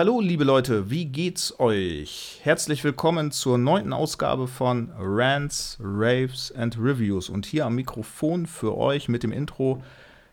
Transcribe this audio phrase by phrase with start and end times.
[0.00, 2.40] Hallo, liebe Leute, wie geht's euch?
[2.42, 7.28] Herzlich willkommen zur neunten Ausgabe von Rants, Raves and Reviews.
[7.28, 9.82] Und hier am Mikrofon für euch mit dem Intro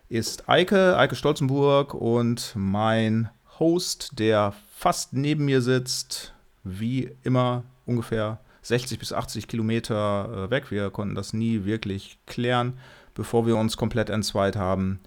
[0.07, 3.29] ist Eike, Eike Stolzenburg und mein
[3.59, 10.71] Host, der fast neben mir sitzt, wie immer ungefähr 60 bis 80 Kilometer äh, weg.
[10.71, 12.79] Wir konnten das nie wirklich klären,
[13.15, 15.01] bevor wir uns komplett entzweit haben,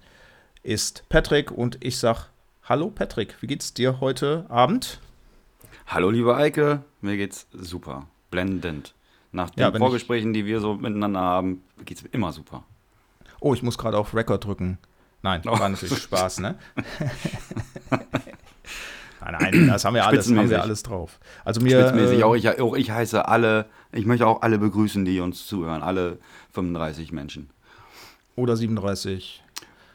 [0.61, 2.30] ist Patrick und ich sag
[2.71, 5.01] Hallo Patrick, wie geht's dir heute Abend?
[5.87, 8.95] Hallo liebe Eike, mir geht's super, blendend.
[9.33, 12.63] Nach den ja, Vorgesprächen, die wir so miteinander haben, geht's immer super.
[13.41, 14.77] Oh, ich muss gerade auf Record drücken.
[15.21, 15.59] Nein, oh.
[15.59, 16.57] war natürlich Spaß, ne?
[19.19, 21.19] nein, nein, das haben wir alles, haben wir alles drauf.
[21.43, 25.03] Also mir, Spitzenmäßig, äh, auch, ich, auch ich heiße alle, ich möchte auch alle begrüßen,
[25.03, 26.19] die uns zuhören, alle
[26.53, 27.49] 35 Menschen.
[28.37, 29.43] Oder 37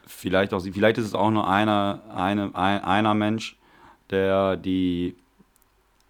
[0.07, 3.57] vielleicht auch, vielleicht ist es auch nur einer, eine, ein, einer Mensch,
[4.09, 5.15] der die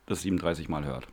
[0.05, 1.07] das 37 Mal hört.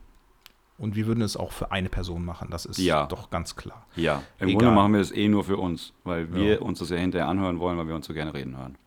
[0.77, 3.05] Und wir würden es auch für eine Person machen, das ist ja.
[3.05, 3.85] doch ganz klar.
[3.95, 4.59] Ja, im Egal.
[4.59, 6.59] Grunde machen wir es eh nur für uns, weil wir ja.
[6.59, 8.77] uns das ja hinterher anhören wollen, weil wir uns so gerne reden hören.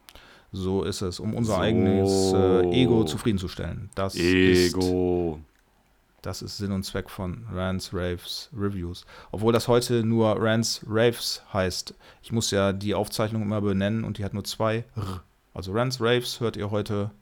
[0.52, 1.60] So ist es, um unser so.
[1.60, 3.90] eigenes äh, Ego zufriedenzustellen.
[3.94, 5.40] Das Ego.
[6.28, 9.06] Das ist Sinn und Zweck von Rants, Raves, Reviews.
[9.32, 11.94] Obwohl das heute nur Rants, Raves heißt.
[12.22, 15.22] Ich muss ja die Aufzeichnung immer benennen und die hat nur zwei R.
[15.54, 17.12] Also Rants, Raves hört ihr heute.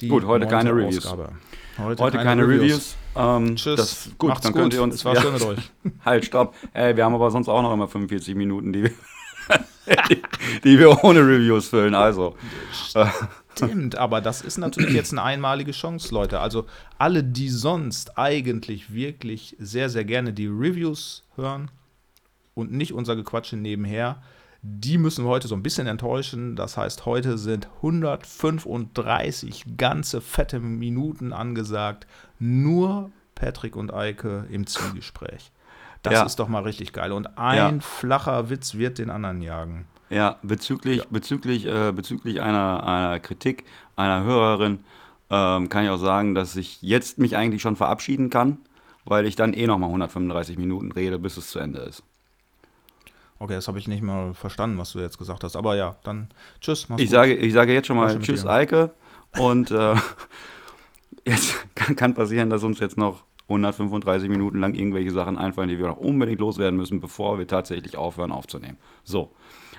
[0.00, 1.08] Die gut, heute keine Reviews.
[1.08, 1.30] Heute,
[1.78, 2.62] heute, keine, keine Reviews.
[2.62, 2.96] Reviews.
[3.14, 3.76] Ähm, Tschüss.
[3.76, 4.96] Das, gut, Macht's dann könnt ihr uns.
[4.96, 5.70] Es war ja, schön mit euch.
[6.04, 6.56] halt, stopp.
[6.72, 8.90] Ey, wir haben aber sonst auch noch immer 45 Minuten, die,
[10.10, 10.22] die,
[10.64, 11.94] die wir ohne Reviews füllen.
[11.94, 12.34] Also.
[13.54, 16.40] Stimmt, aber das ist natürlich jetzt eine einmalige Chance, Leute.
[16.40, 16.66] Also
[16.98, 21.70] alle, die sonst eigentlich wirklich sehr, sehr gerne die Reviews hören
[22.54, 24.22] und nicht unser Gequatsche nebenher,
[24.62, 26.54] die müssen wir heute so ein bisschen enttäuschen.
[26.54, 32.06] Das heißt, heute sind 135 ganze fette Minuten angesagt.
[32.38, 35.50] Nur Patrick und Eike im Zwiegespräch.
[36.02, 36.24] Das ja.
[36.24, 37.12] ist doch mal richtig geil.
[37.12, 37.80] Und ein ja.
[37.80, 39.86] flacher Witz wird den anderen jagen.
[40.12, 41.04] Ja, bezüglich, ja.
[41.08, 43.64] bezüglich, äh, bezüglich einer, einer Kritik
[43.96, 44.80] einer Hörerin
[45.30, 48.58] ähm, kann ich auch sagen, dass ich jetzt mich eigentlich schon verabschieden kann,
[49.06, 52.02] weil ich dann eh nochmal 135 Minuten rede, bis es zu Ende ist.
[53.38, 55.56] Okay, das habe ich nicht mal verstanden, was du jetzt gesagt hast.
[55.56, 56.28] Aber ja, dann
[56.60, 56.86] tschüss.
[56.98, 58.90] Ich sage, ich sage jetzt schon mal Tschüss, Eike.
[59.38, 59.94] Und äh,
[61.24, 65.78] jetzt kann, kann passieren, dass uns jetzt noch 135 Minuten lang irgendwelche Sachen einfallen, die
[65.78, 68.76] wir noch unbedingt loswerden müssen, bevor wir tatsächlich aufhören aufzunehmen.
[69.04, 69.32] So,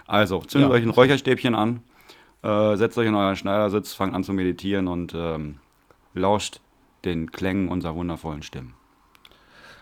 [0.08, 0.76] also, zündet ja.
[0.76, 1.82] euch ein Räucherstäbchen an,
[2.42, 5.60] äh, setzt euch in euren Schneidersitz, fangt an zu meditieren und ähm,
[6.14, 6.60] lauscht
[7.06, 8.74] den Klängen unserer wundervollen Stimmen.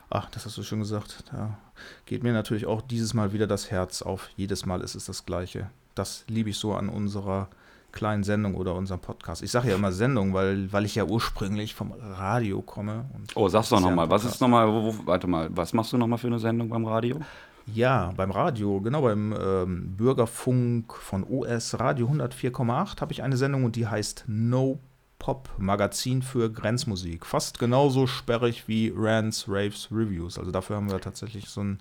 [0.10, 1.24] Ach, das hast du schon gesagt.
[1.32, 1.58] Da
[2.06, 4.30] geht mir natürlich auch dieses Mal wieder das Herz auf.
[4.36, 5.70] Jedes Mal ist es das Gleiche.
[5.96, 7.50] Das liebe ich so an unserer
[7.92, 9.42] kleinen Sendung oder unserem Podcast.
[9.42, 13.06] Ich sage ja immer Sendung, weil, weil ich ja ursprünglich vom Radio komme.
[13.36, 14.10] oh, sag's doch nochmal.
[14.10, 14.68] Was ist nochmal,
[15.06, 17.20] warte mal, was machst du nochmal für eine Sendung beim Radio?
[17.68, 23.64] Ja, beim Radio, genau beim ähm, Bürgerfunk von OS Radio 104,8 habe ich eine Sendung
[23.64, 24.80] und die heißt No
[25.20, 27.26] Pop Magazin für Grenzmusik.
[27.26, 30.40] Fast genauso sperrig wie Rants, Raves, Reviews.
[30.40, 31.80] Also dafür haben wir tatsächlich so ein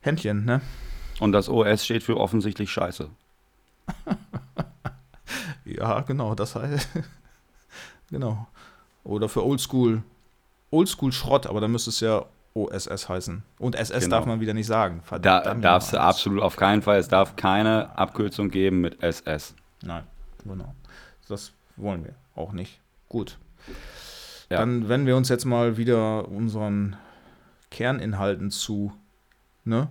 [0.00, 0.60] Händchen, ne?
[1.20, 3.08] Und das OS steht für offensichtlich Scheiße.
[5.64, 6.88] ja, genau, das heißt.
[8.10, 8.48] genau.
[9.04, 10.02] Oder für Oldschool.
[10.72, 13.42] Oldschool Schrott, aber dann müsste es ja OSS heißen.
[13.58, 14.16] Und SS genau.
[14.16, 15.02] darf man wieder nicht sagen.
[15.04, 16.98] Verdammt, da darfst du absolut auf keinen Fall.
[16.98, 19.54] Es darf keine Abkürzung geben mit SS.
[19.82, 20.04] Nein,
[20.44, 20.74] genau.
[21.28, 22.80] Das wollen wir auch nicht.
[23.08, 23.38] Gut.
[24.50, 24.58] Ja.
[24.58, 26.96] Dann wenden wir uns jetzt mal wieder unseren
[27.70, 28.92] Kerninhalten zu.
[29.64, 29.88] Ne?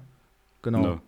[0.63, 0.81] Genau.
[0.81, 1.01] Ne.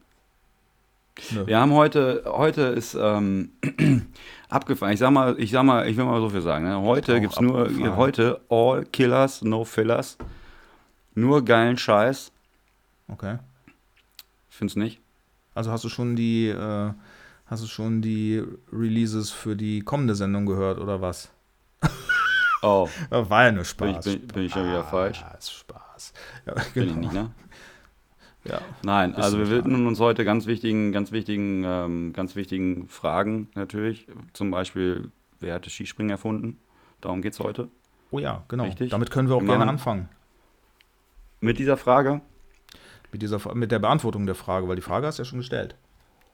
[1.32, 1.48] Ne.
[1.48, 3.52] Wir haben heute, heute ist ähm,
[4.50, 4.94] abgefahren.
[4.94, 6.66] Ich sag mal, ich sag mal, ich will mal so viel sagen.
[6.66, 6.80] Ne?
[6.82, 10.18] Heute gibt es nur, heute All Killers, No Fillers.
[11.20, 12.32] Nur geilen Scheiß.
[13.10, 13.40] Okay.
[14.48, 15.02] Find's nicht.
[15.54, 16.94] Also hast du schon die, äh,
[17.46, 21.32] hast du schon die Releases für die kommende Sendung gehört oder was?
[22.62, 22.90] Oh.
[23.10, 24.04] War ja nur Spaß.
[24.04, 25.20] Bin ich, bin, bin ich schon wieder falsch?
[25.20, 26.14] Spaß, Spaß.
[26.46, 26.66] Ja, genau.
[26.74, 27.32] Bin ich nicht, ne?
[28.44, 28.60] Ja.
[28.84, 34.08] Nein, also wir widmen uns heute ganz wichtigen, ganz wichtigen, ähm, ganz wichtigen Fragen natürlich.
[34.34, 35.10] Zum Beispiel,
[35.40, 36.60] wer hat das Skispringen erfunden?
[37.00, 37.70] Darum geht es heute.
[38.12, 38.66] Oh ja, genau.
[38.66, 38.92] Richtig?
[38.92, 40.10] Damit können wir auch wir gerne anfangen.
[41.42, 42.22] Mit dieser Frage?
[43.12, 45.76] Mit, dieser, mit der Beantwortung der Frage, weil die Frage hast du ja schon gestellt.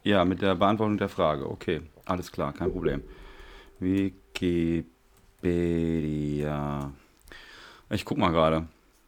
[0.03, 1.49] Ja, mit der Beantwortung der Frage.
[1.49, 3.03] Okay, alles klar, kein Problem.
[3.79, 4.83] Wikipedia.
[7.89, 8.67] Ich guck mal gerade.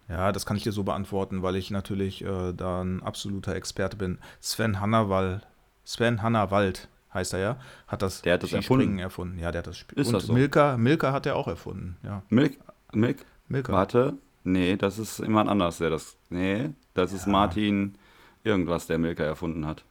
[0.10, 3.98] Ja, das kann ich dir so beantworten, weil ich natürlich äh, da ein absoluter Experte
[3.98, 4.20] bin.
[4.40, 5.46] Sven Hannawald,
[5.84, 7.58] Sven Hannawald heißt er ja,
[7.88, 9.00] hat das, der hat das erfunden.
[9.00, 9.38] erfunden.
[9.40, 10.34] Ja, der hat das Ist Und das so?
[10.34, 11.98] Milka, Milka hat er auch erfunden.
[12.04, 12.22] Ja.
[12.30, 12.58] Milk,
[12.94, 13.26] Milk?
[13.50, 13.74] Milka.
[13.74, 14.14] Warte,
[14.48, 16.18] nee, das ist jemand anders, der das.
[16.30, 17.96] Nee, das ist Martin
[18.44, 19.84] irgendwas, der Milka erfunden hat.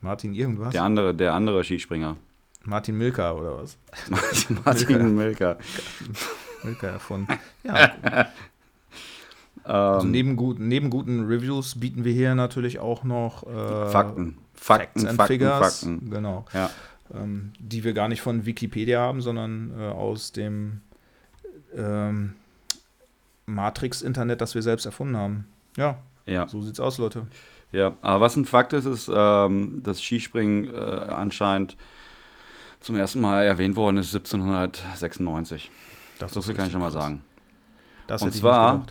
[0.00, 0.72] Martin irgendwas?
[0.72, 2.16] Der andere, der andere Skispringer.
[2.62, 3.76] Martin Milka oder was?
[4.64, 5.56] Martin Milka.
[6.62, 7.38] Milka erfunden.
[7.62, 7.92] Ja.
[9.64, 10.12] also ähm.
[10.12, 14.38] neben, guten, neben guten Reviews bieten wir hier natürlich auch noch äh, Fakten.
[14.54, 16.10] Fakten, Facts and Fakten, Figures, Fakten.
[16.10, 16.46] Genau.
[16.54, 16.70] Ja.
[17.14, 20.80] Ähm, die wir gar nicht von Wikipedia haben, sondern äh, aus dem
[21.76, 22.34] ähm,
[23.46, 25.46] Matrix-Internet, das wir selbst erfunden haben.
[25.76, 26.48] Ja, ja.
[26.48, 27.26] so sieht's aus, Leute.
[27.72, 31.76] Ja, aber was ein Fakt ist, ist, ähm, dass Skispringen äh, anscheinend
[32.80, 35.70] zum ersten Mal erwähnt worden ist 1796.
[36.18, 37.24] Das, das kann ich schon mal sagen.
[38.06, 38.84] Das Und zwar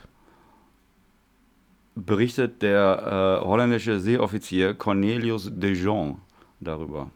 [1.95, 6.19] berichtet der äh, holländische Seeoffizier Cornelius de Jong
[6.59, 7.11] darüber.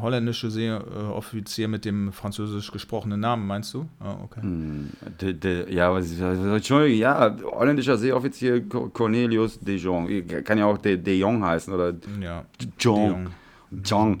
[0.00, 3.88] Holländische Seeoffizier mit dem französisch gesprochenen Namen, meinst du?
[4.00, 4.42] Ah, okay.
[4.42, 4.90] Hm,
[5.20, 10.08] de, de, ja, was ist, Entschuldigung, ja, holländischer Seeoffizier Cornelius de Jong.
[10.44, 12.44] Kann ja auch de, de Jong heißen oder ja,
[12.78, 13.28] Jong.
[13.84, 14.18] Jong.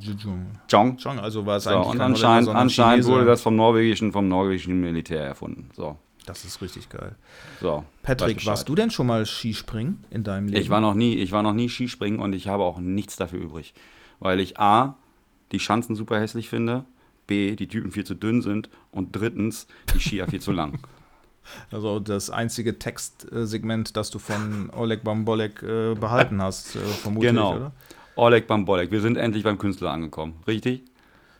[0.68, 0.96] Jong.
[0.98, 4.80] Jong, also war es so, eigentlich Und anscheinend, anscheinend wurde das vom norwegischen, vom norwegischen
[4.80, 5.70] Militär erfunden.
[5.74, 5.96] So.
[6.28, 7.16] Das ist richtig geil.
[7.58, 10.60] So, Patrick, warst du denn schon mal Skispringen in deinem Leben?
[10.60, 13.40] Ich war noch nie, ich war noch nie Skispringen und ich habe auch nichts dafür
[13.40, 13.72] übrig.
[14.20, 14.96] Weil ich A,
[15.52, 16.84] die Schanzen super hässlich finde,
[17.26, 20.78] B, die Typen viel zu dünn sind und drittens, die Skier viel zu lang.
[21.70, 27.56] Also das einzige Textsegment, das du von Oleg Bambolek äh, behalten hast, äh, vermutlich, genau.
[27.56, 27.72] oder?
[28.16, 30.82] Oleg Bambolek, wir sind endlich beim Künstler angekommen, richtig?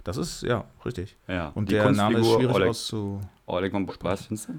[0.05, 1.15] Das ist, ja, richtig.
[1.27, 3.21] Ja, und der Name ist schwierig Oleg, auszu...
[3.45, 4.55] Oleg Bambolek, was findest du?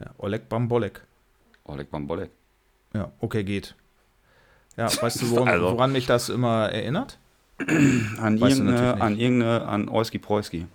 [0.00, 1.02] Ja, Oleg Bambolek.
[1.64, 2.30] Oleg Bambolek.
[2.94, 3.74] Ja, okay, geht.
[4.78, 5.72] Ja, weißt du, woran, also.
[5.72, 7.18] woran mich das immer erinnert?
[7.58, 10.66] An, irgendeine, an irgendeine, an Olski Preuski.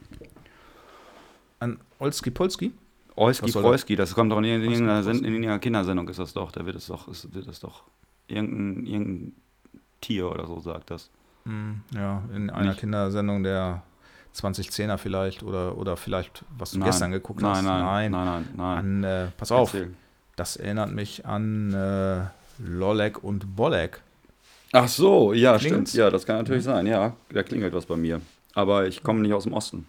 [1.59, 2.73] An Olski Polski?
[3.15, 6.51] Olski Preuski, das kommt doch in irgendeiner, in irgendeiner Kindersendung, ist das doch.
[6.51, 7.83] Da wird es doch, ist, wird es doch.
[8.27, 9.33] Irgendein, irgendein
[10.01, 11.09] Tier oder so sagt das.
[11.45, 12.79] Hm, ja, in einer Nicht.
[12.79, 13.83] Kindersendung der
[14.35, 16.89] 2010er vielleicht oder, oder vielleicht, was du nein.
[16.89, 17.63] gestern geguckt nein, hast.
[17.63, 18.77] Nein, nein, nein, nein.
[18.77, 19.93] An, äh, pass auf, Erzähl.
[20.35, 22.25] das erinnert mich an äh,
[22.59, 24.01] Lolek und Bolek.
[24.75, 25.91] Ach so, ja, Klingelt's?
[25.91, 25.99] stimmt.
[25.99, 26.87] Ja, das kann natürlich sein.
[26.87, 28.21] Ja, da klingelt was bei mir.
[28.55, 29.87] Aber ich komme nicht aus dem Osten.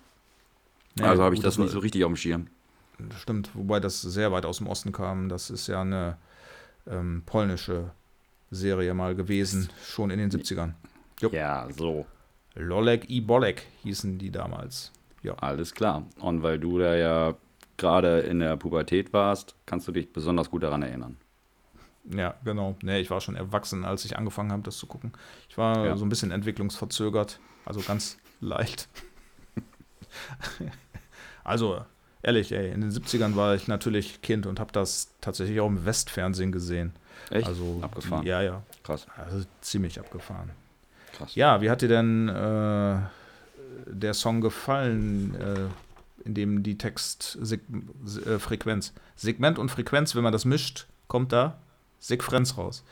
[0.99, 2.47] Ja, also habe ich das, das nicht so richtig auf dem Schirm.
[3.19, 5.31] Stimmt, wobei das sehr weit aus dem Osten kam.
[5.31, 6.19] Das ist ja eine
[6.87, 7.91] ähm, polnische
[8.51, 10.75] Serie mal gewesen, schon in den 70ern.
[11.21, 11.33] Jupp.
[11.33, 12.07] Ja, so.
[12.55, 14.93] Lolek i Bolek hießen die damals.
[15.23, 15.35] Ja.
[15.37, 16.05] Alles klar.
[16.21, 17.35] Und weil du da ja
[17.79, 21.17] gerade in der Pubertät warst, kannst du dich besonders gut daran erinnern.
[22.11, 22.77] Ja, genau.
[22.83, 25.13] Nee, ich war schon erwachsen, als ich angefangen habe, das zu gucken.
[25.49, 25.97] Ich war ja.
[25.97, 28.89] so ein bisschen entwicklungsverzögert, also ganz leicht.
[31.45, 31.85] also,
[32.23, 35.87] ehrlich, ey, in den 70ern war ich natürlich Kind und habe das tatsächlich auch im
[35.87, 36.93] Westfernsehen gesehen.
[37.31, 37.47] Echt?
[37.47, 38.27] Also, abgefahren.
[38.27, 38.63] Ja, ja.
[38.83, 39.07] Krass.
[39.17, 40.51] Also ziemlich abgefahren.
[41.17, 41.35] Krass.
[41.35, 42.99] Ja, wie hat dir denn äh,
[43.87, 45.69] der Song gefallen, äh,
[46.27, 51.59] in dem die Textfrequenz, äh, Segment und Frequenz, wenn man das mischt, kommt da
[52.05, 52.85] Sequenz raus.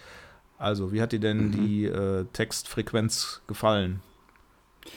[0.58, 1.52] Also, wie hat dir denn mhm.
[1.52, 4.00] die äh, Textfrequenz gefallen?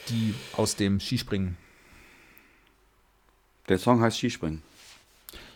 [0.09, 1.57] Die aus dem Skispringen.
[3.67, 4.61] Der Song heißt Skispringen.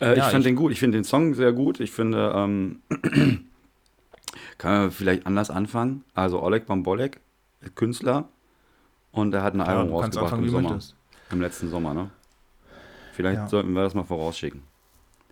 [0.00, 0.72] Äh, ja, ich fand den gut.
[0.72, 1.80] Ich finde den Song sehr gut.
[1.80, 2.82] Ich finde, ähm,
[4.58, 6.04] kann man vielleicht anders anfangen.
[6.14, 7.20] Also Oleg Bambolek,
[7.74, 8.28] Künstler,
[9.10, 10.78] und er hat ein Album rausgebracht im Sommer.
[11.30, 12.10] Im letzten Sommer, ne?
[13.12, 13.48] Vielleicht ja.
[13.48, 14.62] sollten wir das mal vorausschicken.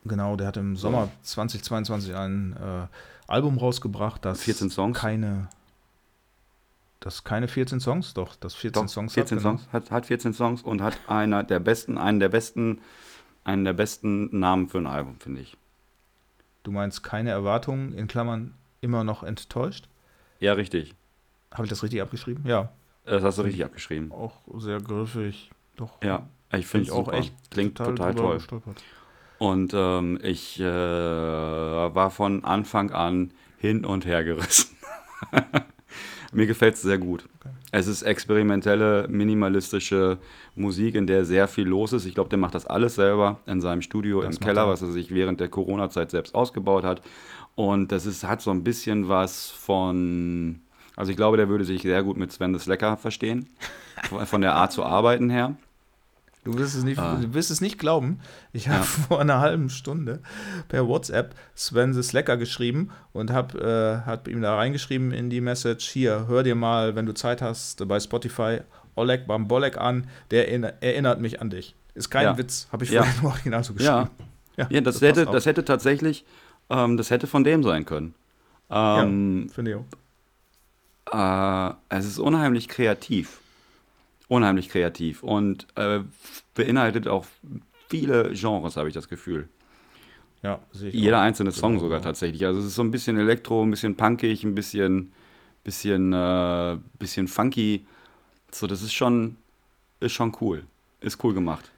[0.04, 2.86] Genau, der hat im Sommer 2022 ein äh,
[3.28, 4.98] Album rausgebracht, das 14 Songs.
[4.98, 5.48] keine
[7.00, 9.56] das keine 14 Songs, doch, das 14 doch, Songs 14 hat, genau.
[9.56, 12.80] Songs, hat, hat 14 Songs und hat einer der besten, einen der besten,
[13.44, 15.56] einen der besten Namen für ein Album, finde ich.
[16.64, 19.88] Du meinst keine Erwartungen, in Klammern immer noch enttäuscht?
[20.40, 20.94] Ja, richtig.
[21.52, 22.44] Habe ich das richtig abgeschrieben?
[22.46, 22.70] Ja.
[23.04, 24.12] Das hast du richtig abgeschrieben.
[24.12, 26.02] Auch sehr griffig, doch.
[26.02, 28.74] Ja, ich finde es auch echt klingt total, total toll.
[29.38, 34.76] Und ähm, ich äh, war von Anfang an hin und her gerissen.
[36.32, 37.24] Mir gefällt es sehr gut.
[37.40, 37.54] Okay.
[37.70, 40.18] Es ist experimentelle, minimalistische
[40.54, 42.06] Musik, in der sehr viel los ist.
[42.06, 44.68] Ich glaube, der macht das alles selber in seinem Studio das im Keller, er.
[44.68, 47.02] was er sich während der Corona-Zeit selbst ausgebaut hat.
[47.54, 50.60] Und das ist, hat so ein bisschen was von.
[50.96, 53.48] Also ich glaube, der würde sich sehr gut mit Sven Lecker verstehen.
[54.24, 55.56] von der Art zu arbeiten her.
[56.44, 57.18] Du wirst es nicht, ah.
[57.20, 58.20] du wirst es nicht glauben.
[58.52, 58.82] Ich habe ja.
[59.08, 60.20] vor einer halben Stunde
[60.68, 65.40] per WhatsApp Sven the Slacker geschrieben und habe äh, hab ihm da reingeschrieben in die
[65.40, 68.60] Message: Hier, hör dir mal, wenn du Zeit hast, bei Spotify
[68.94, 70.06] Oleg Bambolek an.
[70.30, 71.74] Der erinnert mich an dich.
[71.94, 72.38] Ist kein ja.
[72.38, 73.02] Witz, habe ich ja.
[73.02, 74.10] vorhin im Original so geschrieben.
[74.56, 76.24] Ja, ja, das, das, hätte, das hätte tatsächlich,
[76.70, 78.14] ähm, das hätte von dem sein können.
[78.70, 79.76] Ähm, ja, finde ich
[81.12, 81.74] auch.
[81.90, 83.40] Äh, es ist unheimlich kreativ
[84.28, 86.00] unheimlich kreativ und äh,
[86.54, 87.24] beinhaltet auch
[87.88, 89.48] viele Genres, habe ich das Gefühl.
[90.42, 91.22] Ja, sehe ich Jeder auch.
[91.22, 92.46] einzelne Song genau, sogar tatsächlich.
[92.46, 95.12] Also es ist so ein bisschen Elektro, ein bisschen punkig, ein bisschen,
[95.64, 97.86] bisschen, äh, bisschen funky.
[98.52, 99.36] So, das ist schon,
[100.00, 100.64] ist schon cool.
[101.00, 101.70] Ist cool gemacht.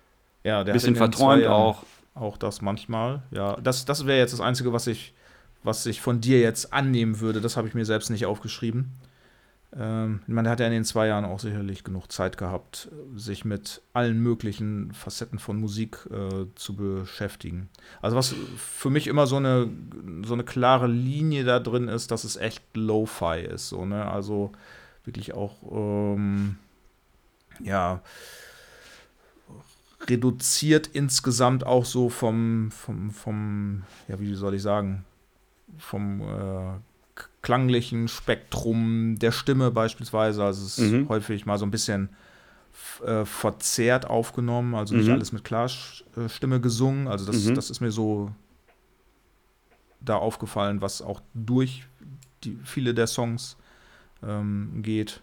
[0.45, 1.85] Ja, der bisschen verträumt auch.
[2.15, 3.23] Auch das manchmal.
[3.31, 5.15] Ja, das, das wäre jetzt das Einzige, was ich,
[5.63, 7.41] was ich von dir jetzt annehmen würde.
[7.41, 8.91] Das habe ich mir selbst nicht aufgeschrieben.
[9.77, 13.83] Ähm, der hat ja in den zwei Jahren auch sicherlich genug Zeit gehabt, sich mit
[13.93, 17.69] allen möglichen Facetten von Musik äh, zu beschäftigen.
[18.03, 19.69] Also was für mich immer so eine,
[20.25, 23.69] so eine klare Linie da drin ist, dass es echt Lo-Fi ist.
[23.69, 24.11] So, ne?
[24.11, 24.51] Also
[25.05, 26.57] wirklich auch, ähm,
[27.63, 28.03] ja,
[30.09, 35.05] reduziert insgesamt auch so vom, vom, vom, ja, wie soll ich sagen,
[35.79, 36.90] vom äh,
[37.43, 40.45] klanglichen Spektrum der Stimme beispielsweise.
[40.45, 41.09] Also es ist mhm.
[41.09, 42.11] häufig mal so ein bisschen
[43.05, 45.15] äh, verzerrt aufgenommen, also nicht mhm.
[45.15, 47.09] alles mit Klarstimme gesungen.
[47.09, 47.55] Also das, mhm.
[47.55, 48.31] das ist mir so
[50.01, 51.85] da aufgefallen, was auch durch
[52.45, 53.57] die, viele der Songs
[54.23, 55.23] ähm, geht.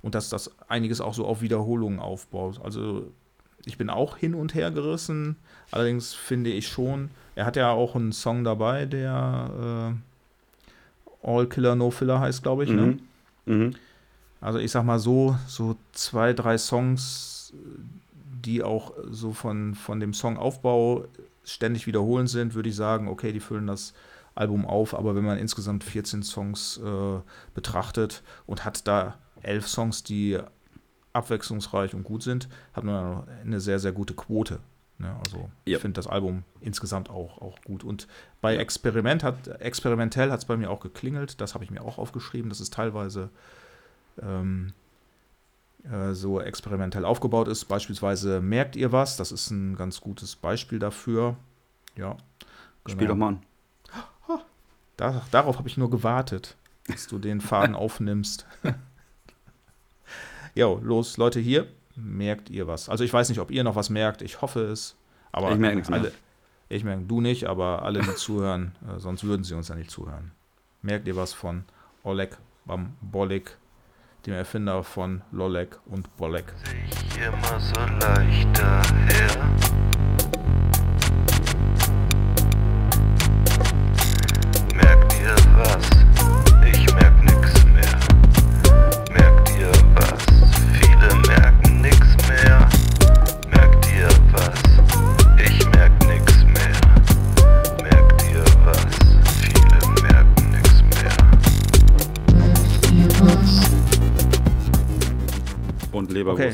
[0.00, 2.60] Und dass das einiges auch so auf Wiederholungen aufbaut.
[2.62, 3.12] Also
[3.64, 5.36] ich bin auch hin und her gerissen.
[5.72, 10.07] Allerdings finde ich schon, er hat ja auch einen Song dabei, der äh,
[11.22, 12.70] All Killer No Filler heißt, glaube ich.
[12.70, 12.82] Ne?
[12.82, 13.00] Mhm.
[13.46, 13.54] Ne?
[13.54, 13.74] Mhm.
[14.40, 17.52] Also ich sag mal so, so zwei, drei Songs,
[18.44, 21.04] die auch so von, von dem Songaufbau
[21.44, 23.94] ständig wiederholen sind, würde ich sagen, okay, die füllen das
[24.34, 27.20] Album auf, aber wenn man insgesamt 14 Songs äh,
[27.54, 30.38] betrachtet und hat da elf Songs, die
[31.12, 34.60] abwechslungsreich und gut sind, hat man eine sehr, sehr gute Quote.
[34.98, 35.14] Ne?
[35.24, 37.84] Also ich finde das Album insgesamt auch, auch gut.
[37.84, 38.08] Und
[38.40, 38.56] bei.
[38.56, 42.48] Experiment hat, experimentell hat es bei mir auch geklingelt, das habe ich mir auch aufgeschrieben,
[42.48, 43.30] dass es teilweise
[44.20, 44.72] ähm,
[45.84, 47.66] äh, so experimentell aufgebaut ist.
[47.66, 51.36] Beispielsweise merkt ihr was, das ist ein ganz gutes Beispiel dafür.
[51.96, 52.16] Ja.
[52.84, 52.96] Genau.
[52.96, 53.42] Spiel doch mal an.
[54.96, 56.56] Da, darauf habe ich nur gewartet,
[56.88, 58.46] dass du den Faden aufnimmst.
[60.54, 61.68] Jo, los, Leute, hier
[62.02, 62.88] merkt ihr was?
[62.88, 64.96] Also ich weiß nicht, ob ihr noch was merkt, ich hoffe es.
[65.32, 66.12] Aber ich merke nichts alle, mehr.
[66.68, 69.90] Ich merke, du nicht, aber alle, die zuhören, äh, sonst würden sie uns ja nicht
[69.90, 70.32] zuhören.
[70.82, 71.64] Merkt ihr was von
[72.04, 73.56] Oleg Bambolik,
[74.26, 76.52] dem Erfinder von Lolek und Bolek?
[76.64, 79.87] Sich immer so leicht daher.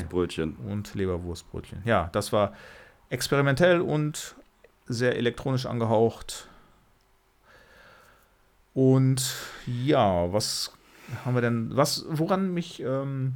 [0.04, 0.56] Leberwurstbrötchen.
[0.56, 1.82] Und Leberwurstbrötchen.
[1.84, 2.52] Ja, das war
[3.10, 4.36] experimentell und
[4.86, 6.48] sehr elektronisch angehaucht.
[8.74, 9.34] Und
[9.66, 10.72] ja, was
[11.24, 13.34] haben wir denn, was, woran mich ähm,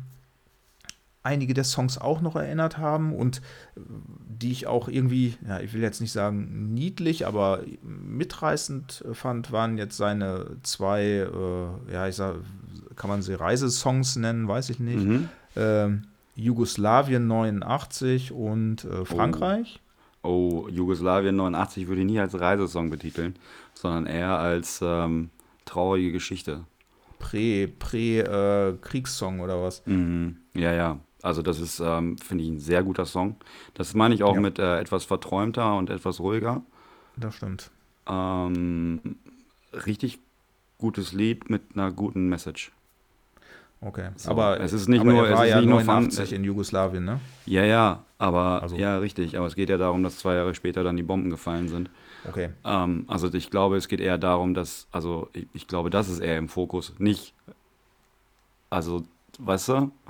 [1.23, 3.41] einige der Songs auch noch erinnert haben und
[3.77, 9.79] die ich auch irgendwie, ja, ich will jetzt nicht sagen niedlich, aber mitreißend fand, waren
[9.79, 12.37] jetzt seine zwei, äh, ja, ich sag,
[12.97, 15.05] kann man sie Reisesongs nennen, weiß ich nicht.
[15.05, 15.89] Mhm äh,
[16.39, 19.81] Jugoslawien 89 und äh, Frankreich.
[20.23, 20.67] Oh.
[20.67, 20.69] oh.
[20.69, 23.35] Jugoslawien 89 würde ich nie als Reisesong betiteln,
[23.75, 25.31] sondern eher als ähm,
[25.65, 26.65] traurige Geschichte.
[27.19, 29.85] Prä-Kriegssong äh, oder was?
[29.87, 30.37] Mhm.
[30.55, 31.01] Ja, ja.
[31.23, 33.35] Also das ist, ähm, finde ich, ein sehr guter Song.
[33.75, 34.41] Das meine ich auch ja.
[34.41, 36.63] mit äh, etwas verträumter und etwas ruhiger.
[37.17, 37.73] Das stimmt.
[38.07, 39.01] Ähm,
[39.73, 40.21] richtig
[40.79, 42.71] gutes Lied mit einer guten Message.
[43.81, 46.37] Okay, so, aber es ist nicht aber nur, er war es ja nicht 89 nur
[46.39, 47.21] in Jugoslawien, ne?
[47.47, 48.77] Ja, ja, aber also.
[48.77, 49.39] ja, richtig.
[49.39, 51.89] Aber es geht ja darum, dass zwei Jahre später dann die Bomben gefallen sind.
[52.29, 52.51] Okay.
[52.65, 56.19] Ähm, also ich glaube, es geht eher darum, dass, also ich, ich glaube, das ist
[56.19, 57.35] eher im Fokus, nicht,
[58.71, 59.05] also,
[59.39, 59.91] weißt du?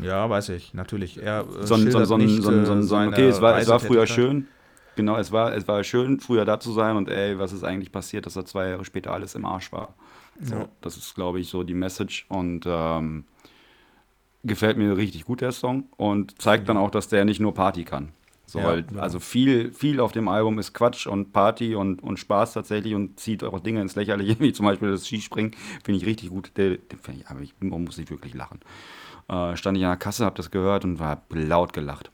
[0.00, 1.20] Ja, weiß ich, natürlich.
[1.20, 4.06] Er äh, so, so, so, nicht, so, so, so, okay, es war, es war früher
[4.06, 4.46] schön.
[4.94, 7.90] Genau, es war, es war schön, früher da zu sein und ey, was ist eigentlich
[7.90, 9.94] passiert, dass da zwei Jahre später alles im Arsch war.
[10.40, 10.68] So, ja.
[10.80, 13.24] Das ist, glaube ich, so die Message und ähm,
[14.44, 17.84] gefällt mir richtig gut, der Song und zeigt dann auch, dass der nicht nur Party
[17.84, 18.12] kann.
[18.46, 19.00] So, ja, weil, ja.
[19.00, 23.20] Also viel, viel auf dem Album ist Quatsch und Party und, und Spaß tatsächlich und
[23.20, 25.52] zieht auch Dinge ins Lächerliche, wie zum Beispiel das Skispringen.
[25.84, 26.52] Finde ich richtig gut.
[26.56, 28.60] Der, der, aber ich, man muss nicht wirklich lachen.
[29.28, 32.10] Äh, stand ich an der Kasse, habe das gehört und war laut gelacht.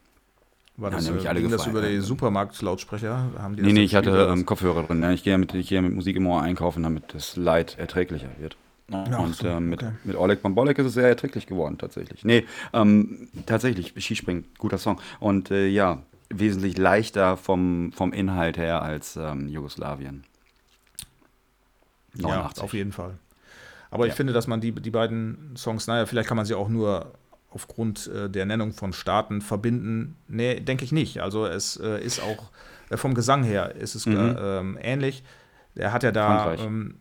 [0.76, 3.30] War das, ja, äh, alle ging das über die Supermarktlautsprecher?
[3.38, 5.02] Haben die nee, nee, ich hatte ähm, Kopfhörer drin.
[5.02, 8.56] Ja, ich gehe mit, geh mit Musik im Ohr einkaufen, damit das Leid erträglicher wird.
[8.90, 9.92] Ja, und so, äh, mit, okay.
[10.04, 12.24] mit Oleg Bambolek ist es sehr erträglich geworden, tatsächlich.
[12.24, 15.00] Nee, ähm, tatsächlich, Skispringen, guter Song.
[15.20, 20.24] Und äh, ja, wesentlich leichter vom, vom Inhalt her als ähm, Jugoslawien.
[22.14, 22.58] 89.
[22.58, 23.14] Ja, auf jeden Fall.
[23.90, 24.10] Aber ja.
[24.10, 27.12] ich finde, dass man die, die beiden Songs, naja, vielleicht kann man sie auch nur
[27.54, 30.16] aufgrund äh, der Nennung von Staaten verbinden.
[30.28, 31.20] Nee, denke ich nicht.
[31.22, 32.50] Also es äh, ist auch
[32.90, 34.36] äh, vom Gesang her ist es mhm.
[34.38, 35.22] ähm, ähnlich.
[35.74, 36.94] Er hat ja da Frankreich, ähm,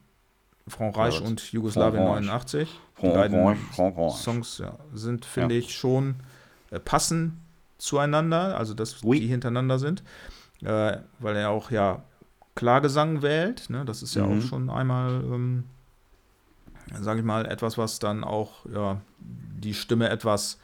[0.67, 2.25] Frankreich ja, und Jugoslawien Frankreich.
[2.25, 2.79] 89.
[3.01, 4.13] Die beiden Frankreich.
[4.13, 6.15] Songs ja, sind, finde ich, schon
[6.71, 7.41] äh, passen
[7.77, 9.19] zueinander, also dass oui.
[9.19, 10.03] die hintereinander sind,
[10.63, 12.03] äh, weil er auch ja
[12.55, 13.69] Klagesang wählt.
[13.69, 13.83] Ne?
[13.85, 14.37] Das ist ja mhm.
[14.37, 15.65] auch schon einmal, ähm,
[16.99, 20.59] sage ich mal, etwas, was dann auch ja, die Stimme etwas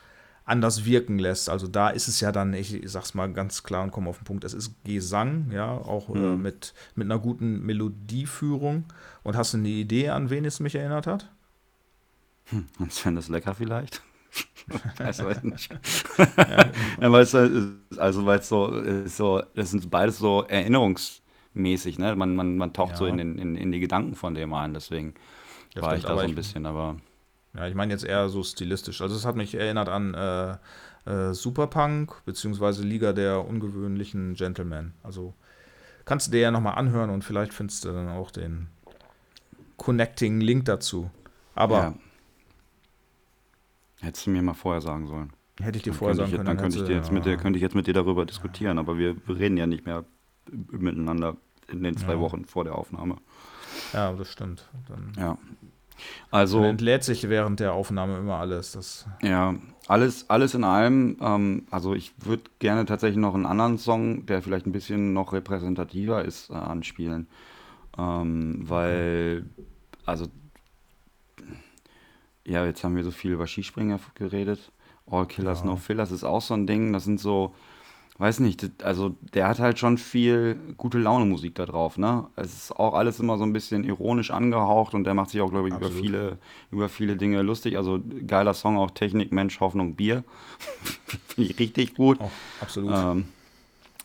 [0.49, 1.49] anders wirken lässt.
[1.49, 4.17] Also da ist es ja dann, ich, ich sag's mal ganz klar und komme auf
[4.17, 6.33] den Punkt, es ist Gesang, ja, auch äh, mhm.
[6.33, 8.85] äh, mit, mit einer guten Melodieführung.
[9.23, 11.29] Und hast du eine Idee, an wen es mich erinnert hat?
[12.45, 14.01] Hm, Sven das lecker vielleicht?
[14.97, 15.71] weiß, weiß nicht.
[16.17, 22.15] ja, weil es also weil es so, so, das sind beides so erinnerungsmäßig, ne?
[22.15, 22.97] Man, man, man taucht ja.
[22.97, 25.15] so in, in, in die Gedanken von dem ein, deswegen
[25.73, 26.97] das war ich da so ein bisschen, aber.
[27.55, 29.01] Ja, ich meine jetzt eher so stilistisch.
[29.01, 30.57] Also es hat mich erinnert an äh,
[31.09, 34.93] äh, Superpunk beziehungsweise Liga der ungewöhnlichen Gentlemen.
[35.01, 35.33] Also
[36.05, 38.67] kannst du dir ja nochmal anhören und vielleicht findest du dann auch den
[39.77, 41.09] Connecting Link dazu.
[41.55, 41.93] Aber ja.
[44.01, 45.33] Hättest du mir mal vorher sagen sollen.
[45.59, 46.45] Hätte ich dir vorher sagen können.
[46.45, 49.15] Dann, könnte ich, jetzt mit dir, könnte ich jetzt mit dir darüber diskutieren, aber wir,
[49.27, 50.05] reden ja nicht mehr
[50.71, 51.35] miteinander
[51.67, 52.19] in den zwei ja.
[52.19, 53.17] Wochen vor der Aufnahme.
[53.93, 54.67] Ja, das stimmt.
[54.87, 55.37] Dann, ja.
[56.31, 56.61] Also.
[56.61, 58.71] Dann entlädt sich während der Aufnahme immer alles.
[58.73, 59.55] Das ja,
[59.87, 61.17] alles, alles in allem.
[61.21, 65.33] Ähm, also, ich würde gerne tatsächlich noch einen anderen Song, der vielleicht ein bisschen noch
[65.33, 67.27] repräsentativer ist, äh, anspielen.
[67.97, 69.45] Ähm, weil,
[70.05, 70.27] also
[72.49, 74.71] ja, jetzt haben wir so viel über Skispringer geredet.
[75.05, 75.65] All Killers, ja.
[75.67, 76.91] No Fillers ist auch so ein Ding.
[76.93, 77.53] Das sind so,
[78.19, 82.27] weiß nicht, also der hat halt schon viel gute Laune Musik da drauf, ne?
[82.35, 85.49] Es ist auch alles immer so ein bisschen ironisch angehaucht und der macht sich auch,
[85.49, 86.37] glaube ich, über viele,
[86.69, 87.77] über viele Dinge lustig.
[87.77, 90.25] Also geiler Song, auch Technik, Mensch, Hoffnung, Bier.
[91.27, 92.17] Finde ich richtig gut.
[92.21, 92.29] Oh,
[92.59, 92.93] absolut.
[92.93, 93.25] Ähm,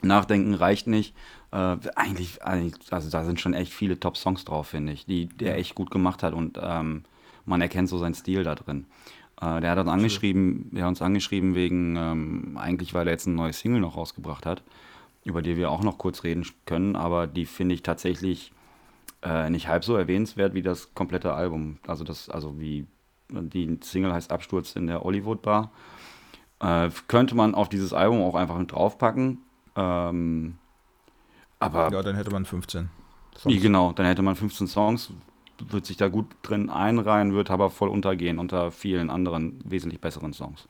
[0.00, 1.12] Nachdenken reicht nicht.
[1.50, 5.58] Äh, eigentlich, eigentlich, also da sind schon echt viele Top-Songs drauf, finde ich, die der
[5.58, 7.02] echt gut gemacht hat und ähm,
[7.46, 8.86] man erkennt so seinen Stil da drin.
[9.44, 13.26] Äh, der hat uns angeschrieben, der hat uns angeschrieben wegen, ähm, eigentlich weil er jetzt
[13.26, 14.62] ein neues Single noch rausgebracht hat,
[15.24, 18.52] über die wir auch noch kurz reden können, aber die finde ich tatsächlich
[19.22, 21.78] äh, nicht halb so erwähnenswert wie das komplette Album.
[21.86, 22.86] Also das, also wie
[23.28, 25.70] die Single heißt Absturz in der Hollywood Bar.
[26.60, 29.38] Äh, könnte man auf dieses Album auch einfach mit draufpacken.
[29.76, 30.58] Ähm,
[31.58, 32.88] aber ja, dann hätte man 15.
[33.36, 33.62] Songs.
[33.62, 35.10] Genau, dann hätte man 15 Songs,
[35.58, 40.32] wird sich da gut drin einreihen, wird aber voll untergehen unter vielen anderen wesentlich besseren
[40.32, 40.68] Songs.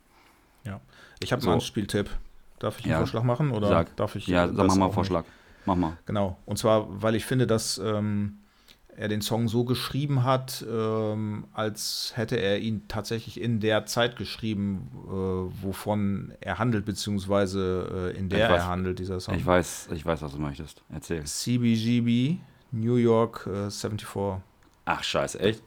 [0.64, 0.80] Ja,
[1.20, 1.50] ich habe so.
[1.50, 2.10] einen Spieltipp.
[2.58, 2.98] Darf ich einen ja.
[2.98, 3.96] Vorschlag machen oder sag.
[3.96, 4.26] darf ich?
[4.26, 5.24] Ja, sag mal Vorschlag.
[5.66, 5.96] Mach mal.
[6.06, 6.38] Genau.
[6.46, 8.38] Und zwar, weil ich finde, dass ähm,
[8.96, 14.16] er den Song so geschrieben hat, ähm, als hätte er ihn tatsächlich in der Zeit
[14.16, 19.34] geschrieben, äh, wovon er handelt, beziehungsweise äh, in der weiß, er handelt, dieser Song.
[19.34, 20.82] Ich weiß, ich weiß, was du möchtest.
[20.92, 21.24] Erzähl.
[21.24, 22.38] CBGB,
[22.72, 24.42] New York äh, 74.
[24.84, 25.62] Ach, scheiße, echt?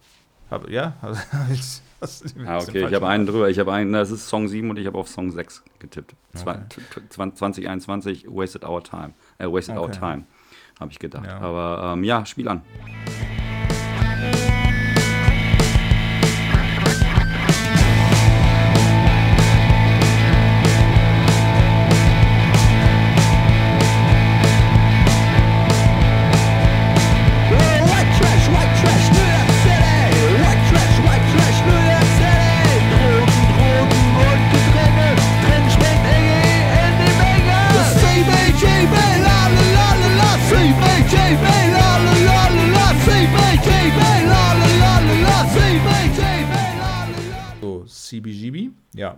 [0.49, 3.49] Hab, ja, also, ah, okay, ich habe einen drüber.
[3.49, 6.15] Ich habe einen, das ist Song 7 und ich habe auf Song 6 getippt.
[6.39, 6.59] Okay.
[7.09, 9.13] 2021, Wasted Our Time.
[9.39, 9.85] Äh, Wasted okay.
[9.85, 10.23] Our Time,
[10.79, 11.25] habe ich gedacht.
[11.25, 11.39] Ja.
[11.39, 12.61] Aber ähm, ja, Spiel an.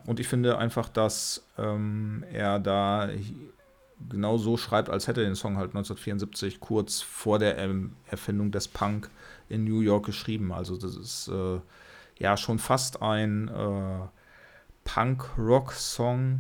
[0.10, 3.10] Und ich finde einfach, dass ähm, er da
[4.10, 8.50] genau so schreibt, als hätte er den Song halt 1974 kurz vor der ähm, Erfindung
[8.50, 9.12] des Punk
[9.50, 10.52] in New York geschrieben.
[10.52, 11.60] Also das ist äh,
[12.18, 14.08] ja schon fast ein äh,
[14.84, 16.40] Punk-Rock-Song,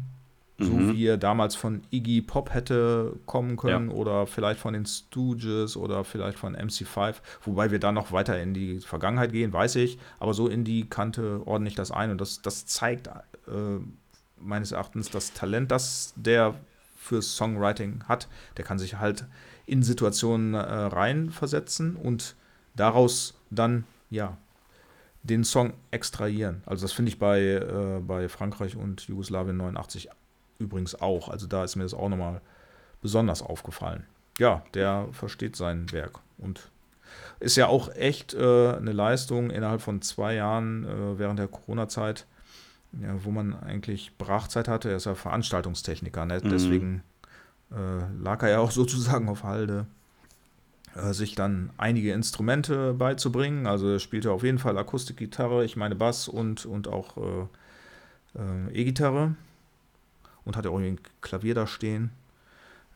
[0.57, 0.93] so mhm.
[0.93, 3.95] wie er damals von Iggy Pop hätte kommen können ja.
[3.95, 8.55] oder vielleicht von den Stooges oder vielleicht von MC5, wobei wir da noch weiter in
[8.55, 12.19] die Vergangenheit gehen, weiß ich, aber so in die Kante ordne ich das ein und
[12.19, 13.09] das, das zeigt
[13.51, 13.79] äh,
[14.37, 16.55] meines Erachtens das Talent, das der
[16.97, 18.27] fürs Songwriting hat.
[18.57, 19.25] Der kann sich halt
[19.65, 22.35] in Situationen äh, reinversetzen und
[22.75, 24.37] daraus dann, ja,
[25.23, 26.63] den Song extrahieren.
[26.65, 30.09] Also das finde ich bei, äh, bei Frankreich und Jugoslawien 89
[30.59, 31.29] übrigens auch.
[31.29, 32.41] Also da ist mir das auch nochmal
[33.01, 34.05] besonders aufgefallen.
[34.37, 36.71] Ja, der versteht sein Werk und
[37.39, 42.25] ist ja auch echt äh, eine Leistung innerhalb von zwei Jahren äh, während der Corona-Zeit,
[42.93, 44.89] ja, wo man eigentlich Brachzeit hatte.
[44.89, 46.41] Er ist ja Veranstaltungstechniker, ne?
[46.43, 46.49] mhm.
[46.49, 47.03] deswegen
[47.71, 49.85] äh, lag er ja auch sozusagen auf Halde,
[50.95, 53.67] äh, sich dann einige Instrumente beizubringen.
[53.67, 58.81] Also er spielte auf jeden Fall Akustikgitarre, ich meine Bass und, und auch äh, äh,
[58.81, 59.35] E-Gitarre
[60.45, 62.11] und hat ja auch ein Klavier da stehen.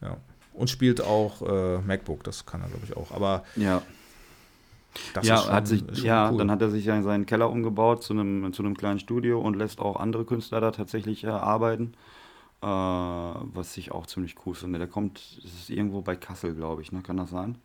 [0.01, 0.17] Ja.
[0.53, 3.12] Und spielt auch äh, MacBook, das kann er, glaube ich, auch.
[3.12, 3.82] Aber ja.
[5.13, 6.38] Das ja, schon, hat sich, ja cool.
[6.38, 9.41] dann hat er sich ja in seinen Keller umgebaut zu einem, zu einem kleinen Studio
[9.41, 11.93] und lässt auch andere Künstler da tatsächlich äh, arbeiten.
[12.62, 14.79] Äh, was ich auch ziemlich cool finde.
[14.79, 17.01] Der kommt, es ist irgendwo bei Kassel, glaube ich, ne?
[17.01, 17.58] Kann das sein?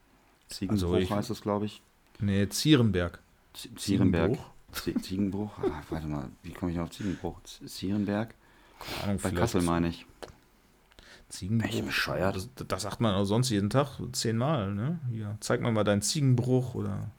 [0.48, 1.82] Ziegenbruch also heißt es, glaube ich.
[2.18, 3.20] Nee, Zierenberg.
[3.76, 4.38] Zierenberg.
[5.02, 5.50] Ziegenbruch?
[5.62, 7.40] Ah, warte mal, wie komme ich auf Ziegenbruch?
[7.42, 8.34] Zierenberg?
[9.04, 10.04] Ahnung, Bei Kassel meine ich.
[11.28, 11.70] Ziegenbruch.
[11.70, 12.36] Ich bescheuert.
[12.36, 14.74] Das, das, sagt man auch sonst jeden Tag zehnmal.
[14.74, 14.98] Ne?
[15.10, 17.10] Hier, zeig mal mal deinen Ziegenbruch oder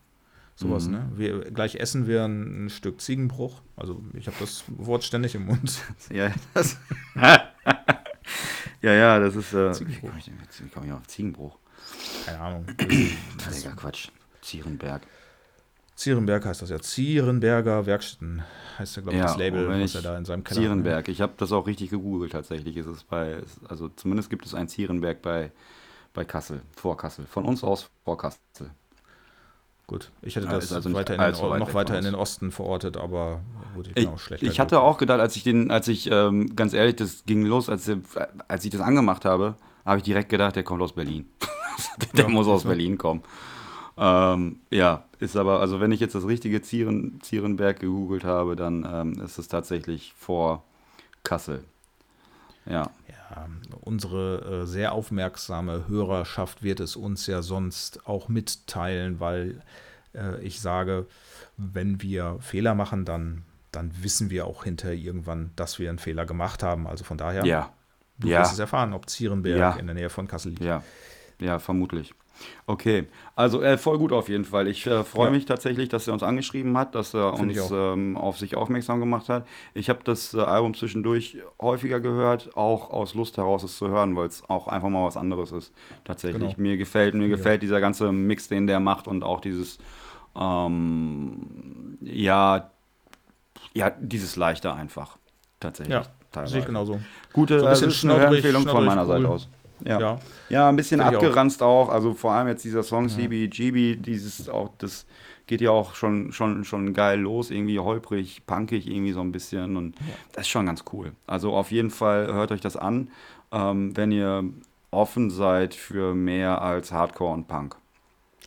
[0.59, 0.87] sowas.
[0.87, 0.91] Mhm.
[0.91, 1.11] Ne?
[1.15, 3.61] Wir, gleich essen wir ein, ein Stück Ziegenbruch.
[3.75, 5.81] Also ich habe das Wort ständig im Mund.
[6.11, 6.77] ja, das,
[8.81, 9.53] ja, ja, das ist.
[9.53, 10.31] Äh, wie komme ich,
[10.73, 11.57] komm ich auf Ziegenbruch?
[12.25, 12.65] Keine Ahnung.
[12.79, 14.09] Digga, Quatsch.
[14.41, 15.01] Zierenberg.
[15.95, 16.79] Zierenberg heißt das ja.
[16.79, 18.43] Zierenberger Werkstätten
[18.77, 20.99] heißt ja, glaube ich, ja, das Label, was er da in seinem Keller Zierenberg.
[20.99, 21.07] hat.
[21.09, 22.77] Ich habe das auch richtig gegoogelt tatsächlich.
[22.77, 25.51] Ist es bei, also zumindest gibt es ein Zierenberg bei,
[26.13, 27.25] bei Kassel, vor Kassel.
[27.25, 28.71] Von uns aus vor Kassel.
[29.89, 32.95] Gut, ich hätte das also weiter in den, weit noch weiter in den Osten verortet,
[32.95, 33.41] aber
[33.73, 34.43] gut, ich, auch schlecht.
[34.43, 37.69] Ich hatte auch gedacht, als ich den, als ich, ähm, ganz ehrlich, das ging los,
[37.69, 37.89] als,
[38.47, 39.55] als ich das angemacht habe,
[39.87, 41.27] habe ich direkt gedacht, der kommt aus Berlin.
[42.15, 43.23] der ja, muss aus Berlin kommen.
[43.97, 48.87] Ähm, ja, ist aber, also wenn ich jetzt das richtige Zieren, Zierenberg gegoogelt habe, dann
[48.87, 50.65] ähm, ist es tatsächlich vor
[51.23, 51.63] Kassel.
[52.67, 52.91] Ja.
[53.29, 53.47] Ja
[53.81, 59.61] unsere äh, sehr aufmerksame Hörerschaft wird es uns ja sonst auch mitteilen, weil
[60.13, 61.07] äh, ich sage,
[61.57, 66.25] wenn wir Fehler machen, dann, dann wissen wir auch hinterher irgendwann, dass wir einen Fehler
[66.25, 66.87] gemacht haben.
[66.87, 67.71] Also von daher, ja.
[68.19, 68.41] du ja.
[68.41, 69.71] wirst es erfahren, ob Zierenberg ja.
[69.73, 70.63] in der Nähe von Kassel liegt.
[70.63, 70.83] Ja,
[71.39, 72.13] ja vermutlich.
[72.67, 74.67] Okay, also äh, voll gut auf jeden Fall.
[74.67, 75.31] Ich äh, freue ja.
[75.31, 78.99] mich tatsächlich, dass er uns angeschrieben hat, dass er Find uns ähm, auf sich aufmerksam
[78.99, 79.47] gemacht hat.
[79.73, 84.15] Ich habe das äh, Album zwischendurch häufiger gehört, auch aus Lust heraus es zu hören,
[84.15, 85.73] weil es auch einfach mal was anderes ist.
[86.03, 86.55] Tatsächlich.
[86.55, 86.61] Genau.
[86.61, 87.35] Mir gefällt, mir ja.
[87.35, 89.79] gefällt dieser ganze Mix, den der macht und auch dieses,
[90.39, 92.69] ähm, ja,
[93.73, 95.17] ja, dieses leichte einfach.
[95.59, 95.93] Tatsächlich.
[95.93, 96.51] Ja, teilweise.
[96.51, 96.99] sehe ich genauso.
[97.33, 99.07] Gute so ein bisschen äh, Empfehlung von meiner cool.
[99.07, 99.49] Seite aus.
[99.85, 99.99] Ja.
[99.99, 100.19] ja.
[100.49, 101.87] ja, ein bisschen Find abgeranzt auch.
[101.87, 101.89] auch.
[101.89, 103.09] Also vor allem jetzt dieser Song.
[103.09, 105.05] CBGB, dieses auch, das
[105.47, 109.77] geht ja auch schon, schon, schon geil los, irgendwie holprig, punkig irgendwie so ein bisschen.
[109.77, 110.05] Und ja.
[110.33, 111.11] das ist schon ganz cool.
[111.27, 113.09] Also auf jeden Fall hört euch das an,
[113.51, 114.43] ähm, wenn ihr
[114.91, 117.75] offen seid für mehr als Hardcore und Punk.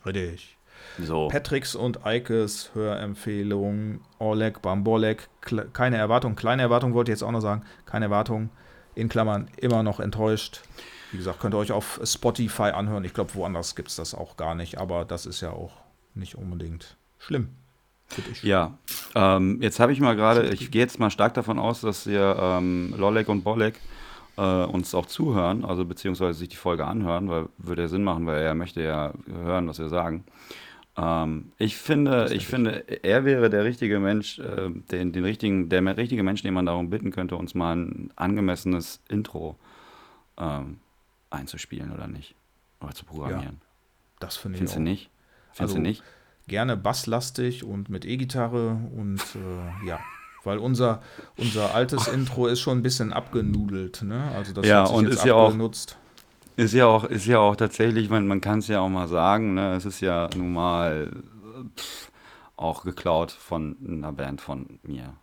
[0.05, 0.57] Richtig.
[0.99, 1.27] So.
[1.27, 5.27] Patricks und Eikes Hörempfehlung, Oleg Bambolek,
[5.73, 8.49] keine Erwartung, kleine Erwartung wollte ich jetzt auch noch sagen, keine Erwartung,
[8.95, 10.61] in Klammern immer noch enttäuscht.
[11.13, 13.03] Wie gesagt, könnt ihr euch auf Spotify anhören.
[13.05, 15.73] Ich glaube, woanders gibt es das auch gar nicht, aber das ist ja auch
[16.15, 17.49] nicht unbedingt schlimm.
[18.41, 18.79] Ja,
[19.13, 22.35] ähm, jetzt habe ich mal gerade, ich gehe jetzt mal stark davon aus, dass ihr
[22.39, 23.75] ähm, Lolek und Bolek
[24.37, 28.25] äh, uns auch zuhören, also beziehungsweise sich die Folge anhören, weil würde ja Sinn machen,
[28.25, 30.23] weil er möchte ja hören, was wir sagen.
[30.97, 35.95] Ähm, ich finde, ich finde, er wäre der richtige Mensch, äh, den, den richtigen, der
[35.95, 39.57] richtige Mensch, den man darum bitten könnte, uns mal ein angemessenes Intro
[40.39, 40.77] ähm,
[41.33, 42.35] einzuspielen oder nicht.
[42.81, 43.59] Oder zu programmieren.
[43.61, 43.67] Ja,
[44.19, 44.77] das finde ich Findest auch.
[44.77, 45.09] du nicht?
[45.53, 46.03] Findest also, du nicht?
[46.47, 49.99] Gerne basslastig und mit E-Gitarre und äh, ja.
[50.43, 51.01] Weil unser,
[51.37, 54.29] unser altes Intro ist schon ein bisschen abgenudelt, ne?
[54.35, 55.55] Also das ja, und ist ja auch
[56.57, 59.53] ist ja auch ist ja auch tatsächlich, man, man kann es ja auch mal sagen,
[59.53, 59.75] ne?
[59.75, 61.11] Es ist ja nun mal
[61.77, 62.11] pff,
[62.57, 65.13] auch geklaut von einer Band von mir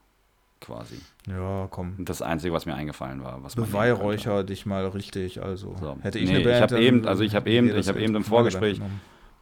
[0.60, 0.96] quasi.
[1.26, 1.94] Ja, komm.
[1.98, 3.42] Das Einzige, was mir eingefallen war.
[3.42, 5.42] Was Beweihräucher dich mal richtig.
[5.42, 5.96] Also so.
[6.02, 6.56] hätte ich nee, eine Band.
[6.56, 8.80] Ich habe eben, also ich habe eben, ich habe eben im Vorgespräch,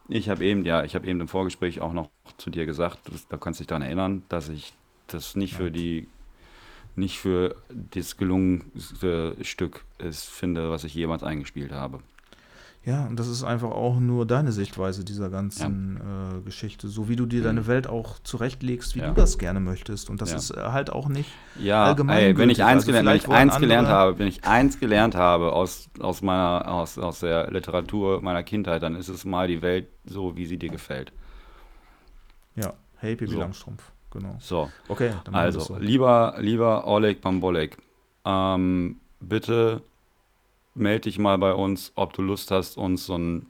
[0.07, 3.11] ich habe eben, ja, ich habe eben im Vorgespräch auch noch zu dir gesagt, du,
[3.29, 4.73] da kannst dich daran erinnern, dass ich
[5.07, 5.57] das nicht ja.
[5.59, 6.07] für die
[6.95, 11.99] nicht für das gelungenste Stück ist, finde, was ich jemals eingespielt habe.
[12.85, 16.37] Ja, und das ist einfach auch nur deine Sichtweise dieser ganzen ja.
[16.37, 16.87] äh, Geschichte.
[16.87, 17.67] So wie du dir deine mhm.
[17.67, 19.09] Welt auch zurechtlegst, wie ja.
[19.09, 20.09] du das gerne möchtest.
[20.09, 20.37] Und das ja.
[20.37, 22.17] ist äh, halt auch nicht ja, allgemein.
[22.17, 25.15] Ey, wenn ich eins, also gelernt, wenn ich eins gelernt habe, wenn ich eins gelernt
[25.15, 29.61] habe aus, aus meiner, aus, aus der Literatur meiner Kindheit, dann ist es mal die
[29.61, 31.11] Welt so, wie sie dir gefällt.
[32.55, 33.39] Ja, hey Pipi so.
[33.39, 34.37] Langstrumpf, genau.
[34.39, 34.71] So.
[34.87, 35.77] Okay, dann also, so.
[35.77, 37.77] lieber, lieber Oleg Bambolek,
[38.25, 39.81] ähm, bitte
[40.79, 43.45] melde dich mal bei uns, ob du Lust hast, uns so ein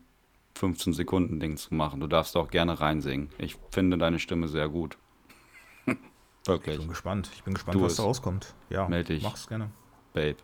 [0.60, 2.00] 15-Sekunden-Ding zu machen.
[2.00, 3.30] Du darfst auch gerne reinsingen.
[3.38, 4.98] Ich finde deine Stimme sehr gut.
[6.46, 6.76] Wirklich.
[6.76, 7.30] Ich bin gespannt.
[7.36, 8.54] Ich bin gespannt, du was da rauskommt.
[8.70, 9.24] Ja, melde dich.
[9.24, 9.70] Mach's gerne.
[10.14, 10.38] Babe.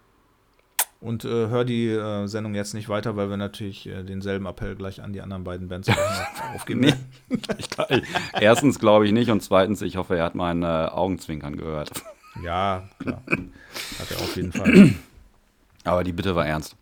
[1.02, 4.76] Und äh, hör die äh, Sendung jetzt nicht weiter, weil wir natürlich äh, denselben Appell
[4.76, 5.90] gleich an die anderen beiden Bands
[6.56, 6.80] aufgeben.
[6.80, 6.94] nee.
[7.58, 7.68] ich,
[8.40, 11.92] erstens glaube ich nicht und zweitens, ich hoffe, er hat meinen äh, Augenzwinkern gehört.
[12.44, 13.22] Ja, klar.
[13.28, 14.96] Hat er auf jeden Fall.
[15.86, 16.76] Aber die Bitte war ernst.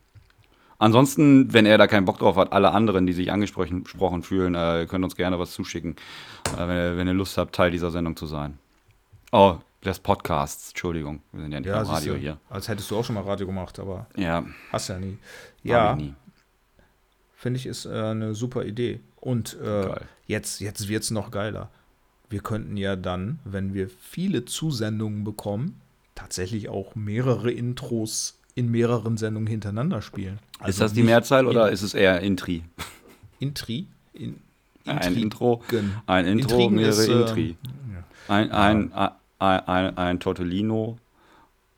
[0.79, 4.85] Ansonsten, wenn er da keinen Bock drauf hat, alle anderen, die sich angesprochen fühlen, äh,
[4.89, 5.95] können uns gerne was zuschicken,
[6.57, 8.57] äh, wenn, ihr, wenn, ihr, Lust habt, Teil dieser Sendung zu sein.
[9.31, 11.21] Oh, des Podcasts, Entschuldigung.
[11.31, 12.37] Wir sind ja nicht ja, am Radio hier.
[12.49, 14.45] Als hättest du auch schon mal Radio gemacht, aber ja.
[14.71, 15.17] hast ja nie.
[15.63, 15.97] Ja,
[17.35, 18.99] finde ich, ist äh, eine super Idee.
[19.17, 19.95] Und äh,
[20.27, 21.69] jetzt, jetzt wird es noch geiler.
[22.29, 25.81] Wir könnten ja dann, wenn wir viele Zusendungen bekommen,
[26.15, 30.39] tatsächlich auch mehrere Intros in mehreren Sendungen hintereinander spielen.
[30.59, 32.63] Also ist das die Mehrzahl oder ist es eher Intri?
[33.39, 33.87] Intri?
[34.13, 34.39] In,
[34.85, 35.63] ein Intro,
[36.05, 37.57] ein Intro, Intrigen mehrere ist, äh, Intri.
[38.27, 40.97] Ein, ein, ein, ein, ein Tortellino,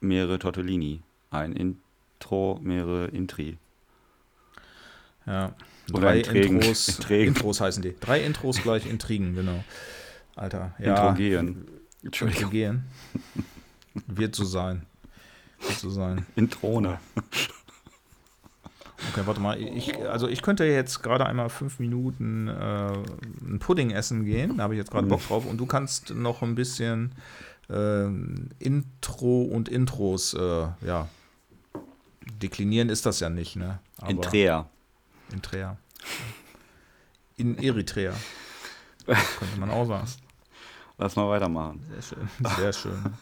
[0.02, 1.02] mehrere Tortellini.
[1.30, 3.58] Ein Intro, mehrere Intri.
[5.26, 5.54] Ja.
[5.92, 6.56] Oder Drei Intrigen.
[6.56, 7.28] Intros, Intrigen.
[7.28, 7.96] Intros heißen die.
[8.00, 9.64] Drei Intros gleich Intrigen, genau.
[10.36, 10.96] Alter, ja.
[10.96, 11.68] Introgehen.
[12.04, 12.42] Entschuldigung.
[12.42, 12.84] Introgehen.
[14.08, 14.86] Wird so sein
[15.80, 16.26] zu sein.
[16.36, 17.00] In Throne.
[19.12, 19.60] Okay, warte mal.
[19.62, 22.94] Ich, also ich könnte jetzt gerade einmal fünf Minuten äh,
[23.44, 24.58] ein Pudding essen gehen.
[24.58, 25.28] Da habe ich jetzt gerade Bock mhm.
[25.28, 25.46] drauf.
[25.46, 27.12] Und du kannst noch ein bisschen
[27.70, 28.06] äh,
[28.60, 31.08] Intro und Intros, äh, ja.
[32.42, 33.80] Deklinieren ist das ja nicht, ne?
[33.98, 34.70] Aber Intrea.
[35.32, 35.78] Intrea.
[37.38, 38.14] In Eritrea.
[39.06, 40.08] Könnte man auch sagen.
[40.98, 41.84] Lass mal weitermachen.
[41.90, 42.30] Sehr schön.
[42.58, 43.14] Sehr schön.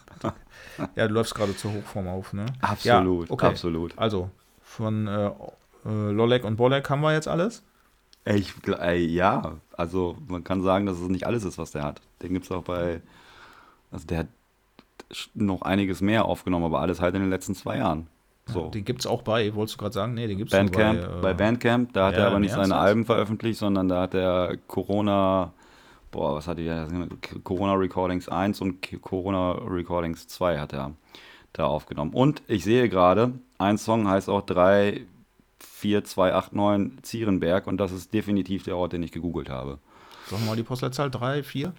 [0.96, 2.46] Ja, du läufst gerade zur Hochform auf, ne?
[2.60, 3.46] Absolut, ja, okay.
[3.46, 3.98] absolut.
[3.98, 4.30] Also,
[4.62, 7.62] von äh, äh, Lolek und Bolek haben wir jetzt alles?
[8.24, 12.00] Ich, äh, ja, also man kann sagen, dass es nicht alles ist, was der hat.
[12.22, 13.02] Den gibt es auch bei,
[13.90, 14.28] also der hat
[15.34, 18.06] noch einiges mehr aufgenommen, aber alles halt in den letzten zwei Jahren.
[18.46, 18.64] So.
[18.64, 20.14] Ja, den gibt es auch bei, wolltest du gerade sagen?
[20.14, 22.54] Nee, den gibt es Bandcamp, bei, äh, bei Bandcamp, da hat ja, er aber nicht
[22.54, 25.52] seine Alben veröffentlicht, sondern da hat er Corona
[26.14, 26.88] boah, was hatte er?
[27.42, 30.92] Corona Recordings 1 und Corona Recordings 2 hat er
[31.52, 32.12] da aufgenommen.
[32.14, 38.76] Und ich sehe gerade, ein Song heißt auch 34289 Zierenberg und das ist definitiv der
[38.76, 39.80] Ort, den ich gegoogelt habe.
[40.30, 41.74] Sag mal die Postleitzahl 3, 4?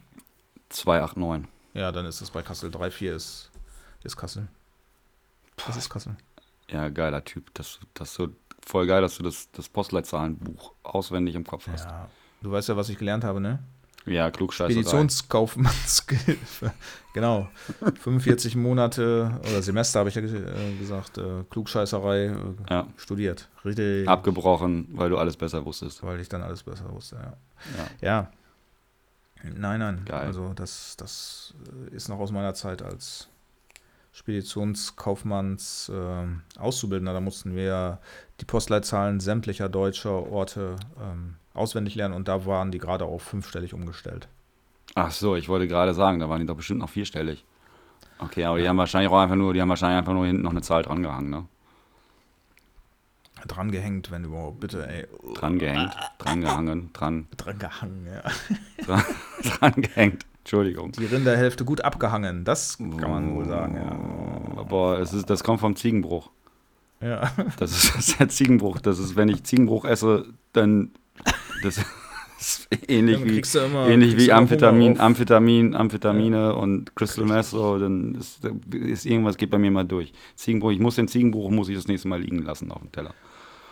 [0.70, 1.50] 289.
[1.74, 2.72] Ja, dann ist es bei Kassel.
[2.72, 3.50] 3, 4 ist,
[4.04, 4.50] ist Kassel.
[5.66, 6.18] Das ist Kassel.
[6.70, 7.54] Ja, geiler Typ.
[7.54, 8.28] Das, das so
[8.66, 11.86] voll geil, dass du das, das Postleitzahlenbuch auswendig im Kopf hast.
[11.86, 12.10] Ja,
[12.42, 13.60] du weißt ja, was ich gelernt habe, ne?
[14.06, 14.74] Ja, Klugscheißerei.
[14.74, 16.38] Speditionskaufmannskill.
[17.14, 17.50] genau.
[18.02, 22.36] 45 Monate oder Semester, habe ich ja äh, gesagt, äh, Klugscheißerei äh,
[22.70, 22.88] ja.
[22.98, 23.50] studiert.
[23.64, 24.08] Richtig.
[24.08, 26.04] Abgebrochen, weil du alles besser wusstest.
[26.04, 27.34] Weil ich dann alles besser wusste, ja.
[28.02, 28.08] Ja.
[28.08, 28.32] ja.
[29.44, 30.02] Nein, nein.
[30.06, 30.26] Geil.
[30.28, 31.54] Also das, das
[31.92, 33.30] ist noch aus meiner Zeit als
[34.12, 37.14] Speditionskaufmanns äh, Auszubildender.
[37.14, 38.00] Da mussten wir
[38.40, 43.74] die Postleitzahlen sämtlicher deutscher Orte ähm, auswendig lernen und da waren die gerade auf fünfstellig
[43.74, 44.28] umgestellt.
[44.94, 47.44] Ach so, ich wollte gerade sagen, da waren die doch bestimmt noch vierstellig.
[48.20, 50.52] Okay, aber die haben wahrscheinlich auch einfach nur, die haben wahrscheinlich einfach nur hinten noch
[50.52, 51.46] eine Zahl dran gehangen, ne?
[53.48, 55.06] Dran gehängt, wenn überhaupt, bitte, ey.
[55.36, 57.28] Dran gehängt, dran gehangen, dran.
[57.38, 58.86] Dran gehangen, ja.
[58.86, 59.04] Dran,
[59.44, 60.94] dran gehängt, Entschuldigung.
[60.94, 64.60] Die Rinderhälfte gut abgehangen, das kann man wohl sagen, ja.
[64.60, 66.32] Aber es ist, das kommt vom Ziegenbruch.
[67.02, 67.32] Ja.
[67.58, 68.80] Das ist, das ist der Ziegenbruch.
[68.80, 70.92] Das ist, wenn ich Ziegenbruch esse, dann
[71.64, 71.80] das
[72.40, 76.52] ist ähnlich wie, immer, ähnlich wie Amphetamin, Amphetamin, Amphetamine ja.
[76.52, 80.14] und Crystal Meth, so, dann ist, ist, irgendwas geht bei mir mal durch.
[80.36, 83.14] Ziegenbruch, ich muss den Ziegenbruch muss ich das nächste Mal liegen lassen auf dem Teller.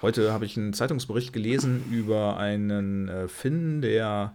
[0.01, 4.33] Heute habe ich einen Zeitungsbericht gelesen über einen äh, Finn, der,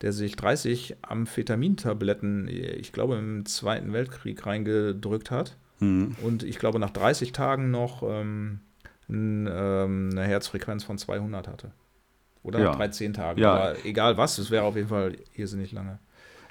[0.00, 5.56] der sich 30 Amphetamintabletten, ich glaube im Zweiten Weltkrieg reingedrückt hat.
[5.80, 6.16] Mhm.
[6.22, 8.60] Und ich glaube nach 30 Tagen noch ähm,
[9.08, 11.72] ein, ähm, eine Herzfrequenz von 200 hatte.
[12.42, 12.72] Oder ja.
[12.72, 13.40] 13 Tage.
[13.40, 13.52] Ja.
[13.52, 15.98] Aber egal was, es wäre auf jeden Fall irrsinnig lange.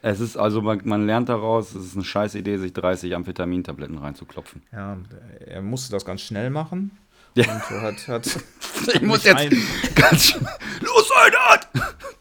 [0.01, 3.97] Es ist also, man, man, lernt daraus, es ist eine scheiß Idee, sich 30 Amphetamintabletten
[3.99, 4.63] reinzuklopfen.
[4.71, 4.97] Ja,
[5.45, 6.91] er musste das ganz schnell machen.
[7.35, 7.45] Ja.
[7.53, 8.25] Und hat, hat
[8.93, 9.51] ich muss jetzt ein...
[9.95, 10.49] ganz schnell.
[10.81, 11.67] Los, Einheit!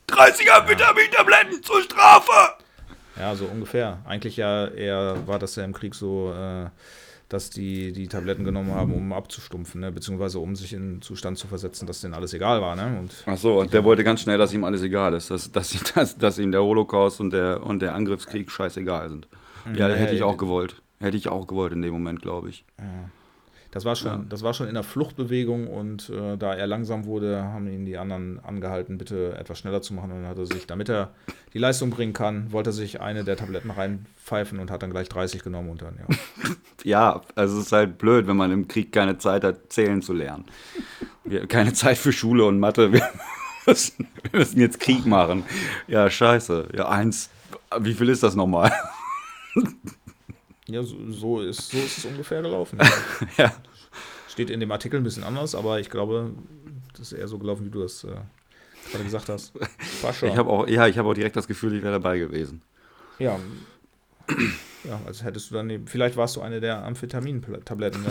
[0.08, 2.54] 30 Amphetamintabletten zur Strafe!
[3.18, 3.98] Ja, so ungefähr.
[4.04, 6.66] Eigentlich ja eher war das ja im Krieg so, äh,
[7.30, 9.92] dass die die Tabletten genommen haben, um abzustumpfen, ne?
[9.92, 12.74] beziehungsweise um sich in einen Zustand zu versetzen, dass denen alles egal war.
[12.74, 12.98] Ne?
[12.98, 15.70] Und Ach so, und der wollte ganz schnell, dass ihm alles egal ist, dass, dass,
[15.94, 19.28] dass, dass ihm der Holocaust und der, und der Angriffskrieg scheißegal sind.
[19.74, 20.82] Ja, ja hätte ich auch gewollt.
[20.98, 22.64] Hätte ich auch gewollt in dem Moment, glaube ich.
[22.78, 22.84] Ja.
[23.70, 24.24] Das war schon, ja.
[24.28, 27.98] das war schon in der Fluchtbewegung und äh, da er langsam wurde, haben ihn die
[27.98, 30.10] anderen angehalten, bitte etwas schneller zu machen.
[30.10, 31.10] Und dann hat er sich, damit er
[31.54, 35.08] die Leistung bringen kann, wollte er sich eine der Tabletten reinpfeifen und hat dann gleich
[35.08, 36.16] 30 genommen und dann, ja.
[36.82, 40.14] ja, also es ist halt blöd, wenn man im Krieg keine Zeit hat, zählen zu
[40.14, 40.46] lernen.
[41.22, 42.92] Wir, keine Zeit für Schule und Mathe.
[42.92, 43.08] Wir
[43.66, 45.44] müssen, wir müssen jetzt Krieg machen.
[45.86, 46.70] Ja, scheiße.
[46.74, 47.30] Ja, eins.
[47.78, 48.72] Wie viel ist das nochmal?
[50.72, 52.78] Ja, so, so, ist, so ist es ungefähr gelaufen.
[53.36, 53.52] ja.
[54.28, 56.32] Steht in dem Artikel ein bisschen anders, aber ich glaube,
[56.92, 58.08] das ist eher so gelaufen, wie du das äh,
[58.90, 59.52] gerade gesagt hast.
[60.22, 62.62] Ich habe auch, ja, ich habe auch direkt das Gefühl, ich wäre dabei gewesen.
[63.18, 63.38] Ja.
[64.84, 68.04] Ja, als hättest du dann, vielleicht warst du eine der Amphetamin-Tabletten.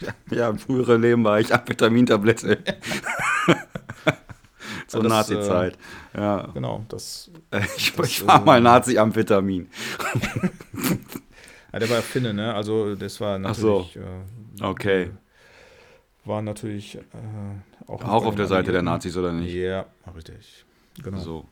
[0.00, 2.58] Ja, ja, im früheren Leben war ich Amphetamin-Tablette.
[4.86, 5.76] Zur ja, Nazi-Zeit.
[6.14, 6.48] Äh, ja.
[6.54, 7.30] Genau, das.
[7.76, 9.68] Ich, das, ich war äh, mal Nazi-Amphetamin.
[11.76, 12.54] Ja, der war Finne, ne?
[12.54, 13.92] Also das war natürlich.
[13.92, 14.00] So.
[14.00, 15.10] Äh, okay.
[16.24, 17.02] War natürlich äh,
[17.86, 18.02] auch.
[18.02, 19.54] Auch auf der Seite der Nazis, oder nicht?
[19.54, 19.84] Ja,
[20.14, 20.64] richtig.
[21.04, 21.18] Genau.
[21.18, 21.44] So.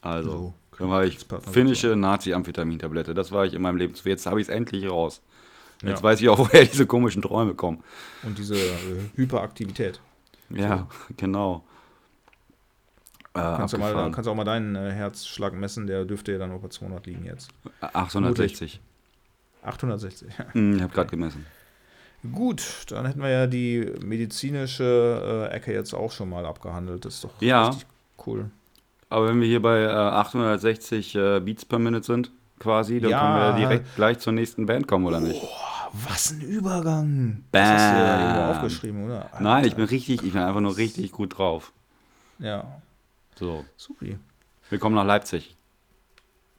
[0.00, 1.18] Also, so, dann war ich
[1.52, 3.14] finnische Nazi-Amphetamintablette.
[3.14, 3.94] Das war ich in meinem Leben.
[4.02, 5.22] Jetzt habe ich es endlich raus.
[5.82, 6.02] Jetzt ja.
[6.02, 7.84] weiß ich auch, woher diese komischen Träume kommen.
[8.24, 10.00] Und diese äh, Hyperaktivität.
[10.50, 11.14] Ja, so.
[11.16, 11.64] genau.
[13.34, 16.50] Äh, kannst, du mal, kannst auch mal deinen äh, Herzschlag messen, der dürfte ja dann
[16.50, 17.50] auch bei 200 liegen jetzt.
[17.80, 18.80] 860.
[19.68, 20.28] 860.
[20.52, 21.46] Hm, ich habe gerade gemessen.
[22.32, 27.04] Gut, dann hätten wir ja die medizinische äh, Ecke jetzt auch schon mal abgehandelt.
[27.04, 27.68] Das ist doch ja.
[27.68, 27.86] richtig
[28.26, 28.50] cool.
[29.08, 33.20] Aber wenn wir hier bei äh, 860 äh, Beats per Minute sind, quasi, dann ja.
[33.20, 35.40] können wir direkt gleich zur nächsten Band kommen, oder nicht?
[35.42, 35.48] Oh,
[35.92, 37.44] was ein Übergang.
[37.52, 37.62] Bam.
[37.62, 39.22] Das hast du ja aufgeschrieben, oder?
[39.22, 39.40] Alter.
[39.40, 41.72] Nein, ich bin richtig, ich bin einfach nur richtig gut drauf.
[42.38, 42.80] Ja.
[43.36, 43.64] So.
[43.76, 44.18] Supi.
[44.68, 45.56] Wir kommen nach Leipzig.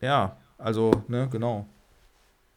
[0.01, 1.67] Ja, also, ne, genau.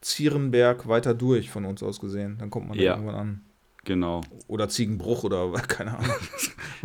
[0.02, 2.36] Zierenberg weiter durch von uns aus gesehen.
[2.38, 2.94] Dann kommt man ja.
[2.94, 3.40] irgendwann an.
[3.84, 4.20] Genau.
[4.46, 6.14] Oder Ziegenbruch oder keine Ahnung.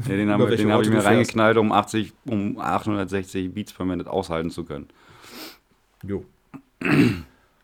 [0.08, 0.51] nee, den habe hab
[0.82, 4.88] ich mir reingeknallt, um 80, um 860 Beats per Minute aushalten zu können.
[6.03, 6.25] Jo.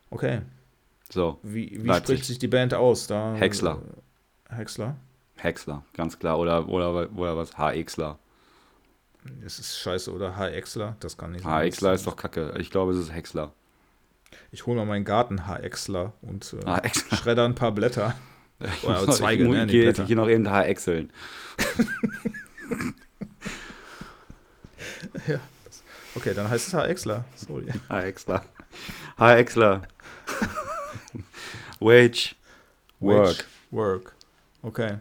[0.10, 0.42] Okay.
[1.10, 1.40] So.
[1.42, 3.08] Wie, wie spricht sich die Band aus?
[3.08, 3.82] Da, Häcksler.
[4.48, 4.96] Häcksler?
[5.38, 6.38] Häcksler, ganz klar.
[6.38, 7.58] Oder, oder, oder was?
[7.58, 8.20] H-Xler.
[9.44, 10.98] Es ist scheiße, oder H-Xler?
[11.00, 11.52] Das kann nicht sein.
[11.52, 12.54] H-Xler ist doch kacke.
[12.60, 13.54] Ich glaube, es ist Häcksler.
[14.52, 17.18] Ich hole mal meinen Garten-Haarexler und äh, Haarexler.
[17.18, 18.16] schredder ein paar Blätter.
[18.84, 19.66] Oder Zweige, ich, ne?
[19.66, 21.12] Ich gehe jetzt hier noch eben Haarexeln.
[25.28, 25.40] ja.
[26.16, 27.26] Okay, dann heißt es Haarexler.
[27.36, 27.68] Sorry.
[27.90, 28.46] Haarexler.
[29.18, 29.82] Haarexler.
[31.80, 32.36] Wage.
[33.00, 33.28] Work.
[33.28, 34.16] Wage, work.
[34.62, 34.98] Okay.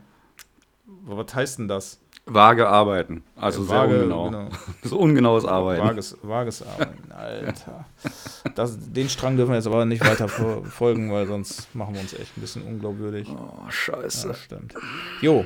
[0.86, 1.98] Was heißt denn das?
[2.24, 3.24] Vage arbeiten.
[3.36, 4.24] Also sehr Vage, ungenau.
[4.26, 4.48] Genau.
[4.84, 5.86] so ungenaues Arbeiten.
[5.86, 7.84] Vages, vages Arbeiten, Alter.
[8.54, 12.12] Das, den Strang dürfen wir jetzt aber nicht weiter verfolgen, weil sonst machen wir uns
[12.14, 13.28] echt ein bisschen unglaubwürdig.
[13.28, 14.28] Oh, scheiße.
[14.28, 14.74] Ja, stimmt.
[15.20, 15.44] Jo,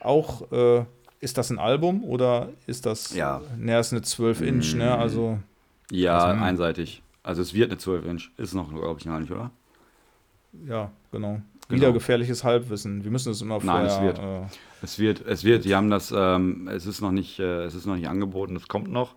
[0.00, 0.84] auch, äh,
[1.20, 3.40] ist das ein Album oder ist das, ja.
[3.56, 5.00] ne, ist eine 12-Inch, ne, mm.
[5.00, 5.38] also.
[5.90, 7.02] Ja, also, einseitig.
[7.22, 8.30] Also es wird eine 12-Inch.
[8.36, 9.50] Ist noch, glaube ich, gar nicht, oder?
[10.66, 11.40] Ja, genau.
[11.68, 11.80] Genau.
[11.80, 13.04] Wieder gefährliches Halbwissen.
[13.04, 13.82] Wir müssen es immer vorher...
[13.82, 14.18] Nein, es wird.
[14.18, 14.46] Äh,
[14.82, 15.64] es wird, es wird.
[15.66, 18.68] Die haben das, ähm, es ist noch nicht, äh, es ist noch nicht angeboten, es
[18.68, 19.14] kommt noch.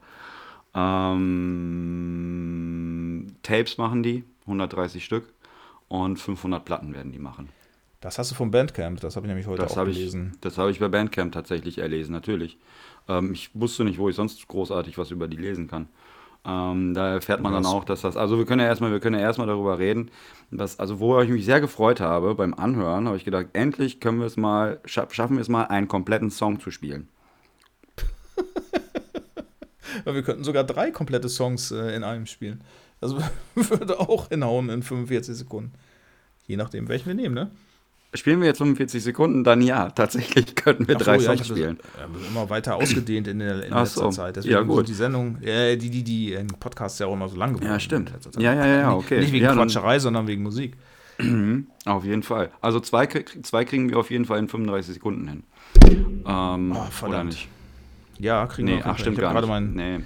[0.73, 1.27] Ähm,
[3.43, 5.31] Tapes machen die, 130 Stück.
[5.87, 7.49] Und 500 Platten werden die machen.
[7.99, 10.31] Das hast du vom Bandcamp, das habe ich nämlich heute das auch gelesen.
[10.33, 12.57] Ich, das habe ich bei Bandcamp tatsächlich erlesen, natürlich.
[13.07, 15.87] Ähm, ich wusste nicht, wo ich sonst großartig was über die lesen kann.
[16.43, 19.19] Ähm, da erfährt man dann auch, dass das, also wir können ja erstmal, wir können
[19.19, 20.09] ja erstmal darüber reden,
[20.49, 24.19] dass, also wo ich mich sehr gefreut habe beim Anhören, habe ich gedacht, endlich können
[24.19, 27.09] wir es mal, schaffen wir es mal, einen kompletten Song zu spielen.
[30.03, 32.63] wir könnten sogar drei komplette Songs äh, in einem spielen.
[32.99, 33.13] Das
[33.55, 35.73] würde auch hinhauen in 45 Sekunden.
[36.47, 37.51] Je nachdem, welchen wir nehmen, ne?
[38.13, 41.45] Spielen wir jetzt 45 Sekunden, dann ja, tatsächlich könnten wir Ach drei so, Songs ja,
[41.45, 41.79] spielen.
[41.79, 44.09] Das, immer weiter ausgedehnt in, der, in letzter so.
[44.09, 44.35] Zeit.
[44.35, 44.89] Deswegen ja, gut.
[44.89, 48.11] die Sendung, äh, die, die, die Podcasts ja auch immer so lang geworden Ja, stimmt.
[48.37, 49.15] Ja, ja, ja, okay.
[49.15, 50.75] Nicht, nicht wegen ja, Quatscherei, sondern wegen Musik.
[51.85, 52.51] auf jeden Fall.
[52.59, 55.43] Also zwei, zwei kriegen wir auf jeden Fall in 35 Sekunden hin.
[56.25, 57.03] Ähm, oh, verdammt.
[57.03, 57.47] Oder nicht?
[58.19, 58.85] Ja, kriegen nee, wir.
[58.87, 59.47] Ach, stimmt gar nicht.
[59.47, 59.99] Mein nee.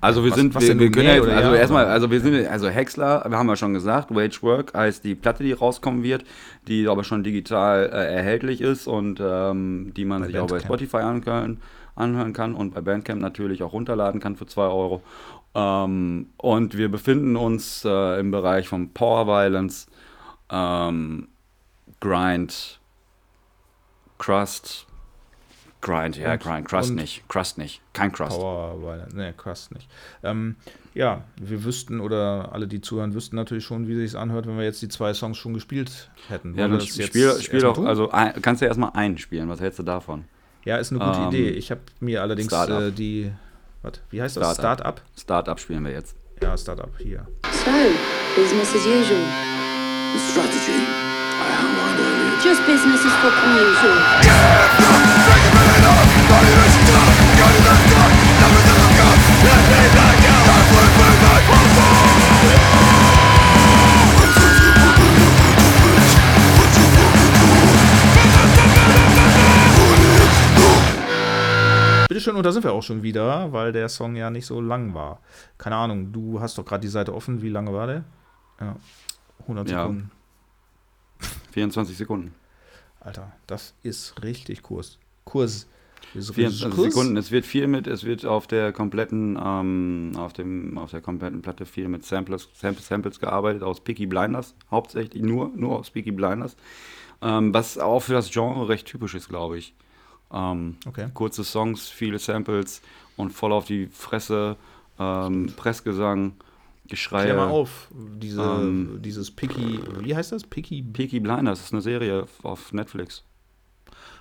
[0.00, 2.46] Also wir was, sind, was wir, wir können ja, also ja, erstmal, also wir sind,
[2.46, 6.24] also Häcksler, wir haben ja schon gesagt, Wage Work heißt die Platte, die rauskommen wird,
[6.66, 10.52] die aber schon digital äh, erhältlich ist und ähm, die man bei sich Bandcamp.
[10.52, 11.60] auch bei Spotify anhören,
[11.94, 15.02] anhören kann und bei Bandcamp natürlich auch runterladen kann für 2 Euro.
[15.54, 19.86] Ähm, und wir befinden uns äh, im Bereich von Power Violence,
[20.50, 21.28] ähm,
[22.00, 22.80] Grind,
[24.18, 24.85] Crust,
[25.86, 28.36] Grind, ja, und, Grind, Crust nicht, Crust nicht, kein Crust.
[28.36, 29.88] Power Violence, ne, Crust nicht.
[30.24, 30.56] Ähm,
[30.94, 34.64] ja, wir wüssten oder alle, die zuhören, wüssten natürlich schon, wie sich anhört, wenn wir
[34.64, 36.56] jetzt die zwei Songs schon gespielt hätten.
[36.56, 39.78] Ja, dann spiel, spiel doch, also ein, kannst du ja erstmal einen spielen, was hältst
[39.78, 40.24] du davon?
[40.64, 41.50] Ja, ist eine gute ähm, Idee.
[41.50, 43.30] Ich habe mir allerdings äh, die
[43.82, 44.00] was?
[44.10, 44.54] Wie heißt das?
[44.56, 45.00] Start-up?
[45.16, 46.16] Start-up spielen wir jetzt.
[46.42, 47.24] Ja, Start-up hier.
[47.52, 47.70] So,
[48.34, 49.22] business as usual.
[50.12, 50.82] The strategy
[51.38, 52.34] I outlined earlier.
[52.42, 53.96] Just business as fucking usual.
[54.26, 54.85] Bitteschön,
[72.36, 75.20] und da sind wir auch schon wieder, weil der Song ja nicht so lang war.
[75.58, 77.42] Keine Ahnung, du hast doch gerade die Seite offen.
[77.42, 78.04] Wie lange war der?
[78.60, 78.76] Ja,
[79.40, 79.82] 100 ja.
[79.82, 80.10] Sekunden.
[81.52, 82.34] 24 Sekunden.
[83.00, 84.98] Alter, das ist richtig Kurs.
[85.24, 85.66] Kurs.
[86.12, 86.94] 24 Kurs?
[86.94, 87.16] Sekunden.
[87.16, 91.42] Es wird viel mit, es wird auf der kompletten, ähm, auf dem, auf der kompletten
[91.42, 96.12] Platte viel mit Samples, Samples, Samples gearbeitet aus Peaky Blinders, hauptsächlich nur, nur aus Peaky
[96.12, 96.56] Blinders.
[97.22, 99.74] Ähm, was auch für das Genre recht typisch ist, glaube ich.
[100.32, 101.08] Ähm, okay.
[101.14, 102.82] Kurze Songs, viele Samples
[103.16, 104.56] und voll auf die Fresse,
[104.98, 106.34] ähm, Pressgesang,
[106.88, 107.24] Geschrei.
[107.24, 110.44] Klär mal auf, diese, ähm, dieses Picky, wie heißt das?
[110.44, 110.82] Picky?
[110.82, 113.24] Picky Blinders, das ist eine Serie auf Netflix.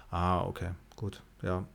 [0.09, 1.65] Ah, okay, gut, ja.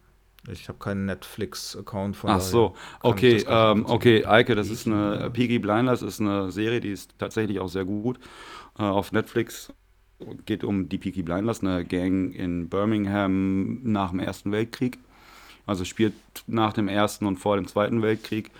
[0.49, 5.59] Ich habe keinen Netflix-Account von Ach so, okay, ähm, okay, Eike, das ist eine, Peaky
[5.59, 8.19] Blinders ist eine Serie, die ist tatsächlich auch sehr gut
[8.79, 9.73] äh, auf Netflix
[10.47, 14.99] geht um die Peaky Blinders, eine Gang in Birmingham nach dem Ersten Weltkrieg.
[15.67, 16.15] Also spielt
[16.47, 18.51] nach dem Ersten und vor dem Zweiten Weltkrieg.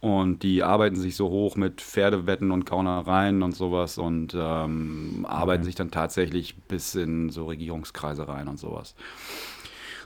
[0.00, 5.64] Und die arbeiten sich so hoch mit Pferdewetten und Gaunereien und sowas und ähm, arbeiten
[5.64, 8.94] sich dann tatsächlich bis in so Regierungskreise rein und sowas.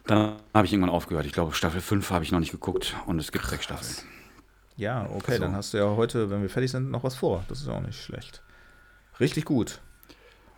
[0.06, 1.26] Dann habe ich irgendwann aufgehört.
[1.26, 3.94] Ich glaube, Staffel 5 habe ich noch nicht geguckt und es gibt sechs Staffeln.
[4.76, 5.42] Ja, okay, so.
[5.42, 7.44] dann hast du ja heute, wenn wir fertig sind, noch was vor.
[7.48, 8.42] Das ist auch nicht schlecht.
[9.20, 9.80] Richtig gut.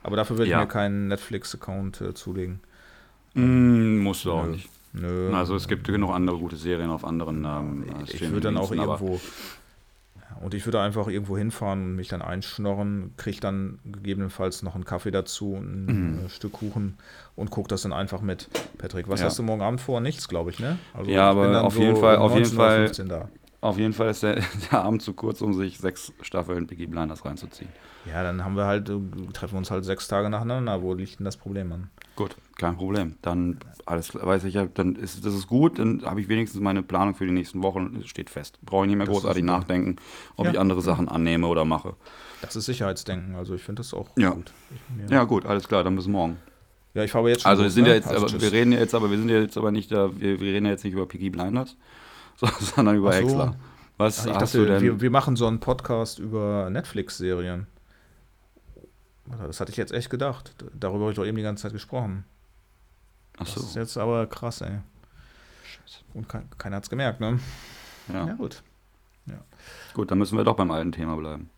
[0.04, 0.60] Aber dafür würde ja.
[0.60, 2.60] ich mir keinen Netflix-Account äh, zulegen.
[3.34, 4.34] Mm, musst du Nö.
[4.34, 4.70] auch nicht.
[4.92, 5.34] Nö.
[5.34, 9.20] Also es gibt genug andere gute Serien auf anderen ähm, Ich würde dann auch irgendwo
[10.40, 14.84] und ich würde einfach irgendwo hinfahren und mich dann einschnorren, kriege dann gegebenenfalls noch einen
[14.84, 16.26] Kaffee dazu, ein mhm.
[16.26, 16.98] Äh, Stück Kuchen
[17.34, 18.48] und gucke das dann einfach mit.
[18.78, 19.26] Patrick, was ja.
[19.26, 20.00] hast du morgen Abend vor?
[20.00, 20.78] Nichts, glaube ich, ne?
[20.92, 23.28] Also ja, aber auf so jeden Fall, auf jeden Fall, auf jeden Fall
[23.64, 24.34] ist der,
[24.70, 27.70] der, Abend zu kurz, um sich sechs Staffeln Biggie Blinders reinzuziehen.
[28.06, 28.98] Ja, dann haben wir halt, äh,
[29.32, 30.82] treffen wir uns halt sechs Tage nacheinander.
[30.82, 31.90] Wo liegt denn das Problem an?
[32.16, 33.16] Gut, kein Problem.
[33.22, 36.82] Dann alles weiß ich ja, dann ist das ist gut, dann habe ich wenigstens meine
[36.82, 38.58] Planung für die nächsten Wochen, steht fest.
[38.62, 39.96] Brauche ich nicht mehr das großartig nachdenken,
[40.36, 40.52] ob ja.
[40.52, 41.94] ich andere Sachen annehme oder mache.
[42.42, 44.30] Das ist Sicherheitsdenken, also ich finde das auch ja.
[44.30, 44.52] gut.
[44.70, 45.16] Ich, ja.
[45.18, 45.24] ja.
[45.24, 46.38] gut, alles klar, dann bis morgen.
[46.94, 47.50] Ja, ich fahre jetzt schon.
[47.50, 47.90] Also wir sind ne?
[47.90, 50.10] ja jetzt, aber, wir reden ja jetzt, aber wir sind ja jetzt aber nicht da,
[50.16, 51.76] wir, wir reden ja jetzt nicht über Piggy Blinders,
[52.60, 53.18] sondern über so.
[53.18, 53.56] Häcksler.
[53.96, 54.82] Was Ach, ich dachte, du denn?
[54.82, 57.66] Wir, wir machen so einen Podcast über Netflix-Serien.
[59.26, 60.54] Das hatte ich jetzt echt gedacht.
[60.74, 62.24] Darüber habe ich doch eben die ganze Zeit gesprochen.
[63.38, 63.60] Ach so.
[63.60, 64.78] Das ist jetzt aber krass, ey.
[65.64, 66.00] Scheiße.
[66.12, 67.38] Und ke keiner hat es gemerkt, ne?
[68.12, 68.26] Ja.
[68.26, 68.62] ja, gut.
[69.26, 69.38] Ja.
[69.94, 71.48] Gut, dann müssen wir doch beim alten Thema bleiben.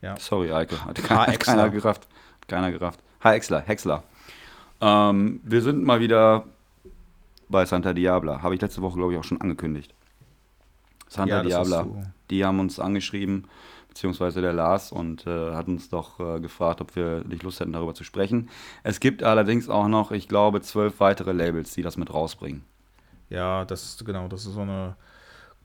[0.00, 0.16] Ja.
[0.18, 0.84] Sorry, Eike.
[0.84, 2.06] Hat keiner, keiner gerafft.
[2.46, 3.00] Keiner gerafft.
[3.20, 4.04] Hi, Exler, Häcksler.
[4.80, 6.44] Ähm, wir sind mal wieder
[7.48, 8.42] bei Santa Diabla.
[8.42, 9.94] Habe ich letzte Woche, glaube ich, auch schon angekündigt.
[11.08, 11.86] Santa ja, Diabla.
[12.30, 13.46] Die haben uns angeschrieben,
[13.88, 17.72] beziehungsweise der Lars, und äh, hat uns doch äh, gefragt, ob wir nicht Lust hätten,
[17.72, 18.50] darüber zu sprechen.
[18.82, 22.62] Es gibt allerdings auch noch, ich glaube, zwölf weitere Labels, die das mit rausbringen.
[23.30, 24.96] Ja, das ist genau, das ist so eine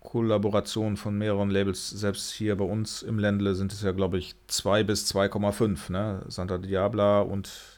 [0.04, 1.90] Kollaboration von mehreren Labels.
[1.90, 5.92] Selbst hier bei uns im Ländle sind es ja, glaube ich, 2 bis 2,5.
[5.92, 6.22] Ne?
[6.28, 7.73] Santa Diabla und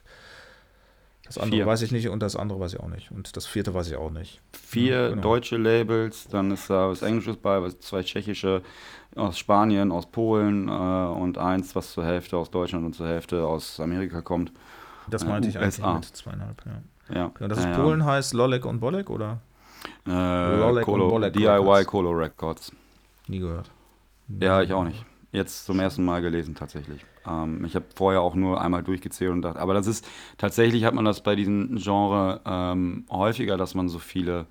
[1.25, 1.65] das andere Vier.
[1.65, 3.11] weiß ich nicht und das andere weiß ich auch nicht.
[3.11, 4.41] Und das vierte weiß ich auch nicht.
[4.53, 5.21] Vier ja, genau.
[5.21, 8.61] deutsche Labels, dann ist da was Englisches bei, zwei tschechische
[9.15, 13.45] aus Spanien, aus Polen äh, und eins, was zur Hälfte aus Deutschland und zur Hälfte
[13.45, 14.51] aus Amerika kommt.
[15.09, 15.93] Das äh, meinte äh, ich eigentlich USA.
[15.93, 17.15] mit zweieinhalb, ja.
[17.15, 17.31] ja.
[17.39, 19.39] ja das ist ja, Polen heißt Lolek und Bolek, oder?
[20.07, 21.85] Äh, Lolek Colo, und Bolek DIY.
[21.85, 22.71] Colo Records.
[23.27, 23.71] Nie gehört.
[24.39, 25.05] Ja, ich auch nicht.
[25.35, 27.05] Jetzt zum ersten Mal gelesen tatsächlich.
[27.27, 30.07] Ähm, ich habe vorher auch nur einmal durchgezählt und dachte, aber das ist
[30.37, 34.45] tatsächlich hat man das bei diesem Genre ähm, häufiger, dass man so viele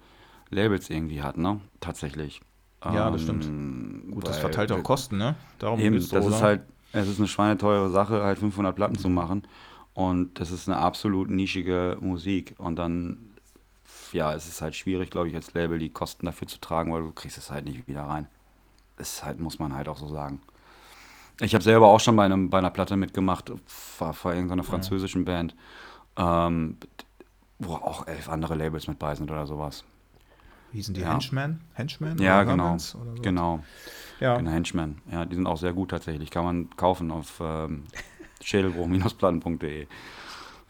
[0.51, 1.61] Labels irgendwie hat, ne?
[1.81, 2.41] Tatsächlich.
[2.85, 3.47] Ja, das stimmt.
[3.47, 5.37] Ähm, Gut, das verteilt auch Kosten, ne?
[5.59, 6.63] Darum Eben, so, das ist halt,
[6.93, 9.47] es ist eine schweineteure Sache, halt 500 Platten zu machen.
[9.95, 12.55] Und das ist eine absolut nischige Musik.
[12.59, 13.31] Und dann,
[14.13, 17.03] ja, es ist halt schwierig, glaube ich, als Label die Kosten dafür zu tragen, weil
[17.03, 18.27] du kriegst es halt nicht wieder rein.
[18.97, 20.41] Das halt, muss man halt auch so sagen.
[21.41, 23.53] Ich habe selber auch schon bei, einem, bei einer Platte mitgemacht,
[23.99, 25.55] war vor irgendeiner französischen Band,
[26.17, 26.77] ähm,
[27.59, 29.85] wo auch elf andere Labels mit bei sind oder sowas.
[30.71, 31.13] Wie hießen die Ja.
[31.13, 31.61] Henchmen?
[31.75, 32.19] Henchmen?
[32.19, 32.79] Ja, genau.
[32.79, 32.99] So?
[33.23, 33.61] Genau.
[34.21, 34.37] Ja.
[34.37, 35.01] Genau, Henchmen.
[35.11, 36.31] Ja, die sind auch sehr gut tatsächlich.
[36.31, 37.85] Kann man kaufen auf ähm,
[38.43, 39.87] schädelbruch-platten.de.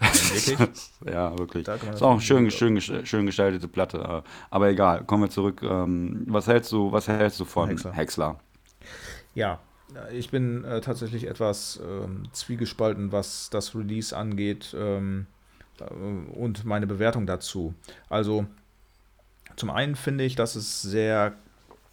[0.01, 0.59] Wirklich?
[1.07, 1.65] ja, wirklich.
[1.65, 3.99] Da Ist auch schön, schön, schön gestaltete Platte.
[3.99, 5.63] äh, Aber egal, kommen wir zurück.
[5.63, 7.93] Ähm, was hältst du, was hältst du von Häcksler.
[7.93, 8.41] Häcksler?
[9.35, 9.59] Ja,
[10.13, 15.27] ich bin äh, tatsächlich etwas ähm, zwiegespalten, was das Release angeht ähm,
[15.81, 17.75] äh, und meine Bewertung dazu.
[18.09, 18.47] Also
[19.57, 21.35] zum einen finde ich, dass es sehr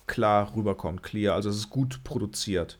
[0.07, 2.77] klar rüberkommt, clear, also es ist gut produziert.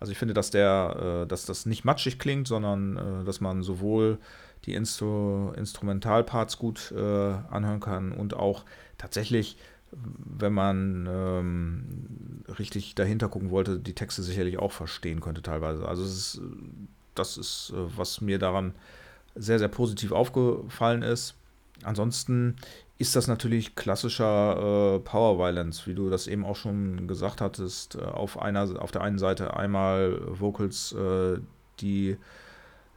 [0.00, 3.62] Also ich finde, dass der, äh, dass das nicht matschig klingt, sondern äh, dass man
[3.62, 4.18] sowohl
[4.66, 8.64] die Instru Instrumentalparts gut äh, anhören kann und auch
[8.98, 9.56] tatsächlich,
[9.96, 15.86] wenn man ähm, richtig dahinter gucken wollte, die Texte sicherlich auch verstehen könnte teilweise.
[15.86, 16.40] Also ist,
[17.14, 18.74] das ist, äh, was mir daran
[19.34, 21.34] sehr, sehr positiv aufgefallen ist.
[21.82, 22.56] Ansonsten
[22.98, 27.96] ist das natürlich klassischer äh, Power Violence, wie du das eben auch schon gesagt hattest.
[27.96, 31.38] Äh, auf, einer, auf der einen Seite einmal Vocals, äh,
[31.80, 32.16] die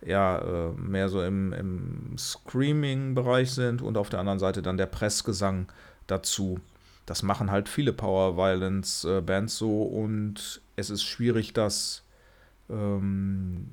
[0.05, 4.85] ja äh, mehr so im, im Screaming-Bereich sind und auf der anderen Seite dann der
[4.85, 5.67] Pressgesang
[6.05, 6.59] dazu.
[7.08, 12.03] Das machen halt viele Power Violence äh, Bands so und es ist schwierig, das,
[12.70, 13.70] ähm,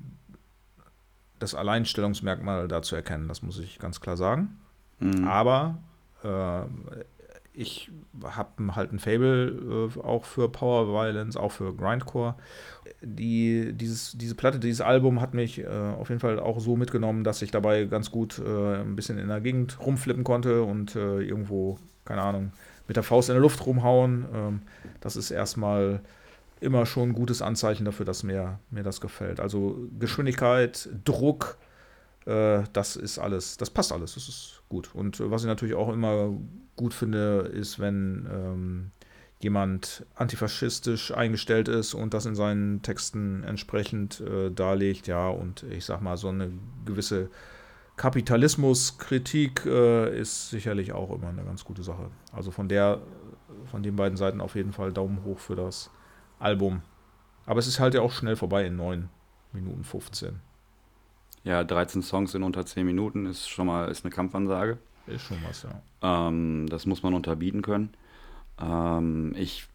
[1.37, 3.27] das Alleinstellungsmerkmal da zu erkennen.
[3.27, 4.57] Das muss ich ganz klar sagen.
[4.99, 5.27] Mhm.
[5.27, 5.77] Aber
[6.23, 6.61] äh,
[7.53, 7.91] ich
[8.23, 12.35] habe halt ein Fable äh, auch für Power Violence, auch für Grindcore.
[13.01, 17.25] Die, dieses, diese Platte, dieses Album hat mich äh, auf jeden Fall auch so mitgenommen,
[17.25, 21.19] dass ich dabei ganz gut äh, ein bisschen in der Gegend rumflippen konnte und äh,
[21.19, 22.53] irgendwo, keine Ahnung,
[22.87, 24.25] mit der Faust in der Luft rumhauen.
[24.33, 24.61] Ähm,
[25.01, 26.01] das ist erstmal
[26.61, 29.39] immer schon ein gutes Anzeichen dafür, dass mir, mir das gefällt.
[29.39, 31.57] Also Geschwindigkeit, Druck,
[32.25, 34.89] äh, das ist alles, das passt alles, das ist gut.
[34.93, 36.33] Und äh, was ich natürlich auch immer
[36.75, 38.91] gut finde, ist, wenn ähm,
[39.39, 45.85] jemand antifaschistisch eingestellt ist und das in seinen Texten entsprechend äh, darlegt, ja, und ich
[45.85, 46.51] sag mal, so eine
[46.85, 47.29] gewisse
[47.97, 52.09] Kapitalismuskritik äh, ist sicherlich auch immer eine ganz gute Sache.
[52.33, 53.01] Also von der,
[53.65, 55.89] von den beiden Seiten auf jeden Fall Daumen hoch für das
[56.39, 56.81] Album.
[57.45, 59.09] Aber es ist halt ja auch schnell vorbei in 9
[59.53, 60.39] Minuten 15.
[61.43, 64.77] Ja, 13 Songs in unter 10 Minuten ist schon mal ist eine Kampfansage.
[65.07, 65.81] Ist schon was, ja.
[66.01, 67.93] Ähm, das muss man unterbieten können.
[68.59, 69.67] Ähm, ich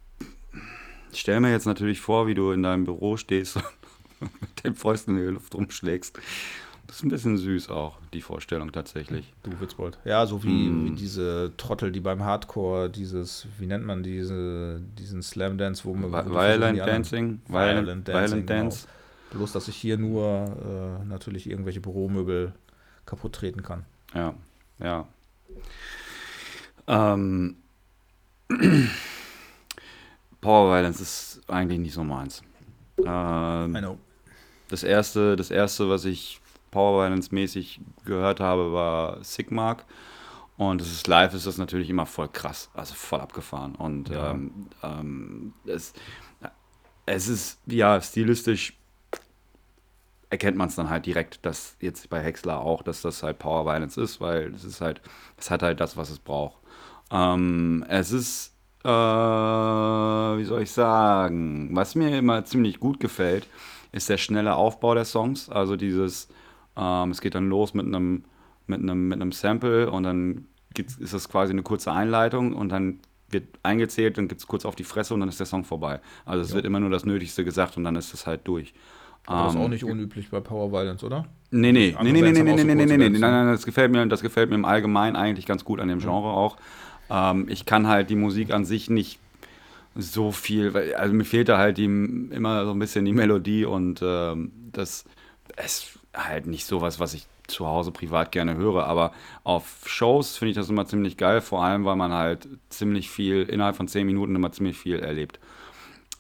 [1.12, 3.56] stelle mir jetzt natürlich vor, wie du in deinem Büro stehst
[4.20, 6.18] und mit den Fäusten in die Luft rumschlägst.
[6.90, 9.32] Das ist ein bisschen süß auch, die Vorstellung tatsächlich.
[9.44, 9.96] Du Witzbold.
[10.04, 10.86] Ja, so wie, Mm.
[10.86, 15.94] wie diese Trottel, die beim Hardcore dieses, wie nennt man diese, diesen Slam Dance, wo
[15.94, 16.10] man.
[16.10, 18.60] Violent Dancing, Violent Violent, Dancing, Violent genau.
[18.62, 18.88] Dance.
[19.30, 22.54] Bloß, dass ich hier nur äh, natürlich irgendwelche Büromöbel
[23.06, 23.84] kaputt treten kann.
[24.12, 24.34] Ja,
[24.80, 25.06] ja.
[26.88, 27.54] Ähm,
[30.40, 32.42] Power Violence ist eigentlich nicht so meins.
[32.98, 33.96] Ähm, I know.
[34.70, 36.40] das erste, das erste, was ich
[36.70, 39.84] Power Violence mäßig gehört habe, war Sigmark.
[40.56, 43.74] Und das ist live, ist das natürlich immer voll krass, also voll abgefahren.
[43.74, 44.32] Und Ja.
[44.32, 45.94] ähm, ähm, es,
[47.06, 48.74] es ist ja stilistisch
[50.30, 53.64] erkennt man es dann halt direkt, dass jetzt bei Häcksler auch, dass das halt Power
[53.66, 55.00] Violence ist, weil es ist halt,
[55.36, 56.56] es hat halt das, was es braucht.
[57.10, 58.54] Ähm, es ist,
[58.84, 63.48] äh, wie soll ich sagen, was mir immer ziemlich gut gefällt,
[63.90, 65.48] ist der schnelle Aufbau der Songs.
[65.48, 66.28] Also dieses,
[66.80, 68.24] ähm, es geht dann los mit einem
[68.68, 73.00] mit einem mit einem Sample und dann ist das quasi eine kurze Einleitung und dann
[73.30, 76.00] wird eingezählt, dann gibt es kurz auf die Fresse und dann ist der Song vorbei.
[76.26, 76.56] Also es Ja.
[76.56, 78.74] wird immer nur das Nötigste gesagt und dann ist es halt durch.
[79.26, 81.26] Aber das ist Ähm, auch nicht unüblich bei Power Violence, oder?
[81.52, 83.32] Nee, nee, nee, nee, nee, nee, nee, nee, nee, kurze nee, nee, Bands, nein, ne?
[83.32, 86.28] nein, das gefällt mir, das gefällt mir im Allgemeinen eigentlich ganz gut an dem Genre
[86.28, 86.56] auch.
[87.10, 89.18] Ähm, ich kann halt die Musik an sich nicht
[89.96, 93.66] so viel, weil, also mir fehlt da halt die, immer so ein bisschen die Melodie
[93.66, 95.04] und ähm, das
[95.64, 99.12] ist halt nicht sowas, was ich zu Hause privat gerne höre, aber
[99.44, 103.42] auf Shows finde ich das immer ziemlich geil, vor allem, weil man halt ziemlich viel,
[103.42, 105.40] innerhalb von zehn Minuten immer ziemlich viel erlebt.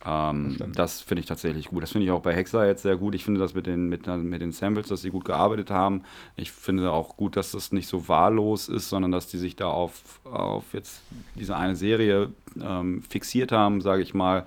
[0.04, 1.82] Ähm, das, das finde ich tatsächlich gut.
[1.82, 3.14] Das finde ich auch bei Hexa jetzt sehr gut.
[3.14, 6.02] Ich finde das mit den, mit, mit den Samples, dass sie gut gearbeitet haben.
[6.36, 9.66] Ich finde auch gut, dass das nicht so wahllos ist, sondern dass die sich da
[9.66, 11.02] auf, auf jetzt
[11.34, 14.46] diese eine Serie ähm, fixiert haben, sage ich mal.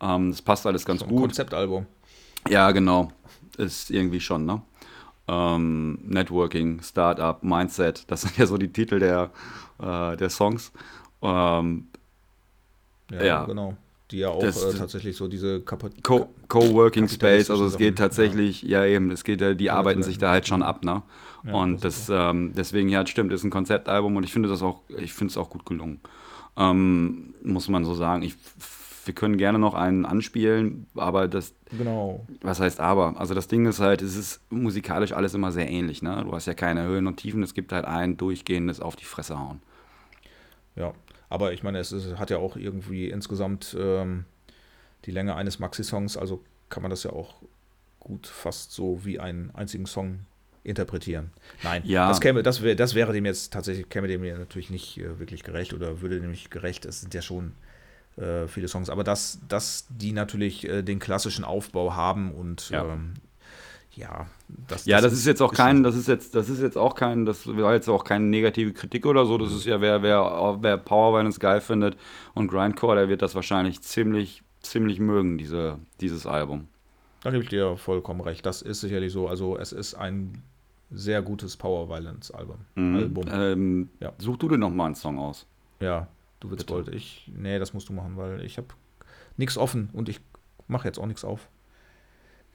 [0.00, 1.22] Ähm, das passt alles ganz so gut.
[1.22, 1.86] Konzeptalbum.
[2.48, 3.10] Ja, genau.
[3.56, 4.60] Ist irgendwie schon, ne?
[5.28, 9.30] Ähm, Networking, Startup, Mindset, das sind ja so die Titel der,
[9.80, 10.72] äh, der Songs.
[11.22, 11.86] Ähm,
[13.10, 13.76] ja, ja, genau
[14.12, 16.04] die ja auch das, äh, tatsächlich so diese Kapazität.
[16.04, 20.02] Co Coworking Space, also es geht tatsächlich, ja, ja eben, es geht, die ja, arbeiten
[20.02, 21.02] sich da halt schon ab, ne?
[21.50, 24.82] Und das, das ähm, deswegen, ja, stimmt, ist ein Konzeptalbum und ich finde das auch,
[24.88, 26.00] ich finde es auch gut gelungen.
[26.56, 28.22] Ähm, muss man so sagen.
[28.22, 28.36] Ich,
[29.04, 31.54] wir können gerne noch einen anspielen, aber das.
[31.76, 32.26] Genau.
[32.40, 33.18] Was heißt aber?
[33.18, 36.22] Also das Ding ist halt, es ist musikalisch alles immer sehr ähnlich, ne?
[36.24, 39.38] Du hast ja keine Höhen und Tiefen, es gibt halt ein durchgehendes auf die Fresse
[39.38, 39.60] hauen.
[40.76, 40.92] Ja,
[41.28, 44.24] aber ich meine, es ist, hat ja auch irgendwie insgesamt ähm,
[45.04, 47.36] die Länge eines Maxi-Songs, also kann man das ja auch
[48.00, 50.20] gut fast so wie einen einzigen Song
[50.64, 51.30] interpretieren.
[51.62, 52.08] Nein, ja.
[52.08, 55.18] das, käme, das, wär, das wäre dem jetzt tatsächlich, käme dem ja natürlich nicht äh,
[55.18, 56.84] wirklich gerecht oder würde dem nicht gerecht.
[56.84, 57.52] Es sind ja schon
[58.16, 62.84] äh, viele Songs, aber dass, dass die natürlich äh, den klassischen Aufbau haben und ja.
[62.84, 63.14] ähm,
[63.94, 64.26] ja,
[64.68, 66.78] das, ja, das, das ist, ist jetzt auch kein, das ist jetzt, das ist jetzt
[66.78, 69.36] auch kein, das war jetzt auch keine negative Kritik oder so.
[69.36, 71.98] Das ist ja, wer, wer, wer Power Violence geil findet
[72.34, 76.68] und Grindcore, der wird das wahrscheinlich ziemlich, ziemlich mögen, diese, dieses Album.
[77.22, 78.46] Da gebe ich dir vollkommen recht.
[78.46, 79.28] Das ist sicherlich so.
[79.28, 80.42] Also es ist ein
[80.90, 82.56] sehr gutes Power Violence Album.
[82.74, 82.96] Mhm.
[82.96, 83.24] Album.
[83.30, 84.12] Ähm, ja.
[84.18, 85.46] Such du dir noch mal einen Song aus.
[85.80, 86.08] Ja,
[86.42, 86.88] du willst Gold.
[86.88, 88.68] Ich, nee, das musst du machen, weil ich habe
[89.36, 90.20] nichts offen und ich
[90.68, 91.48] mache jetzt auch nichts auf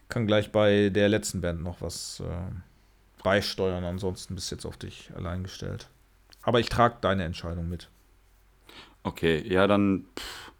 [0.09, 3.83] kann gleich bei der letzten Band noch was äh, beisteuern.
[3.83, 5.89] Ansonsten bist jetzt auf dich allein gestellt.
[6.41, 7.89] Aber ich trage deine Entscheidung mit.
[9.03, 10.05] Okay, ja, dann.
[10.17, 10.51] Pff,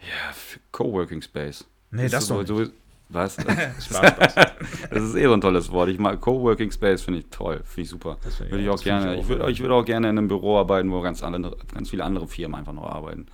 [0.00, 1.64] ja, Coworking Space.
[1.90, 2.46] Nee, das, das doch.
[2.46, 2.66] So,
[3.12, 3.36] was?
[4.90, 5.88] das ist eh so ein tolles Wort.
[5.88, 8.16] Ich mag Coworking Space, finde ich toll, finde ich super.
[8.20, 9.14] Find würde ich auch gerne.
[9.14, 12.04] Ich, ich würde würd auch gerne in einem Büro arbeiten, wo ganz, andere, ganz viele
[12.04, 13.26] andere Firmen einfach noch arbeiten.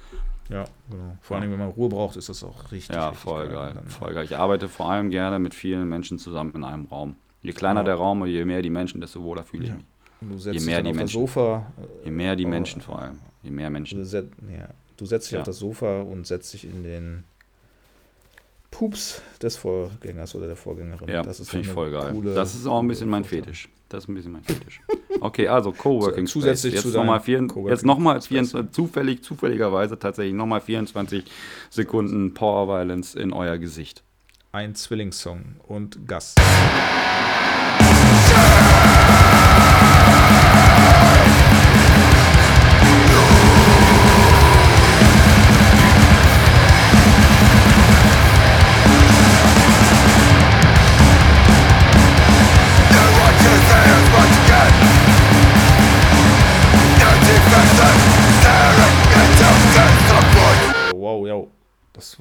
[0.49, 1.17] Ja, genau.
[1.21, 2.95] Vor allem, wenn man Ruhe braucht, ist das auch richtig.
[2.95, 3.75] Ja, richtig voll geil.
[3.75, 3.83] geil.
[3.87, 4.25] Voll geil.
[4.25, 7.17] Ich arbeite vor allem gerne mit vielen Menschen zusammen in einem Raum.
[7.43, 7.85] Je kleiner ja.
[7.85, 10.45] der Raum und je mehr die Menschen, desto wohler fühle ich mich.
[10.45, 11.21] je mehr die Menschen.
[11.21, 11.67] Sofa,
[12.05, 13.19] je mehr die Menschen vor allem.
[13.43, 13.99] Je mehr Menschen.
[13.99, 14.69] Du, set, ja.
[14.97, 15.41] du setzt dich ja.
[15.41, 17.25] auf das Sofa und setzt dich in den
[18.71, 21.09] Pups des Vorgängers oder der Vorgängerin.
[21.09, 22.15] Ja, das finde ich voll geil.
[22.35, 23.69] Das ist auch ein bisschen mein Fetisch.
[23.89, 24.83] Das ist ein bisschen mein Fetisch.
[25.21, 26.85] Okay, also Coworking so, Zusätzlich Space.
[26.85, 27.23] Jetzt nochmal
[27.69, 31.25] jetzt nochmal zufällig, zufälligerweise tatsächlich nochmal 24
[31.71, 34.03] Sekunden Power Violence in euer Gesicht.
[34.53, 36.35] Ein Zwillingssong und Gas.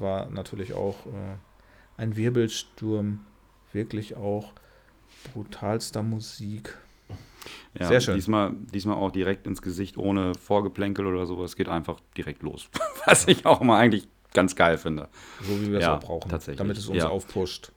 [0.00, 1.36] War natürlich auch äh,
[1.96, 3.20] ein Wirbelsturm,
[3.72, 4.52] wirklich auch
[5.32, 6.76] brutalster Musik.
[7.78, 8.14] Ja, Sehr schön.
[8.16, 11.56] Diesmal, diesmal auch direkt ins Gesicht, ohne Vorgeplänkel oder sowas.
[11.56, 12.68] Geht einfach direkt los.
[13.06, 15.08] Was ich auch mal eigentlich ganz geil finde.
[15.42, 16.28] So wie wir es ja, auch brauchen.
[16.28, 16.58] Tatsächlich.
[16.58, 17.08] Damit es uns ja.
[17.08, 17.72] aufpusht.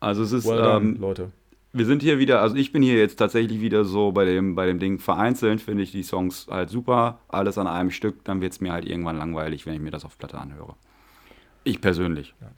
[0.00, 1.30] Also es ist, well done, ähm, Leute
[1.72, 4.66] wir sind hier wieder, also ich bin hier jetzt tatsächlich wieder so bei dem, bei
[4.66, 8.52] dem Ding vereinzelt, finde ich die Songs halt super, alles an einem Stück, dann wird
[8.52, 10.74] es mir halt irgendwann langweilig, wenn ich mir das auf Platte anhöre.
[11.64, 12.34] Ich persönlich.
[12.40, 12.48] Ja.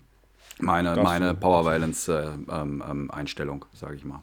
[0.58, 4.22] Meine, meine Power Violence äh, ähm, ähm, Einstellung, sage ich mal.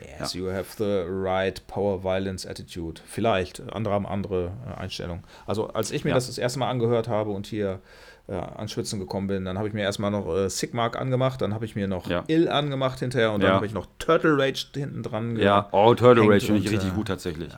[0.00, 0.40] Yes, ja.
[0.40, 3.00] you have the right Power Violence Attitude.
[3.06, 5.22] Vielleicht, andere haben andere äh, Einstellungen.
[5.46, 6.16] Also als ich mir ja.
[6.16, 7.80] das das erste Mal angehört habe und hier
[8.26, 9.44] äh, ans Schwitzen gekommen bin.
[9.44, 12.24] Dann habe ich mir erstmal noch äh, Sigmark angemacht, dann habe ich mir noch ja.
[12.26, 15.36] Ill angemacht hinterher und dann habe ich noch Turtle Rage hinten dran.
[15.36, 17.52] Ja, oh, Turtle Rage finde ich richtig äh, gut tatsächlich.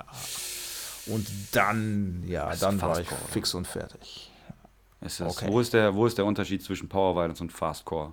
[1.06, 4.32] Und dann, ja, das dann war ich fix und fertig.
[5.00, 5.46] Ist das, okay.
[5.48, 8.12] wo, ist der, wo ist der Unterschied zwischen Power Violence und Fastcore?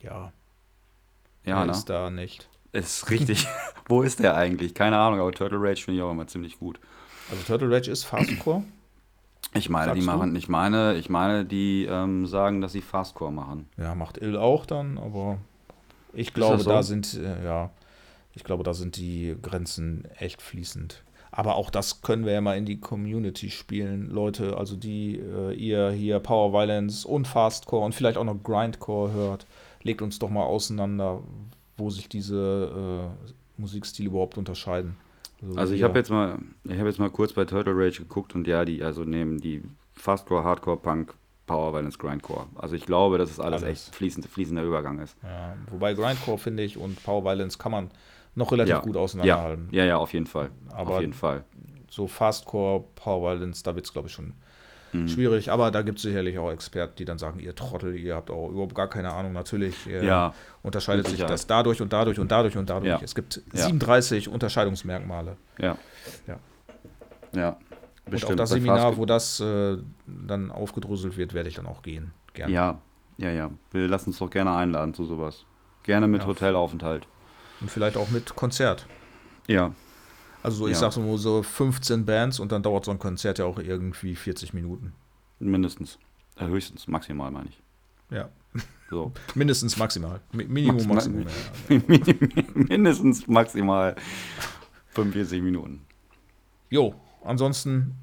[0.00, 0.32] Ja.
[1.44, 1.72] Ja, ne?
[1.72, 2.48] ist da nicht.
[2.72, 3.46] Ist richtig.
[3.88, 4.74] wo ist der eigentlich?
[4.74, 6.80] Keine Ahnung, aber Turtle Rage finde ich auch immer ziemlich gut.
[7.30, 8.64] Also Turtle Rage ist Fastcore?
[9.54, 10.38] Ich meine, Sagst die machen, du?
[10.38, 13.68] ich meine, ich meine, die ähm, sagen, dass sie Fastcore machen.
[13.76, 15.38] Ja, macht Ill auch dann, aber
[16.14, 16.70] ich glaube, so?
[16.70, 17.70] da sind, äh, ja,
[18.34, 21.02] ich glaube, da sind die Grenzen echt fließend.
[21.34, 25.54] Aber auch das können wir ja mal in die Community spielen, Leute, also die äh,
[25.54, 29.46] ihr hier Power Violence und Fastcore und vielleicht auch noch Grindcore hört,
[29.82, 31.22] legt uns doch mal auseinander,
[31.78, 33.10] wo sich diese
[33.58, 34.96] äh, Musikstile überhaupt unterscheiden.
[35.40, 38.34] Also, also ich habe jetzt mal, ich habe jetzt mal kurz bei Turtle Rage geguckt
[38.34, 39.62] und ja, die also nehmen die
[39.94, 41.14] Fastcore, Hardcore, Punk
[41.46, 42.46] Power Violence Grindcore.
[42.54, 43.86] Also ich glaube, dass es alles, Alles.
[43.86, 45.16] echt fließend, fließender Übergang ist.
[45.22, 47.90] Ja, wobei Grindcore, finde ich, und Power Violence kann man
[48.34, 49.68] noch relativ gut ja, auseinanderhalten.
[49.70, 50.50] ja, ja, auf jeden Fall.
[50.72, 51.44] Aber- auf jeden Fall.
[51.90, 54.32] So Fastcore, Power Violence, da wird es, glaube ich, schon
[54.92, 55.08] Mhm.
[55.08, 55.50] schwierig.
[55.50, 58.48] Aber da gibt es sicherlich auch Experten, die dann sagen, ihr Trottel, ihr habt auch
[58.50, 59.32] überhaupt gar keine Ahnung.
[59.32, 62.88] Natürlich äh, Ja, unterscheidet sich das dadurch und dadurch und dadurch und dadurch.
[62.90, 63.00] Ja.
[63.02, 63.64] Es gibt Ja.
[63.66, 65.36] 37 Unterscheidungsmerkmale.
[65.58, 65.76] Ja.
[66.26, 66.38] Ja.
[67.34, 67.56] Ja.
[68.06, 72.12] und auf das Seminar, wo das äh, dann aufgedröselt wird, werde ich dann auch gehen.
[72.34, 72.52] Gerne.
[72.52, 72.78] Ja,
[73.18, 73.50] ja, ja.
[73.70, 75.44] Wir lassen uns doch gerne einladen zu sowas.
[75.84, 76.26] Gerne mit Ja.
[76.28, 77.06] Hotelaufenthalt.
[77.62, 78.86] Und vielleicht auch mit Konzert.
[79.46, 79.72] Ja.
[80.42, 80.80] Also so, ich Ja.
[80.80, 84.52] sag so, so 15 Bands und dann dauert so ein Konzert ja auch irgendwie 40
[84.52, 84.92] Minuten.
[85.38, 85.98] Mindestens.
[86.36, 87.62] Äh, höchstens, maximal meine ich.
[88.10, 88.28] Ja.
[88.90, 89.12] So.
[89.34, 90.20] Mindestens maximal.
[90.32, 91.24] Mi- Minimum, Maximal-
[91.68, 92.44] Maximum.
[92.68, 93.94] Mindestens maximal
[94.88, 95.82] 45 Minuten.
[96.70, 96.94] Jo,
[97.24, 97.94] ansonsten,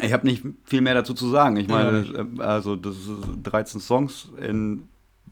[0.00, 1.56] Ich habe nicht viel mehr dazu zu sagen.
[1.56, 3.08] Ich meine, äh, also das ist
[3.44, 4.88] 13 Songs in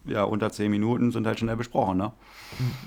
[0.06, 2.12] ja, unter 10 Minuten sind halt schnell besprochen, ne?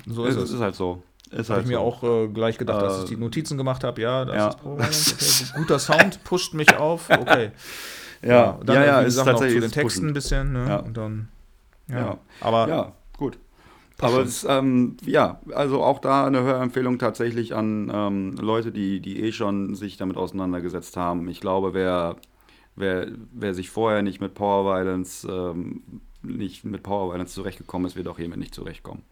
[0.06, 0.52] so ist es es.
[0.52, 1.02] ist halt so.
[1.32, 1.82] Ist Habe halt ich mir so.
[1.82, 4.02] auch äh, gleich gedacht, dass Äh, ich die Notizen gemacht habe.
[4.02, 4.48] Ja, das ja.
[4.48, 5.50] ist Violence.
[5.52, 5.60] Okay.
[5.62, 7.10] Guter Sound pusht mich auf.
[7.20, 7.52] Okay.
[8.24, 10.14] Ja, dann, ja, ja, ist gesagt, noch zu tatsächlich den Texten ein pushend.
[10.14, 10.54] bisschen.
[10.54, 10.66] Ne?
[10.68, 10.78] Ja.
[10.78, 11.28] Und dann,
[11.90, 12.00] ja.
[12.00, 12.18] Ja.
[12.42, 13.38] Aber Ja, gut.
[14.00, 19.22] Aber es, ähm, ja, also auch da eine Hörempfehlung tatsächlich an ähm, Leute, die, die
[19.24, 21.28] eh schon sich damit auseinandergesetzt haben.
[21.30, 22.16] Ich glaube, wer,
[22.76, 25.82] wer, wer sich vorher nicht mit Power Violence, ähm,
[26.22, 29.04] nicht mit Power Violence zurechtgekommen ist, wird auch hiermit nicht zurechtkommen.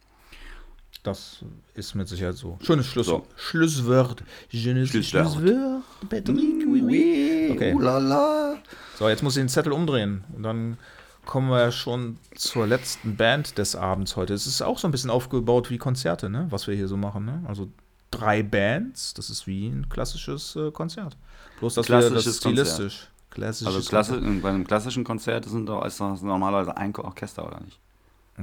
[1.02, 1.44] das
[1.74, 2.58] ist mit Sicherheit so.
[2.62, 3.26] Schönes Schluss, So.
[3.36, 4.24] Schlusswort.
[4.48, 5.32] Schönes Schlusswort.
[5.34, 5.82] Schlusswort.
[6.08, 6.36] Patrick,
[6.66, 7.50] oui, oui.
[7.52, 7.74] Okay.
[7.74, 8.56] Ulala.
[8.98, 10.24] So, jetzt muss ich den Zettel umdrehen.
[10.34, 10.78] Und dann
[11.24, 14.34] kommen wir schon zur letzten Band des Abends heute.
[14.34, 16.46] Es ist auch so ein bisschen aufgebaut wie Konzerte, ne?
[16.50, 17.24] was wir hier so machen.
[17.24, 17.42] Ne?
[17.46, 17.68] Also
[18.10, 21.16] drei Bands, das ist wie ein klassisches äh, Konzert.
[21.60, 23.08] Bloß, dass wir das Klassisches stilistisch.
[23.36, 27.60] Klassisches Also klasse, bei einem klassischen Konzert sind doch, ist doch normalerweise ein Orchester, oder
[27.60, 27.78] nicht?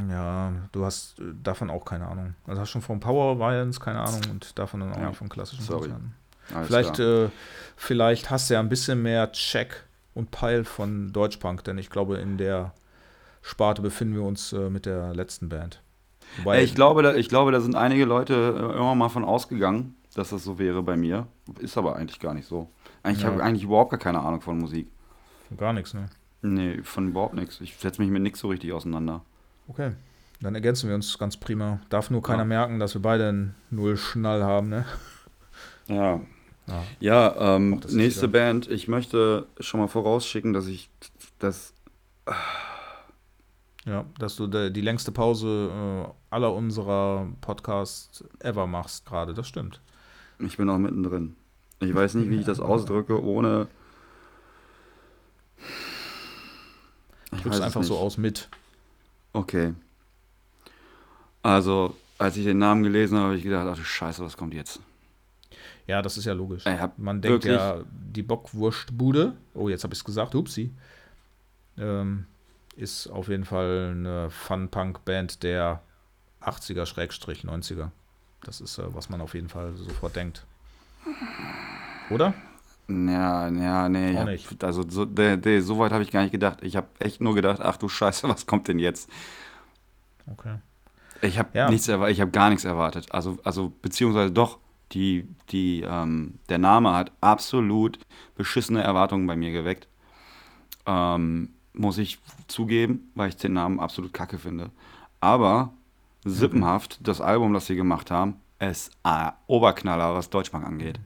[0.09, 2.35] Ja, du hast äh, davon auch keine Ahnung.
[2.45, 5.29] Also hast schon von Power Violence keine Ahnung und davon dann auch Ja, nicht von
[5.29, 5.89] klassischen sorry.
[5.89, 6.13] Konzerten.
[6.53, 7.29] Alles Vielleicht, äh,
[7.75, 9.83] vielleicht hast du ja ein bisschen mehr Check
[10.13, 12.73] und Peil von Deutschpunk, denn ich glaube, in der
[13.41, 15.81] Sparte befinden wir uns äh, mit der letzten Band.
[16.37, 19.95] Wobei, ich, glaube, da, ich glaube, da sind einige Leute äh, immer mal von ausgegangen,
[20.13, 21.27] dass das so wäre bei mir.
[21.59, 22.69] Ist aber eigentlich gar nicht so.
[23.03, 23.27] Eigentlich Ja.
[23.27, 24.87] habe ich eigentlich überhaupt gar keine Ahnung von Musik.
[25.57, 26.09] gar nichts, ne?
[26.41, 27.61] Nee, von überhaupt nichts.
[27.61, 29.21] Ich setze mich mit nichts so richtig auseinander.
[29.67, 29.91] Okay.
[30.41, 31.79] Dann ergänzen wir uns ganz prima.
[31.89, 32.45] Darf nur keiner Ja.
[32.45, 34.85] merken, dass wir beide einen Null Schnall haben, ne?
[35.87, 36.19] Ja.
[36.67, 36.83] Ja.
[36.99, 38.69] Ja, ähm, nächste wieder- Band.
[38.69, 40.89] Ich möchte schon mal vorausschicken, dass ich
[41.39, 41.73] das.
[43.85, 45.69] Ja, dass du die längste Pause
[46.09, 49.81] äh, aller unserer Podcasts ever machst gerade, das stimmt.
[50.39, 51.35] Ich bin auch mittendrin.
[51.83, 53.67] Ich weiß nicht, wie ich das ausdrücke, ohne.
[57.31, 58.01] Ich Drückst weiß es einfach so nicht.
[58.03, 58.49] aus mit.
[59.33, 59.73] Okay.
[61.41, 64.53] Also, als ich den Namen gelesen habe, habe ich gedacht, ach du Scheiße, was kommt
[64.53, 64.79] jetzt?
[65.87, 66.63] Ja, das ist ja logisch.
[66.97, 70.71] Man denkt wirklich- ja, die Bockwurstbude, oh, jetzt habe ich es gesagt, hupsi,
[71.77, 72.25] ähm,
[72.77, 75.81] ist auf jeden Fall eine Fun-Punk-Band der
[76.41, 77.91] 80er-90er.
[78.43, 80.45] Das ist, äh, was man auf jeden Fall sofort denkt.
[82.09, 82.33] Oder?
[82.87, 84.17] Ja, ja, nee.
[84.17, 84.63] Hab, nicht.
[84.63, 86.59] Also, so, der, der, so weit habe ich gar nicht gedacht.
[86.61, 89.09] Ich habe echt nur gedacht, ach du Scheiße, was kommt denn jetzt?
[90.31, 90.55] Okay.
[91.21, 91.69] Ich habe Ja.
[91.69, 93.07] nichts erwartet, ich habe gar nichts erwartet.
[93.11, 94.59] Also, also beziehungsweise doch,
[94.91, 97.97] die, die, ähm, der Name hat absolut
[98.35, 99.87] beschissene Erwartungen bei mir geweckt.
[100.85, 104.69] Ähm, muss ich zugeben, weil ich den Namen absolut kacke finde.
[105.21, 105.73] Aber
[106.25, 108.35] sippenhaft, das Album, das sie gemacht haben,
[108.71, 110.99] ist äh, Oberknaller, was Deutschpunk angeht.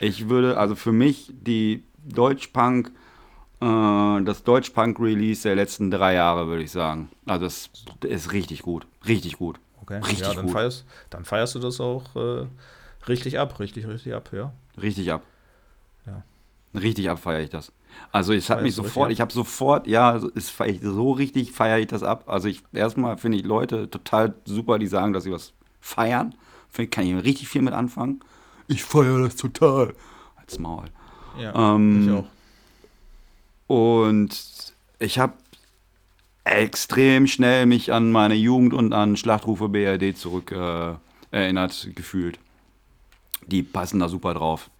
[0.00, 2.92] Ich würde, also für mich, die Deutschpunk,
[3.60, 7.08] äh, das Deutschpunk-Release der letzten drei Jahre, würde ich sagen.
[7.26, 7.70] Also es
[8.04, 8.86] ist richtig gut.
[9.06, 9.58] Richtig gut.
[9.82, 9.98] Okay.
[9.98, 10.54] Richtig ja, dann gut.
[10.54, 12.46] feierst, dann feierst du das auch äh,
[13.08, 14.52] richtig ab, richtig, richtig ab, ja.
[14.80, 15.22] Richtig ab.
[16.06, 16.22] Ja.
[16.78, 17.72] Richtig ab feiere ich das.
[18.12, 21.52] Also es hat mich sofort, ich habe sofort, ja, so- ist feier ich so richtig
[21.52, 22.24] feiere ich das ab.
[22.26, 26.34] Also ich erstmal finde ich Leute total super, die sagen, dass sie was feiern.
[26.70, 28.20] Finde kann ich richtig viel mit anfangen.
[28.66, 29.94] Ich feiere das total.
[30.36, 30.84] Als Maul.
[31.38, 32.26] Ja, Ähm, ich auch.
[33.66, 35.34] Und ich habe
[36.44, 40.94] extrem schnell mich an meine Jugend und an Schlachtrufe BRD zurück äh,
[41.30, 42.38] erinnert gefühlt.
[43.46, 44.70] Die passen da super drauf.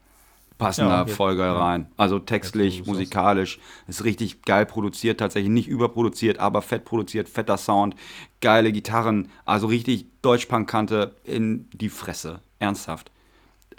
[0.59, 1.59] Passen Ja, geil ja.
[1.59, 1.87] rein.
[1.97, 7.95] Also textlich, musikalisch, ist richtig geil produziert, tatsächlich nicht überproduziert, aber fett produziert, fetter Sound,
[8.41, 12.41] geile Gitarren, also richtig Deutschpunk-Kante in die Fresse.
[12.59, 13.11] Ernsthaft.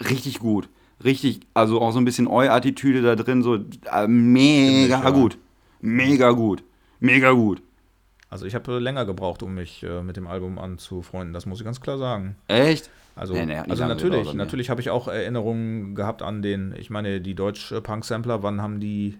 [0.08, 0.68] Richtig gut.
[1.04, 5.10] Richtig, also auch so ein bisschen Eu-Attitüde da drin, so äh, mega ja.
[5.10, 5.38] gut.
[5.80, 6.62] Mega gut.
[6.98, 7.62] Mega gut.
[8.28, 11.64] Also ich habe länger gebraucht, um mich äh, mit dem Album anzufreunden, das muss ich
[11.64, 12.36] ganz klar sagen.
[12.48, 12.90] Echt?
[13.20, 16.88] Also, Nee, nee, also natürlich, gedauert natürlich habe ich auch Erinnerungen gehabt an den, ich
[16.88, 19.18] meine, die deutsche Punk-Sampler, wann haben die,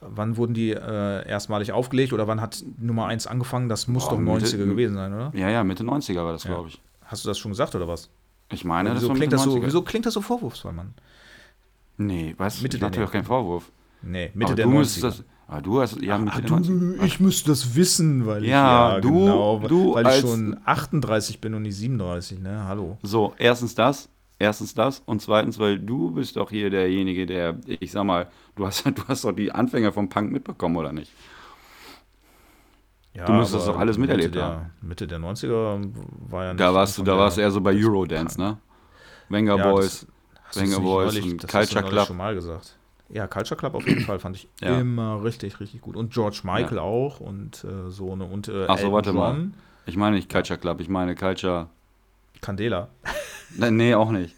[0.00, 3.68] wann wurden die äh, erstmalig aufgelegt oder wann hat Nummer 1 angefangen?
[3.68, 5.32] Das muss Boah, doch Mitte- 90er gewesen sein, oder?
[5.34, 6.80] Ja, ja, Mitte 90er war das, glaube ich.
[7.04, 8.08] Hast du das schon gesagt oder was?
[8.50, 9.66] Ich meine, das wieso, war klingt Mitte das so, 90er.
[9.66, 10.94] wieso klingt das so vorwurfsvoll, Mann?
[11.96, 13.72] Nee, weißt du, Mitte ich der mache dir doch keinen Vorwurf.
[14.02, 14.74] Nee, Mitte aber der du 90er.
[14.78, 17.02] müsstest das, ah, du hast, ja, der 90er.
[17.04, 21.54] ich müsste das wissen, weil Ja, ich, du- genau, du weil ich schon 38 bin
[21.54, 22.64] und nicht 37, ne?
[22.66, 22.98] Hallo.
[23.02, 27.92] So, erstens das, erstens das und zweitens, weil du bist doch hier derjenige, der, ich
[27.92, 31.12] sag mal, du hast, du hast doch die Anfänger vom Punk mitbekommen, oder nicht?
[33.14, 34.70] Ja, Du müsstest das doch alles miterlebt Mitte der, haben.
[34.80, 35.82] Mitte der 90er
[36.30, 38.56] war ja nicht Da warst du, da warst du eher so bei Eurodance, ne?
[39.28, 40.06] Wenger Ja, Boys,
[40.54, 42.06] du Wenger Boys neulich- und du Culture Club.
[42.06, 42.78] schon mal gesagt.
[43.12, 44.80] Ja, Culture Club auf jeden Fall fand ich Ja.
[44.80, 45.96] immer richtig, richtig gut.
[45.96, 49.32] Und George Michael auch und äh, so eine und äh, Ach so, warte mal.
[49.34, 49.54] John,
[49.86, 51.68] Ich meine nicht Culture Club, ich meine Culture.
[52.40, 52.88] Candela.
[53.58, 54.34] Ne, Nee, auch nicht.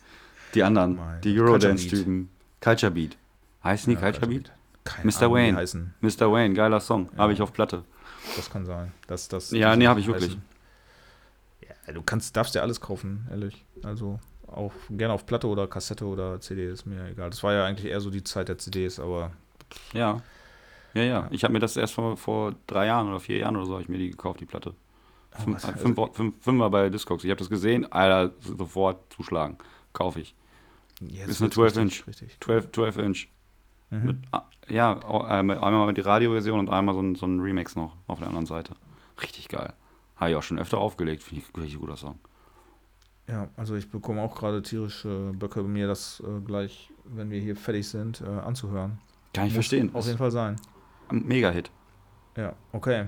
[0.54, 2.28] Die anderen, Mein- die Culture Eurodance-Typen.
[2.60, 3.16] Culture Beat.
[3.62, 4.50] Heißen die Ja, Culture Beat?
[4.82, 5.18] Keine Mr.
[5.22, 5.56] Ahnung, Wayne.
[5.56, 5.94] heißen.
[6.00, 6.32] Mr.
[6.32, 7.08] Wayne, geiler Song.
[7.16, 7.84] Habe ich auf Platte.
[8.36, 8.90] Das kann sein.
[9.06, 10.36] Das, das, Ja, nee, hab ich wirklich.
[11.86, 13.64] Ja, du kannst, darfst ja alles kaufen, ehrlich.
[13.84, 14.18] Also
[14.56, 17.30] auch gerne auf Platte oder Kassette oder CD, ist mir egal.
[17.30, 19.32] Das war ja eigentlich eher so die Zeit der CDs, aber
[19.92, 20.22] Ja.
[20.94, 21.28] Ja, ja.
[21.30, 23.82] Ich habe mir das erst vor, vor drei Jahren oder vier Jahren oder so, habe
[23.82, 24.74] ich mir die gekauft, die Platte.
[25.32, 27.24] Fünf, was- also fünf, fünf, Fünfer bei Discogs.
[27.24, 29.58] Ich habe das gesehen, Alter, sofort zuschlagen.
[29.92, 30.34] Kaufe ich.
[31.00, 32.06] jetzt Ist eine wird's 12 richtig, Inch.
[32.06, 32.36] Richtig.
[32.40, 33.26] 12, 12 Inch.
[33.90, 34.06] Mhm.
[34.06, 37.40] Mit, ah, ja, au- äh, mit- einmal die Radioversion und einmal so ein, so ein
[37.40, 38.74] Remix noch auf der anderen Seite.
[39.20, 39.72] Richtig geil.
[40.16, 41.24] Habe ich auch schon öfter aufgelegt.
[41.24, 42.20] Finde ich richtig guter Song.
[43.28, 47.56] Ja, also ich bekomme auch gerade tierische Böcke, mir das äh, gleich, wenn wir hier
[47.56, 48.98] fertig sind, äh, anzuhören.
[49.32, 49.90] Kann ich Muss verstehen.
[49.94, 50.56] Auf jeden Fall sein.
[51.08, 51.70] Ein Mega-Hit.
[52.36, 53.06] Ja, okay.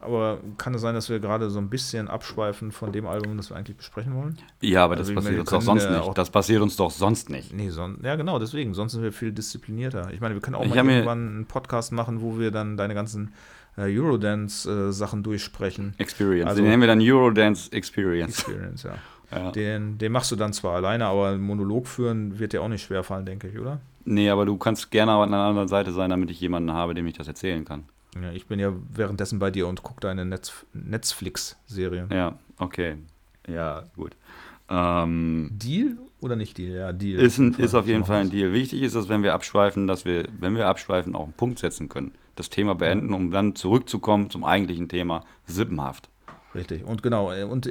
[0.00, 3.50] Aber kann es sein, dass wir gerade so ein bisschen abschweifen von dem Album, das
[3.50, 4.38] wir eigentlich besprechen wollen?
[4.60, 6.00] Ja, aber das Also, meine, passiert uns doch sonst äh, nicht.
[6.00, 7.52] auch- Das passiert uns doch sonst nicht.
[7.52, 8.74] Nee, son ja genau, deswegen.
[8.74, 10.12] Sonst sind wir viel disziplinierter.
[10.12, 12.94] Ich meine, wir können auch Ich mal irgendwann einen Podcast machen, wo wir dann deine
[12.94, 13.34] ganzen
[13.76, 15.94] äh, Eurodance-Sachen durchsprechen.
[15.98, 16.48] Experience.
[16.48, 18.38] Also- Den nennen wir dann Eurodance Experience.
[18.38, 18.94] Experience, ja.
[19.30, 19.50] Ja.
[19.50, 22.82] Den, den machst du dann zwar alleine, aber einen Monolog führen wird dir auch nicht
[22.82, 23.80] schwerfallen, denke ich, oder?
[24.04, 27.06] Nee, aber du kannst gerne an einer anderen Seite sein, damit ich jemanden habe, dem
[27.06, 27.84] ich das erzählen kann.
[28.14, 32.08] Ja, ich bin ja währenddessen bei dir und gucke deine Netz Netflix-Serie.
[32.10, 32.96] Ja, okay.
[33.46, 34.16] Ja, gut.
[34.70, 36.74] Ähm, Deal oder nicht Deal?
[36.74, 37.20] Ja, Deal.
[37.20, 38.52] ist, ein, ist auf jeden Fall ein Deal.
[38.52, 41.88] Wichtig ist, dass wenn wir abschweifen, dass wir, wenn wir abschweifen, auch einen Punkt setzen
[41.88, 42.12] können.
[42.34, 45.24] Das Thema beenden, um dann zurückzukommen zum eigentlichen Thema.
[45.46, 46.08] Sippenhaft.
[46.54, 46.84] Richtig.
[46.84, 47.68] Und genau, und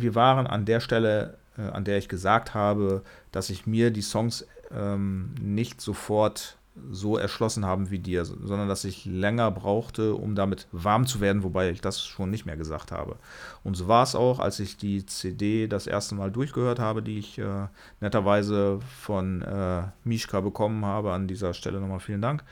[0.00, 4.02] wir waren an der Stelle, äh, an der ich gesagt habe, dass ich mir die
[4.02, 6.56] Songs ähm, nicht sofort
[6.90, 11.42] so erschlossen haben wie dir, sondern dass ich länger brauchte, um damit warm zu werden,
[11.42, 13.16] wobei ich das schon nicht mehr gesagt habe.
[13.64, 17.18] Und so war es auch, als ich die CD das erste Mal durchgehört habe, die
[17.18, 17.66] ich äh,
[18.00, 21.12] netterweise von äh, Mishka bekommen habe.
[21.12, 22.44] An dieser Stelle nochmal vielen Dank.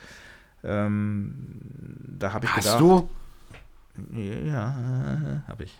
[0.63, 1.35] Ähm,
[2.19, 3.09] da habe ich Hast gedacht, du?
[4.19, 5.79] ja, habe ich.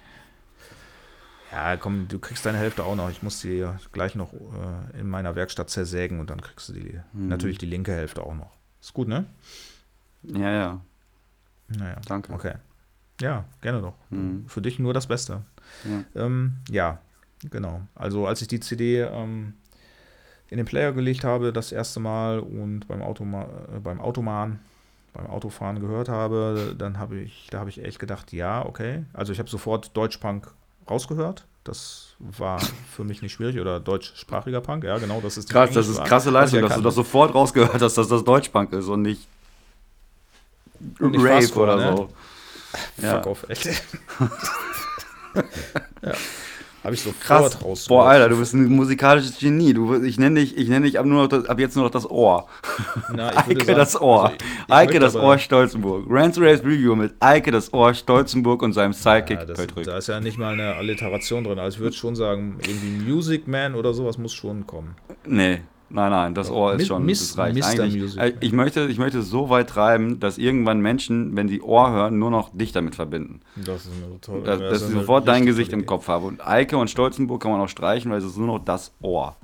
[1.53, 3.11] Ja, komm, du kriegst deine Hälfte auch noch.
[3.11, 6.99] Ich muss die gleich noch äh, in meiner Werkstatt zersägen und dann kriegst du die,
[7.13, 7.29] Mhm.
[7.29, 8.51] natürlich die linke Hälfte auch noch.
[8.81, 9.25] Ist gut, ne?
[10.23, 10.81] Ja, ja.
[11.69, 12.33] Naja, Danke.
[12.33, 12.55] okay.
[13.21, 13.95] Ja, gerne doch.
[14.11, 14.45] Mhm.
[14.49, 15.43] Für dich nur das Beste.
[15.85, 16.25] Ja.
[16.25, 16.99] Ähm, ja,
[17.51, 17.83] genau.
[17.95, 19.55] Also als ich die CD ähm,
[20.51, 24.59] in den Player gelegt habe, das erste Mal und beim, Automa äh, beim Automan,
[25.13, 29.05] beim Autofahren gehört habe, dann habe ich, da habe ich echt gedacht, ja, okay.
[29.13, 30.53] Also ich habe sofort Deutschpunk
[30.89, 31.45] rausgehört.
[31.65, 32.61] Das war
[32.95, 34.85] für mich nicht schwierig oder deutschsprachiger Punk.
[34.85, 37.97] Ja, genau, das ist Krass, das ist krasse Leistung, dass du das sofort rausgehört hast,
[37.97, 39.27] dass das Deutschpunk ist und nicht,
[41.01, 41.97] Und Rave Fastcore, oder ne?
[41.97, 42.11] so.
[42.99, 43.67] Fuck off, echt.
[46.03, 46.13] ja.
[46.85, 47.65] Habe ich sofort Krass.
[47.65, 47.87] raus.
[47.89, 49.73] Boah, Alter, du bist ein musikalisches Genie.
[49.73, 51.91] Du, ich nenne dich, ich nenne dich ab, nur noch das, ab jetzt nur noch
[51.91, 52.47] das Ohr.
[53.15, 54.25] Na, ich würde Eike sagen- das Ohr.
[54.25, 56.05] also ich- ich Eike das aber- Ohr Stolzenburg.
[56.11, 59.87] Rants Race Review mit Eike das Ohr Stolzenburg und seinem Sidekick Ja, das, Patrick.
[59.87, 61.59] da ist ja nicht mal eine Alliteration drin.
[61.59, 64.95] Also ich würde schon sagen, irgendwie Music Man oder sowas muss schon kommen.
[65.27, 65.63] Nee,
[65.95, 67.67] nein, nein, das Ohr ist Mi- schon, Miss- das reicht Mr.
[67.83, 68.03] eigentlich.
[68.03, 68.33] Music Äh.
[68.41, 72.19] Ich möchte, ich möchte es so weit treiben, dass irgendwann Menschen, wenn sie Ohr hören,
[72.19, 73.41] nur noch dich damit verbinden.
[73.57, 76.27] Das ist eine tolle Dass, dass ich sofort dein Gesicht im Kopf habe.
[76.27, 79.37] Und Eike und Stolzenburg kann man auch streichen, weil es ist nur noch das Ohr.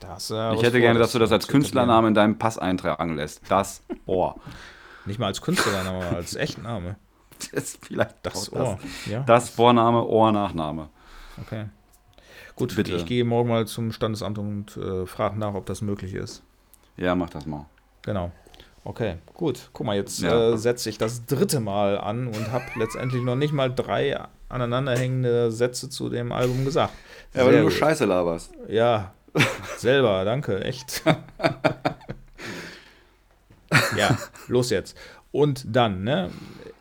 [0.00, 3.16] Das, äh, Ich hätte gerne, dass du das als zu Künstlernamen in deinem Pass eintragen
[3.16, 3.40] lässt.
[3.48, 4.36] Das Ohr.
[5.06, 6.96] Nicht mal als Künstlername, aber als Echtname.
[7.38, 8.78] Das ist vielleicht Das Ohr.
[9.04, 10.88] Ja, Das Vorname, Ohr, Nachname.
[11.40, 11.66] okay.
[12.56, 12.96] Gut, Bitte.
[12.96, 16.42] ich gehe morgen mal zum Standesamt und äh, frage nach, ob das möglich ist.
[16.96, 17.66] Ja, mach das mal.
[18.02, 18.32] Genau.
[18.82, 19.68] Okay, gut.
[19.74, 20.52] Guck mal, jetzt ja.
[20.52, 25.50] äh, setze ich das dritte Mal an und habe letztendlich noch nicht mal drei aneinanderhängende
[25.50, 26.94] Sätze zu dem Album gesagt.
[27.34, 28.52] Ja, weil du nur Scheiße laberst.
[28.68, 29.12] Ja,
[29.76, 31.02] selber, danke, echt.
[33.96, 34.16] ja,
[34.48, 34.96] los jetzt.
[35.30, 36.30] Und dann, ne,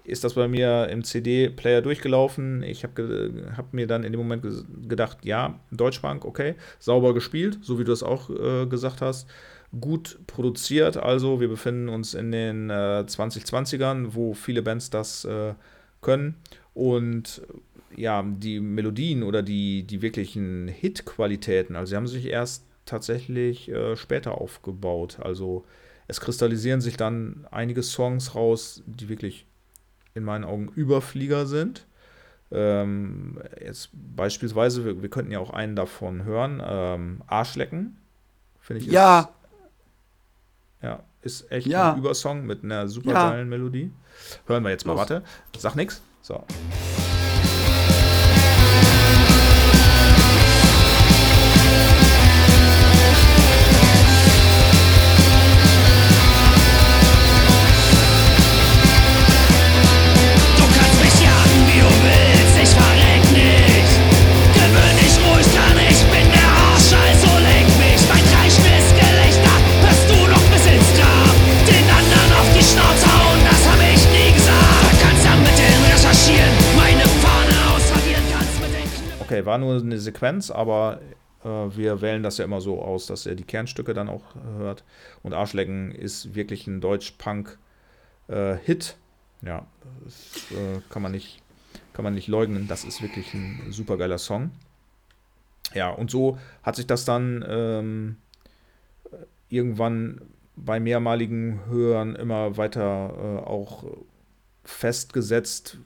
[0.05, 2.63] ist das bei mir im CD-Player durchgelaufen.
[2.63, 4.51] Ich habe hab mir dann in dem Moment ge
[4.87, 9.27] gedacht, ja, Deutschbank, okay, sauber gespielt, so wie du es auch äh, gesagt hast
[9.79, 10.97] gut produziert.
[10.97, 15.53] Also wir befinden uns in den äh, 2020ern, wo viele Bands das äh,
[16.01, 16.35] können.
[16.73, 17.41] Und
[17.95, 23.95] ja, die Melodien oder die, die wirklichen Hit-Qualitäten, also sie haben sich erst tatsächlich äh,
[23.95, 25.17] später aufgebaut.
[25.21, 25.65] Also
[26.07, 29.45] es kristallisieren sich dann einige Songs raus, die wirklich
[30.15, 31.85] in meinen Augen Überflieger sind.
[32.51, 37.97] Ähm, jetzt beispielsweise, wir, wir, könnten ja auch einen davon hören, ähm, Arschlecken.
[38.59, 38.91] Finde ich.
[38.91, 39.29] Ja,
[40.81, 41.93] ja, ist echt ja.
[41.93, 43.29] ein Übersong mit einer super ja.
[43.29, 43.91] geilen Melodie.
[44.45, 44.99] Hören wir jetzt mal, Los.
[44.99, 45.23] warte.
[45.57, 46.01] Sag nix.
[46.21, 46.43] So.
[79.35, 81.01] Okay, war nur eine Sequenz, aber
[81.43, 84.23] äh, wir wählen das ja immer so aus, dass er die Kernstücke dann auch
[84.57, 84.85] hört.
[85.23, 87.57] Und Arschlecken ist wirklich ein Deutsch-Punk-Hit.
[88.31, 89.67] Äh, ja,
[90.05, 91.41] das äh, kann, man nicht,
[91.91, 92.69] kann man nicht leugnen.
[92.69, 94.51] Das ist wirklich ein super geiler Song.
[95.73, 98.15] Ja, und so hat sich das dann ähm,
[99.49, 100.21] irgendwann
[100.55, 103.83] bei mehrmaligen Hören immer weiter äh, auch
[104.63, 105.77] festgesetzt,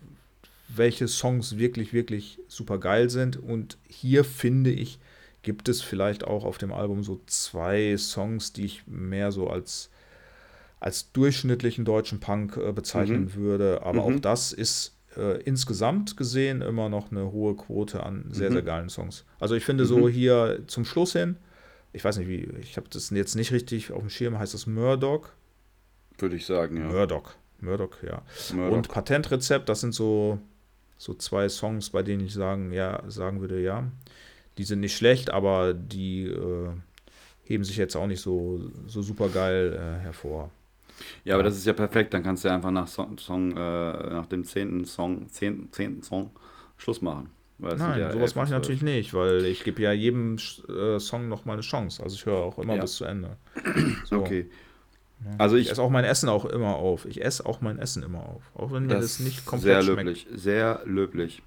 [0.76, 3.38] welche Songs wirklich, wirklich super geil sind.
[3.38, 5.00] Und hier finde ich,
[5.42, 9.90] gibt es vielleicht auch auf dem Album so zwei Songs, die ich mehr so als,
[10.80, 13.36] als durchschnittlichen deutschen Punk äh, bezeichnen mhm.
[13.36, 13.82] würde.
[13.84, 14.18] Aber mhm.
[14.18, 18.54] auch das ist äh, insgesamt gesehen immer noch eine hohe Quote an sehr, mhm.
[18.54, 19.26] sehr geilen Songs.
[19.40, 20.10] Also ich finde so mhm.
[20.10, 21.38] hier zum Schluss hin,
[21.92, 24.68] ich weiß nicht wie, ich habe das jetzt nicht richtig auf dem Schirm, heißt das
[24.68, 25.30] Murdoch?
[26.20, 26.84] Würde ich sagen, ja.
[26.84, 27.34] Murdoch.
[27.62, 28.22] Murdoch, ja.
[28.54, 28.78] Murdoch.
[28.78, 30.40] Und Patentrezept, das sind so
[31.00, 33.90] so zwei Songs, bei denen ich sagen, ja, sagen würde, ja,
[34.58, 36.70] die sind nicht schlecht, aber die äh,
[37.44, 40.52] heben sich jetzt auch nicht so, so super geil äh, hervor.
[41.24, 43.56] Ja, aber das ist ja perfekt, dann kannst du ja einfach nach, Song, Song äh,
[43.56, 46.32] nach dem zehnten Song, zehnten, zehnten Song
[46.76, 47.30] Schluss machen.
[47.60, 50.38] Nein, ja sowas mache ich natürlich nicht, weil ich gebe ja jedem
[50.68, 52.04] äh, Song noch mal eine Chance.
[52.04, 52.82] Also ich höre auch immer ja.
[52.82, 53.38] bis zu Ende.
[54.06, 54.18] So.
[54.18, 54.50] Okay.
[55.38, 57.06] Also ich, ich esse auch mein Essen auch immer auf.
[57.06, 58.44] Ich esse auch mein Essen immer auf.
[58.56, 60.40] Auch wenn mir das, das nicht komplett sehr löblich, schmeckt.
[60.40, 61.42] Sehr löblich.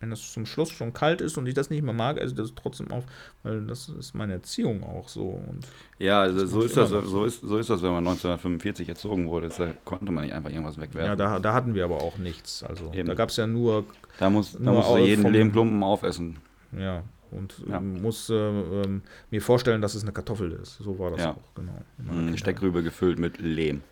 [0.00, 2.36] Wenn das zum Schluss schon kalt ist und ich das nicht mehr mag, esse ich
[2.36, 3.02] das trotzdem auf,
[3.42, 5.42] weil das ist meine Erziehung auch so.
[5.48, 5.66] Und
[5.98, 9.48] ja, also so ist, das, so, ist, so ist das, wenn man 1945 erzogen wurde.
[9.48, 11.10] Da konnte man nicht einfach irgendwas wegwerfen.
[11.10, 12.62] Ja, da, da hatten wir aber auch nichts.
[12.62, 13.08] Also Eben.
[13.08, 13.84] da gab es ja nur.
[14.20, 16.36] Da, muss, da musst du jeden Lehmklumpen aufessen.
[16.70, 17.78] Ja, und ja.
[17.78, 20.78] Ähm, muss äh, ähm, mir vorstellen, dass es eine Kartoffel ist.
[20.78, 21.30] So war das ja.
[21.32, 21.72] auch, genau.
[22.10, 23.82] Eine Steckrübe gefüllt mit Lehm.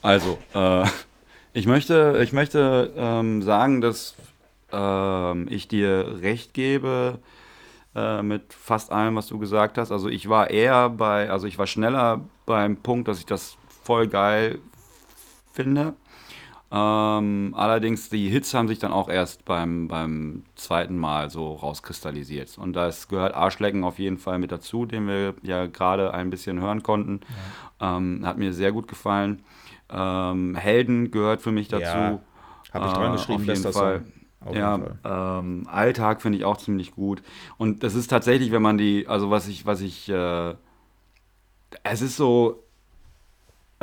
[0.00, 0.84] Also, äh,
[1.52, 4.14] ich möchte, ich möchte ähm, sagen, dass
[4.72, 7.18] ähm, ich dir recht gebe
[7.94, 9.92] äh, mit fast allem, was du gesagt hast.
[9.92, 14.08] Also ich war eher bei, also ich war schneller beim Punkt, dass ich das voll
[14.08, 14.58] geil
[15.52, 15.94] finde.
[16.74, 22.56] Ähm, allerdings, die Hits haben sich dann auch erst beim, beim zweiten Mal so rauskristallisiert.
[22.56, 26.60] Und das gehört Arschlecken auf jeden Fall mit dazu, den wir ja gerade ein bisschen
[26.60, 27.20] hören konnten.
[27.78, 27.98] Ja.
[27.98, 29.42] Ähm, hat mir sehr gut gefallen.
[29.90, 31.84] Ähm, Helden gehört für mich dazu.
[31.84, 32.20] Ja,
[32.72, 34.04] Habe ich dran geschrieben, äh, auf jeden Fall.
[34.42, 37.22] Auf ja, ähm, Alltag finde ich auch ziemlich gut.
[37.58, 40.54] Und das ist tatsächlich, wenn man die, also was ich, was ich, äh,
[41.82, 42.64] es ist so,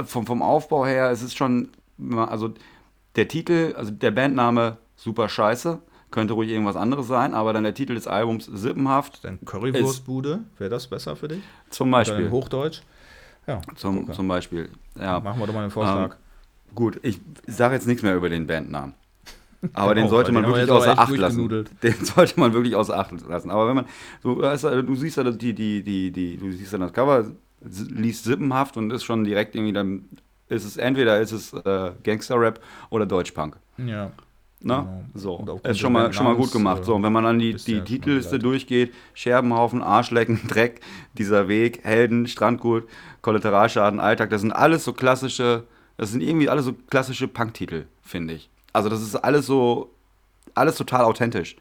[0.04, 1.70] vom, vom Aufbau her, es ist schon,
[2.16, 2.54] also
[3.16, 5.80] der Titel, also der Bandname Super Scheiße,
[6.12, 9.24] könnte ruhig irgendwas anderes sein, aber dann der Titel des Albums Sippenhaft.
[9.24, 11.42] Dann Currywurstbude, wäre das besser für dich?
[11.70, 12.26] Zum Beispiel.
[12.26, 12.82] Oder Hochdeutsch?
[13.48, 13.62] Ja.
[13.76, 14.70] Zum, zum Beispiel.
[15.00, 15.20] Ja.
[15.20, 16.12] Machen wir doch mal einen Vorschlag.
[16.12, 18.94] Ähm, gut, ich sage jetzt nichts mehr über den Bandnamen.
[19.74, 21.66] Aber den sollte man wirklich außer Acht lassen.
[21.84, 23.52] Den sollte man wirklich außer Acht lassen.
[23.52, 23.86] Aber wenn man,
[24.22, 27.26] so, du siehst ja die, die, die, die, du siehst ja das Cover,
[27.62, 30.06] liest Sippenhaft und ist schon direkt irgendwie dann
[30.50, 33.58] ist es entweder ist es äh, Gangster-Rap oder Deutschpunk.
[33.78, 34.12] Ja.
[34.62, 35.06] Ne?
[35.14, 35.48] Genau.
[35.48, 36.84] So, ist schon mal, schon mal gut gemacht.
[36.84, 40.82] So, und wenn man dann die, die Titelliste durchgeht, Scherbenhaufen, Arschlecken, Dreck,
[41.14, 42.88] dieser Weg, Helden, Strandgut,
[43.22, 45.64] Kollateralschaden, Alltag, das sind alles so klassische,
[45.96, 48.50] das sind irgendwie alle so klassische Punk-Titel, finde ich.
[48.74, 49.92] Also das ist alles so,
[50.56, 51.56] alles total authentisch.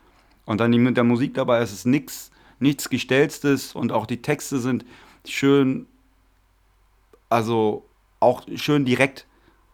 [0.44, 4.58] Und dann mit der Musik dabei ist es nichts, nichts Gestellstes und auch die Texte
[4.58, 4.84] sind
[5.24, 5.86] schön,
[7.28, 7.87] also
[8.20, 9.26] auch schön direkt.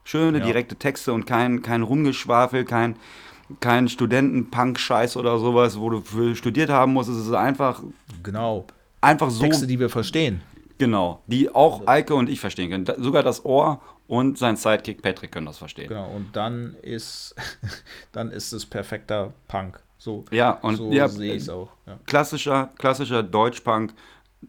[0.04, 0.44] Schöne, ja.
[0.44, 2.96] direkte Texte und kein, kein Rumgeschwafel, kein,
[3.60, 7.08] kein Studenten-Punk-Scheiß oder sowas, wo du für studiert haben musst.
[7.08, 7.82] Es ist einfach.
[8.22, 8.66] Genau.
[9.00, 9.42] Einfach so.
[9.42, 10.42] Texte, die wir verstehen.
[10.78, 11.22] Genau.
[11.26, 13.02] Die auch Eike und ich verstehen können.
[13.02, 15.88] sogar das Ohr und sein Sidekick Patrick können das verstehen.
[15.88, 16.10] Genau.
[16.10, 17.34] Und dann ist,
[18.12, 19.80] dann ist es perfekter Punk.
[19.98, 21.70] So, ja, und so ja, sehe ich es auch.
[21.86, 21.98] Ja.
[22.04, 23.94] Klassischer, klassischer Deutsch-Punk,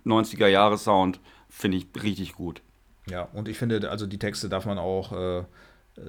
[0.05, 2.61] 90er-Jahre-Sound, finde ich richtig gut.
[3.09, 5.43] Ja, und ich finde, also die Texte darf man auch äh,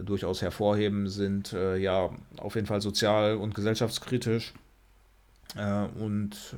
[0.03, 4.55] durchaus hervorheben, sind äh, ja auf jeden Fall sozial und gesellschaftskritisch.
[5.57, 6.57] Äh, und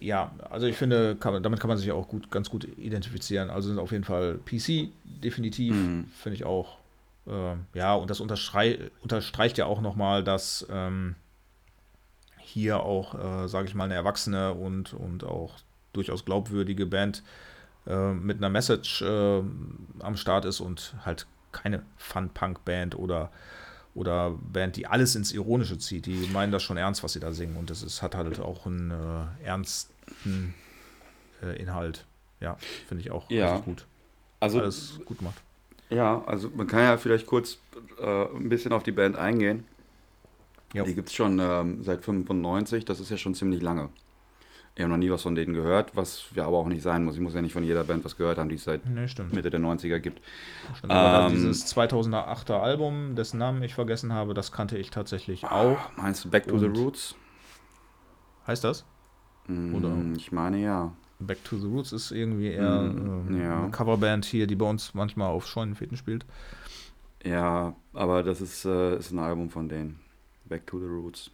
[0.00, 3.50] ja, also ich finde, kann, damit kann man sich auch gut, ganz gut identifizieren.
[3.50, 6.10] Also sind auf jeden Fall PC, definitiv, mhm.
[6.14, 6.78] finde ich auch.
[7.26, 11.16] Äh, ja, und das unterstrei unterstreicht ja auch nochmal, dass ähm,
[12.38, 15.56] hier auch, äh, sage ich mal, eine erwachsene und, und auch
[15.92, 17.47] durchaus glaubwürdige Band äh,
[17.94, 19.42] mit einer Message äh,
[20.00, 23.30] am Start ist und halt keine Fun-Punk-Band oder,
[23.94, 26.06] oder Band, die alles ins Ironische zieht.
[26.06, 27.56] Die meinen das schon ernst, was sie da singen.
[27.56, 30.54] Und das ist, hat halt auch einen äh, ernsten
[31.42, 32.04] äh, Inhalt.
[32.40, 33.58] Ja, finde ich auch ja.
[33.58, 33.86] gut.
[34.40, 35.40] Also, Alles gut gemacht.
[35.90, 37.58] Ja, also man kann ja vielleicht kurz
[38.00, 39.64] äh, ein bisschen auf die Band eingehen.
[40.74, 40.84] Ja.
[40.84, 43.88] Die gibt es schon ähm, seit 95, das ist ja schon ziemlich lange.
[44.78, 47.16] Ich habe noch nie was von denen gehört, was ja aber auch nicht sein muss.
[47.16, 49.50] Ich muss ja nicht von jeder Band was gehört haben, die es seit nee, Mitte
[49.50, 50.22] der 90er gibt.
[50.76, 55.78] Stimmt, ähm, dieses 2008er Album, dessen Namen ich vergessen habe, das kannte ich tatsächlich auch.
[55.96, 57.16] Meinst du Back to Und the Roots?
[58.46, 58.84] Heißt das?
[59.48, 59.96] Mm, Oder?
[60.16, 60.92] Ich meine ja.
[61.18, 63.62] Back to the Roots ist irgendwie eher mm, äh, ja.
[63.62, 66.24] eine Coverband hier, die bei uns manchmal auf Scheunenfeten spielt.
[67.24, 69.98] Ja, aber das ist, äh, ist ein Album von denen.
[70.44, 71.32] Back to the Roots.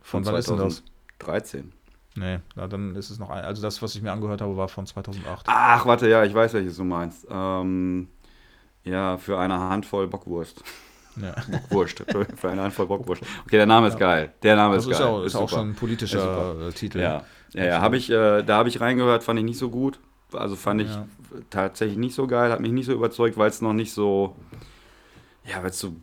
[0.00, 0.82] Von, von wann ist denn das?
[1.18, 1.72] 13.
[2.20, 3.44] Nee, na, dann ist es noch ein.
[3.44, 5.46] Also das, was ich mir angehört habe, war von 2008.
[5.48, 7.26] Ach, warte, ja, ich weiß, welches du meinst.
[7.30, 8.08] Ähm,
[8.84, 10.62] ja, für eine Handvoll Bockwurst.
[11.16, 11.34] Ja.
[11.50, 12.04] Bockwurst,
[12.36, 13.22] für eine Handvoll Bockwurst.
[13.46, 14.00] Okay, der Name ist ja.
[14.00, 14.32] geil.
[14.42, 15.06] Der Name das ist, geil.
[15.06, 17.00] Auch, ist, ist auch schon ein politischer äh, Titel.
[17.00, 19.98] Ja, ja, ja habe ich, äh, da habe ich reingehört, fand ich nicht so gut.
[20.34, 21.06] Also fand ich ja.
[21.48, 24.36] tatsächlich nicht so geil, hat mich nicht so überzeugt, weil es noch nicht so,
[25.44, 25.96] ja, weil es so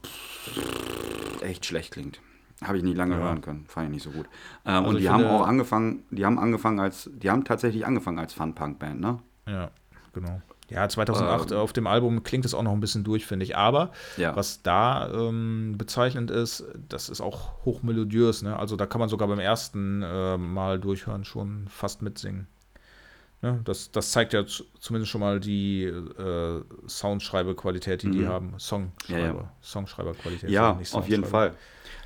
[1.41, 2.19] echt schlecht klingt.
[2.63, 3.21] Habe ich nicht lange ja.
[3.21, 4.25] hören können, fand ich nicht so gut.
[4.65, 8.19] Ähm, also und die haben auch angefangen, die haben angefangen als, die haben tatsächlich angefangen
[8.19, 9.19] als Fun-Punk-Band, ne?
[9.47, 9.69] Ja,
[10.13, 10.41] genau.
[10.69, 13.55] Ja, 2008 ähm, auf dem Album klingt es auch noch ein bisschen durch, finde ich.
[13.55, 14.35] Aber ja.
[14.35, 18.41] was da ähm, bezeichnend ist, das ist auch hochmelodiös.
[18.41, 18.57] Ne?
[18.57, 22.47] Also da kann man sogar beim ersten äh, Mal durchhören schon fast mitsingen.
[23.41, 23.61] Ne?
[23.63, 24.43] Das, das zeigt ja
[24.79, 28.11] zumindest schon mal die äh, Soundschreiberqualität, die mhm.
[28.11, 28.53] die haben.
[28.59, 29.53] Songschreiber, ja, ja.
[29.61, 30.49] Songschreiberqualität.
[30.49, 31.53] Ja, auf jeden Fall.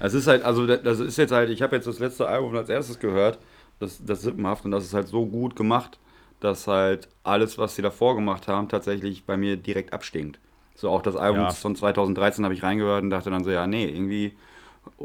[0.02, 2.70] Es ist halt, also das ist jetzt halt, ich habe jetzt das letzte Album als
[2.70, 3.40] erstes gehört,
[3.80, 6.00] das, das Sippenhaft, und das ist halt so gut gemacht,
[6.40, 10.40] dass halt alles, was sie davor gemacht haben, tatsächlich bei mir direkt abstinkt.
[10.76, 11.50] So auch das Album ja.
[11.52, 14.34] von 2013 habe ich reingehört und dachte dann so, ja, nee, irgendwie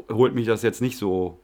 [0.09, 1.39] holt mich das jetzt nicht so,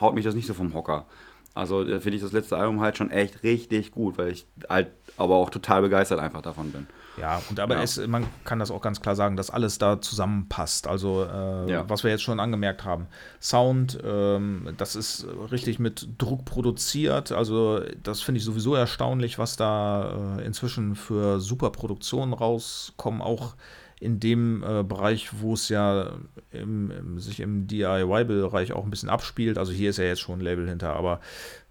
[0.00, 1.06] haut mich das nicht so vom Hocker.
[1.54, 5.36] Also finde ich das letzte Album halt schon echt richtig gut, weil ich halt aber
[5.36, 6.86] auch total begeistert einfach davon bin.
[7.20, 7.82] Ja, und aber ja.
[7.82, 10.86] Es, man kann das auch ganz klar sagen, dass alles da zusammenpasst.
[10.86, 11.88] Also äh, ja.
[11.88, 13.06] was wir jetzt schon angemerkt haben.
[13.40, 17.32] Sound, ähm, das ist richtig mit Druck produziert.
[17.32, 23.22] Also das finde ich sowieso erstaunlich, was da äh, inzwischen für super Produktionen rauskommen.
[23.22, 23.54] Auch
[24.00, 26.12] in dem äh, Bereich, wo es ja
[26.52, 29.58] im, im, sich im DIY-Bereich auch ein bisschen abspielt.
[29.58, 31.20] Also hier ist ja jetzt schon ein Label hinter, aber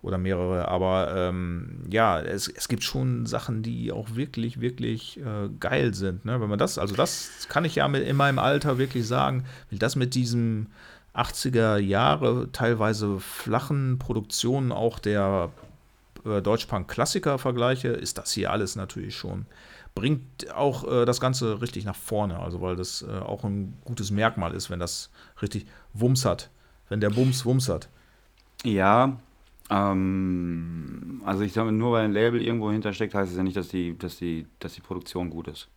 [0.02, 5.50] oder mehrere, aber ähm, ja, es, es gibt schon Sachen, die auch wirklich, wirklich äh,
[5.60, 6.24] geil sind.
[6.24, 6.40] Ne?
[6.40, 9.80] Wenn man das, also das kann ich ja mit, in meinem Alter wirklich sagen, wenn
[9.80, 10.68] das mit diesem
[11.16, 15.50] 80er Jahre teilweise flachen Produktionen auch der
[16.26, 19.46] äh, Deutschpunk-Klassiker vergleiche, ist das hier alles natürlich schon
[20.00, 22.40] bringt auch äh, das Ganze richtig nach vorne.
[22.40, 25.10] Also, weil das äh, auch ein gutes Merkmal ist, wenn das
[25.42, 26.50] richtig Wumms hat.
[26.90, 27.90] Wenn der Bums Wumms hat.
[28.64, 29.18] Ja,
[29.70, 33.68] ähm, also ich sage, nur weil ein Label irgendwo hintersteckt, heißt es ja nicht, dass
[33.68, 35.68] die, dass die, dass die Produktion gut ist.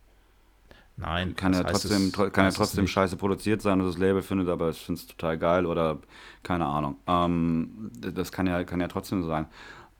[0.97, 4.49] Nein, kann ja trotzdem, es, kann ja trotzdem scheiße produziert sein und das Label findet,
[4.49, 5.97] aber ich finde es total geil oder
[6.43, 6.97] keine Ahnung.
[7.07, 9.47] Ähm, das kann ja, kann ja trotzdem sein.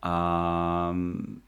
[0.03, 1.41] Ähm,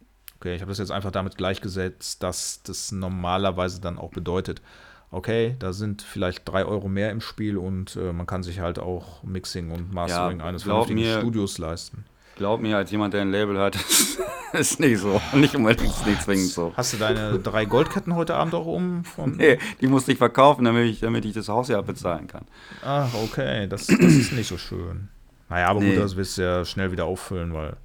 [0.44, 4.62] Okay, ich habe das jetzt einfach damit gleichgesetzt, dass das normalerweise dann auch bedeutet,
[5.10, 8.78] okay, da sind vielleicht drei Euro mehr im Spiel und äh, man kann sich halt
[8.78, 12.04] auch Mixing und Mastering Ja, eines vernünftigen mir- Studios leisten.
[12.36, 13.76] Glaub mir, als jemand, der ein Label hat,
[14.54, 15.22] ist nicht so.
[15.34, 16.74] Nicht unbedingt nicht zwingend so.
[16.76, 19.06] Hast du deine drei Goldketten heute Abend auch um?
[19.06, 22.44] Von, Nee, die musste ich verkaufen, damit ich, damit ich das Haus ja bezahlen kann.
[22.84, 25.08] Ach, okay, das, das ist nicht so schön.
[25.48, 25.94] Naja, aber Nee.
[25.94, 27.78] gut, das wirst du ja schnell wieder auffüllen, weil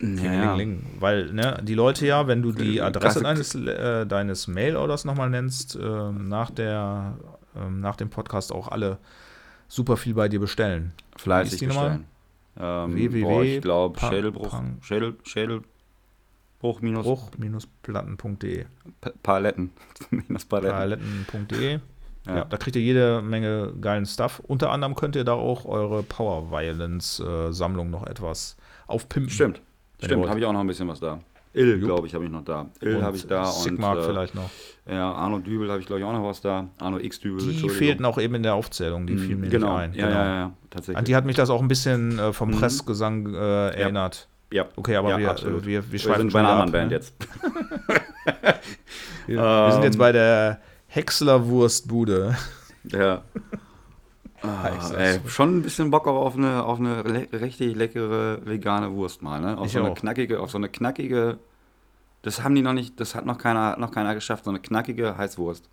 [0.00, 4.46] Ja, Ling, Weil, ne, die Leute ja, wenn du die Adresse Klasse- deines, äh, deines
[4.46, 7.16] Mail-Orders nochmal nennst, ähm, nach, der,
[7.56, 8.98] ähm, nach dem Podcast auch alle
[9.68, 10.92] super viel bei dir bestellen.
[11.16, 12.04] Fleißig bestellen.
[12.58, 13.22] Ähm, www.
[13.22, 17.04] boah, ich glaube, Schädelbruch, Pang- Schädel, Schädelbruch minus
[19.22, 19.70] Paletten.
[20.10, 20.76] minus Paletten.
[20.76, 21.72] Paletten.de.
[22.26, 22.36] Ja.
[22.38, 22.44] Ja.
[22.44, 24.40] da kriegt ihr jede Menge geilen Stuff.
[24.40, 28.56] Unter anderem könnt ihr da auch eure Power Violence-Sammlung noch etwas
[28.88, 29.30] aufpimpen.
[29.30, 29.60] Stimmt.
[30.02, 31.18] Stimmt, habe ich auch noch ein bisschen was da.
[31.54, 32.66] Ill, glaube ich, habe ich noch da.
[32.82, 34.50] Ill habe ich da Sigmark und äh, vielleicht noch.
[34.86, 36.68] ja, Arno Dübel habe ich glaube ich auch noch was da.
[36.78, 37.42] Arno X Dübel.
[37.46, 39.78] Die fehlten auch eben in der Aufzählung, die Mhm, fielen mir genau.
[39.78, 39.94] nicht ein.
[39.94, 40.98] Ja, ja, ja, tatsächlich.
[40.98, 42.58] An die hat mich das auch ein bisschen äh, vom Mhm.
[42.58, 44.28] Pressgesang äh, erinnert.
[44.52, 44.66] ja.
[44.76, 45.64] Okay, aber Ja, wir, absolut.
[45.64, 46.96] wir, wir Wir sind bei einer anderen Band ne?
[46.96, 47.14] jetzt.
[49.26, 49.98] Wir, wir sind jetzt Ähm.
[49.98, 52.36] bei der Häcksler Wurstbude.
[52.84, 53.22] Ja.
[54.48, 58.92] Ah, ey, schon ein bisschen Bock auch auf eine, auf eine le richtig leckere vegane
[58.92, 59.56] Wurst mal, ne?
[59.58, 59.94] Auf Ich so eine auch.
[59.94, 61.38] knackige, auf so eine knackige,
[62.22, 65.16] das haben die noch nicht, das hat noch keiner, noch keiner geschafft, so eine knackige
[65.16, 65.68] Heißwurst.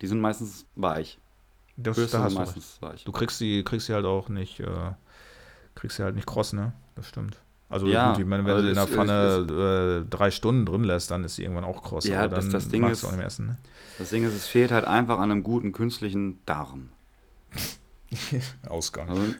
[0.00, 1.18] Die sind meistens weich.
[1.76, 3.04] Das, Würste da hast sind du meistens weich.
[3.04, 4.66] Du kriegst sie, kriegst sie halt auch nicht, äh,
[5.74, 6.72] kriegst sie halt nicht kross, ne?
[6.96, 7.36] Das stimmt.
[7.70, 10.84] Also Ja, gut, ich meine, wenn also du in der Pfanne äh, drei Stunden drin
[10.84, 12.04] lässt, dann ist sie irgendwann auch kross.
[12.04, 13.56] Ja, aber das- dann das Ding magst du ist- auch nicht mehr essen, ne?
[13.98, 16.90] Das Ding ist, es fehlt halt einfach an einem guten künstlichen Darm.
[18.68, 19.08] Ausgang.
[19.08, 19.34] Also,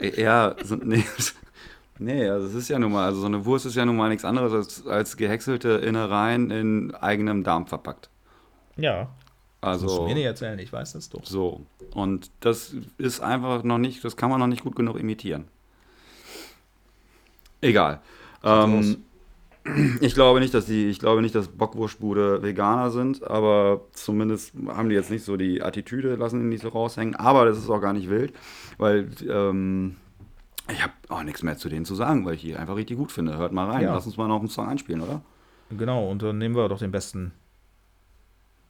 [0.00, 1.04] äh, ja, so, nee,
[1.98, 4.08] nee, also es ist ja nun mal, also so eine Wurst ist ja nun mal
[4.08, 8.10] nichts anderes als, als gehäckselte Innereien in eigenem Darm verpackt.
[8.76, 9.08] Ja.
[9.70, 11.24] Das musst du Also mir nicht erzählen, ich weiß das doch.
[11.24, 11.66] so.
[11.94, 15.48] Und das ist einfach noch nicht, das kann man noch nicht gut genug imitieren.
[17.60, 18.00] Egal.
[18.42, 19.04] Ähm,
[20.00, 24.88] ich glaube nicht, dass die, ich glaube nicht, dass Bockwurstbude Veganer sind, aber zumindest haben
[24.90, 27.16] die jetzt nicht so die Attitüde, lassen die nicht so raushängen.
[27.16, 28.34] Aber das ist auch gar nicht wild,
[28.78, 29.96] weil ähm,
[30.70, 33.10] ich habe auch nichts mehr zu denen zu sagen, weil ich die einfach richtig gut
[33.12, 33.36] finde.
[33.38, 33.94] Hört mal rein, Ja.
[33.94, 35.22] lass uns mal noch einen Song einspielen, oder?
[35.70, 37.32] Genau, und dann nehmen wir doch den besten,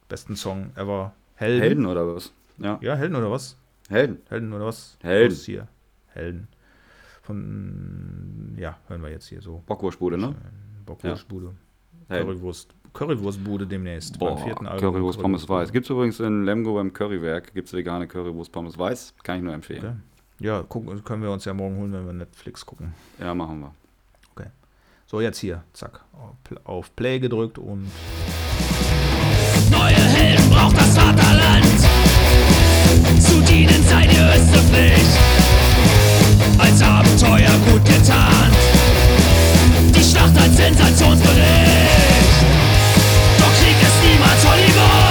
[0.07, 1.13] besten Song ever.
[1.35, 1.61] Helden.
[1.61, 2.31] Helden oder was?
[2.57, 3.57] Ja, Ja, Helden oder was?
[3.89, 4.19] Helden.
[4.29, 4.97] Helden oder was?
[5.01, 5.29] Helden.
[5.33, 5.67] Los hier.
[6.07, 6.47] Helden.
[7.21, 9.61] Von, ja, hören wir jetzt hier so.
[9.65, 10.35] Bockwurstbude, ne?
[10.85, 11.51] Bockwurstbude.
[12.07, 12.27] Helden.
[12.27, 12.73] Currywurst.
[12.93, 14.17] Currywurstbude demnächst.
[14.19, 14.91] Boah, beim vierten Album.
[14.93, 15.49] Currywurst Pommes.
[15.49, 15.71] Weiß.
[15.71, 19.13] Gibt es übrigens in Lemgo beim Currywerk, gibt es vegane Currywurst Pommes Weiß.
[19.23, 20.03] Kann ich nur empfehlen.
[20.37, 20.45] Okay.
[20.45, 22.93] Ja, gucken, können wir uns ja morgen holen, wenn wir Netflix gucken.
[23.19, 23.73] Ja, machen wir.
[25.07, 25.63] So, jetzt hier.
[25.73, 26.01] Zack.
[26.13, 27.91] Auf Pl- Auf Play gedrückt und
[29.69, 31.65] Neue Helden braucht das Vaterland.
[33.19, 35.19] Zu dienen sei die höchste Pflicht.
[36.57, 38.51] Als Abenteuer gut getan.
[40.15, 41.41] Schlacht als Sensationsbericht.
[43.37, 45.04] Doch Krieg ist niemals Hollywood.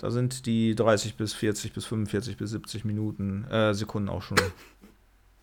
[0.00, 4.38] Da sind die 30 bis 40 bis 45 bis 70 Minuten, äh, Sekunden auch schon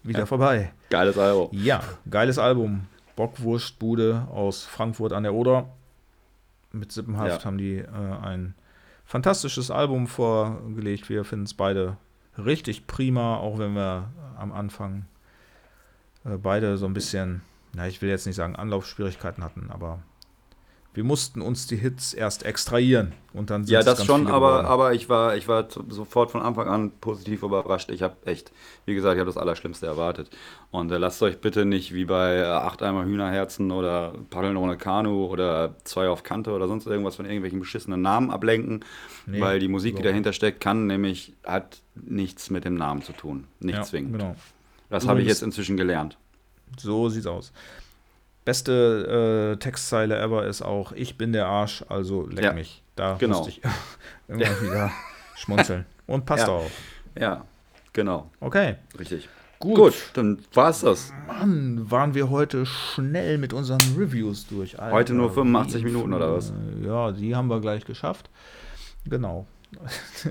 [0.01, 0.73] wieder vorbei.
[0.89, 1.49] Geiles Album.
[1.51, 2.87] Ja, geiles Album.
[3.15, 5.69] Bockwurstbude aus Frankfurt an der Oder.
[6.71, 7.45] Mit Sippenhaft Ja.
[7.45, 7.85] haben die äh,
[8.23, 8.55] ein
[9.05, 11.07] fantastisches Album vorgelegt.
[11.07, 11.97] Wir finden es beide
[12.43, 14.09] richtig prima, auch wenn wir
[14.39, 15.05] am Anfang
[16.25, 17.41] äh, beide so ein bisschen,
[17.73, 19.99] na, ich will jetzt nicht sagen Anlaufschwierigkeiten hatten, aber
[20.97, 24.65] wir mussten uns die Hits erst extrahieren und dann Ja, das schon, aber, geworden.
[24.65, 27.91] aber ich war, ich war sofort von Anfang an positiv überrascht.
[27.91, 28.51] Ich habe echt,
[28.85, 30.31] wie gesagt, ich habe das Allerschlimmste erwartet.
[30.71, 34.75] Und äh, lasst euch bitte nicht wie bei äh, Acht Eimer Hühnerherzen oder Paddeln ohne
[34.75, 38.83] Kanu oder Zwei auf Kante oder sonst irgendwas von irgendwelchen beschissenen Namen ablenken,
[39.27, 43.03] Nee, weil die Musik, die überhaupt dahinter steckt, kann nämlich, hat nichts mit dem Namen
[43.03, 43.43] zu tun.
[43.59, 44.13] Nicht ja, zwingend.
[44.13, 44.35] Genau.
[44.89, 46.17] Das habe ich jetzt inzwischen gelernt.
[46.79, 47.53] So sieht's aus.
[48.47, 52.81] Beste äh, Textzeile ever ist auch, ich bin der Arsch, also leck Ja, mich.
[52.95, 53.39] Da genau.
[53.39, 53.61] musste ich
[54.29, 54.89] immer wieder
[55.35, 55.85] schmunzeln.
[56.05, 56.53] Und passt Ja.
[56.53, 56.69] auch.
[57.19, 57.45] Ja,
[57.91, 58.75] genau, Okay.
[58.97, 59.27] richtig.
[59.59, 59.75] Gut.
[59.75, 61.11] Gut, dann war's das.
[61.27, 64.79] Mann, waren wir heute schnell mit unseren Reviews durch.
[64.79, 66.53] Alter, Heute nur 85 wie- Minuten oder was?
[66.81, 68.29] Ja, die haben wir gleich geschafft.
[69.05, 69.45] Genau.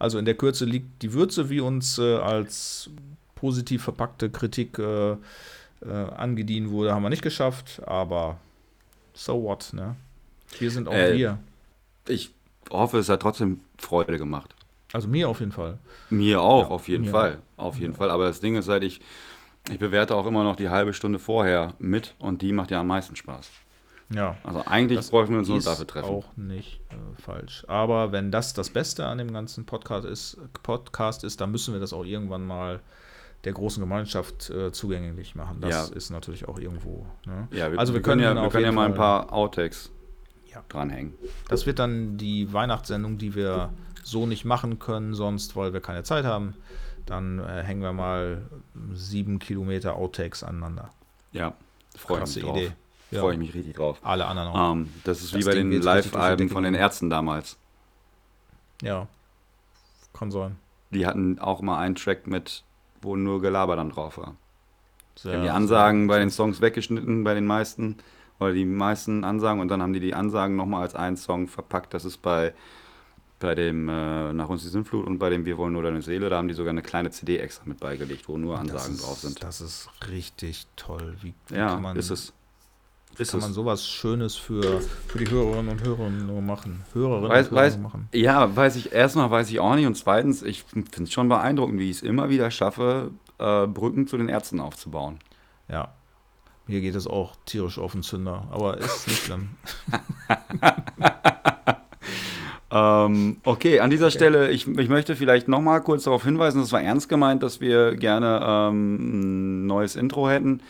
[0.00, 2.90] Also in der Kürze liegt die Würze, wie uns äh, als
[3.36, 5.16] positiv verpackte Kritik äh,
[5.86, 8.38] äh, angedient wurde, haben wir nicht geschafft, aber
[9.12, 9.96] so what, ne?
[10.58, 11.38] Wir sind auch Äh, wir.
[12.08, 12.30] Ich
[12.70, 14.54] hoffe, es hat trotzdem Freude gemacht.
[14.92, 15.78] Also mir auf jeden Fall.
[16.10, 17.38] Mir auch, Ja, auf jeden Fall.
[17.56, 18.10] Auf jeden Fall.
[18.10, 19.00] Aber das Ding ist halt, ich,
[19.68, 22.86] ich bewerte auch immer noch die halbe Stunde vorher mit und die macht ja am
[22.86, 23.50] meisten Spaß.
[24.10, 24.36] Ja.
[24.44, 26.08] Also eigentlich Das bräuchten wir uns nur dafür treffen.
[26.08, 27.64] auch nicht äh, falsch.
[27.66, 31.80] Aber wenn das das Beste an dem ganzen Podcast ist, Podcast ist, dann müssen wir
[31.80, 32.80] das auch irgendwann mal
[33.44, 35.58] der großen Gemeinschaft äh, zugänglich machen.
[35.60, 35.96] Das Ja.
[35.96, 37.06] ist natürlich auch irgendwo.
[37.26, 37.48] Ne?
[37.50, 39.90] Ja, wir, also wir, wir können, ja, wir können ja mal ein paar Outtakes
[40.52, 40.62] Ja.
[40.68, 41.14] dranhängen.
[41.48, 43.70] Das wird dann die Weihnachtssendung, die wir
[44.02, 46.54] so nicht machen können, sonst, weil wir keine Zeit haben.
[47.06, 48.42] Dann äh, hängen wir mal
[48.94, 50.90] sieben Kilometer Outtakes aneinander.
[51.32, 51.52] Ja,
[51.96, 52.56] freue ich mich drauf.
[52.56, 52.72] Idee.
[53.10, 53.20] Ja.
[53.20, 53.98] Freue ich mich richtig drauf.
[54.02, 54.72] Alle anderen auch.
[54.72, 56.74] Ähm, das ist wie Das bei Ding den Live-Alben von den.
[56.74, 57.56] Ärzten damals.
[58.82, 59.06] Ja.
[60.14, 60.56] Kann sein.
[60.90, 62.63] Die hatten auch mal einen Track mit,
[63.04, 64.36] wo nur Gelaber dann drauf war.
[65.22, 67.96] Die Sehr, haben die Ansagen bei den Songs weggeschnitten, bei den meisten,
[68.40, 71.94] oder die meisten Ansagen, und dann haben die die Ansagen nochmal als einen Song verpackt.
[71.94, 72.52] Das ist bei,
[73.38, 76.28] bei dem äh, Nach uns die Sintflut und bei dem Wir wollen nur deine Seele,
[76.30, 79.18] da haben die sogar eine kleine CD extra mit beigelegt, wo nur Ansagen ist, drauf
[79.18, 79.42] sind.
[79.42, 81.16] Das ist richtig toll.
[81.20, 82.32] Wie, wie Ja, kann man, ist es.
[83.18, 83.46] Ist kann es.
[83.46, 86.84] man sowas Schönes für, für die Hörerinnen und Hörer nur machen?
[86.92, 88.08] Hörerinnen Weiß, und Hörer weiß, machen.
[88.12, 91.78] ja, weiß ich, erstmal weiß ich auch nicht und zweitens, ich finde es schon beeindruckend,
[91.78, 95.18] wie ich es immer wieder schaffe, äh, Brücken zu den Ärzten aufzubauen.
[95.68, 95.92] Ja.
[96.66, 99.50] Mir geht es auch tierisch auf den Zünder, aber ist nicht schlimm.
[102.74, 106.82] Ähm, okay, an dieser Stelle, ich, ich möchte vielleicht nochmal kurz darauf hinweisen, es war
[106.82, 110.60] ernst gemeint, dass wir gerne ähm, ein neues Intro hätten.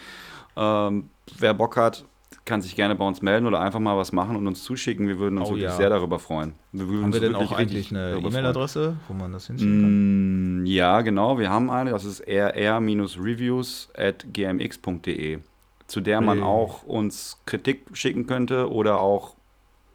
[0.55, 1.09] Ähm,
[1.39, 2.05] wer Bock hat,
[2.45, 5.09] kann sich gerne bei uns melden oder einfach mal was machen und uns zuschicken.
[5.09, 5.77] Wir würden uns Oh wirklich ja.
[5.77, 6.53] sehr darüber freuen.
[6.73, 8.19] Wir Haben wir denn auch eigentlich eine.
[8.19, 10.63] E-Mail-Adresse, wo man das hinschicken kann?
[10.63, 11.39] Mm, Ja, genau.
[11.39, 15.39] Wir haben eine, das ist rr-reviews at gmx.de,
[15.87, 16.47] zu der man Hey.
[16.47, 19.35] auch uns Kritik schicken könnte oder auch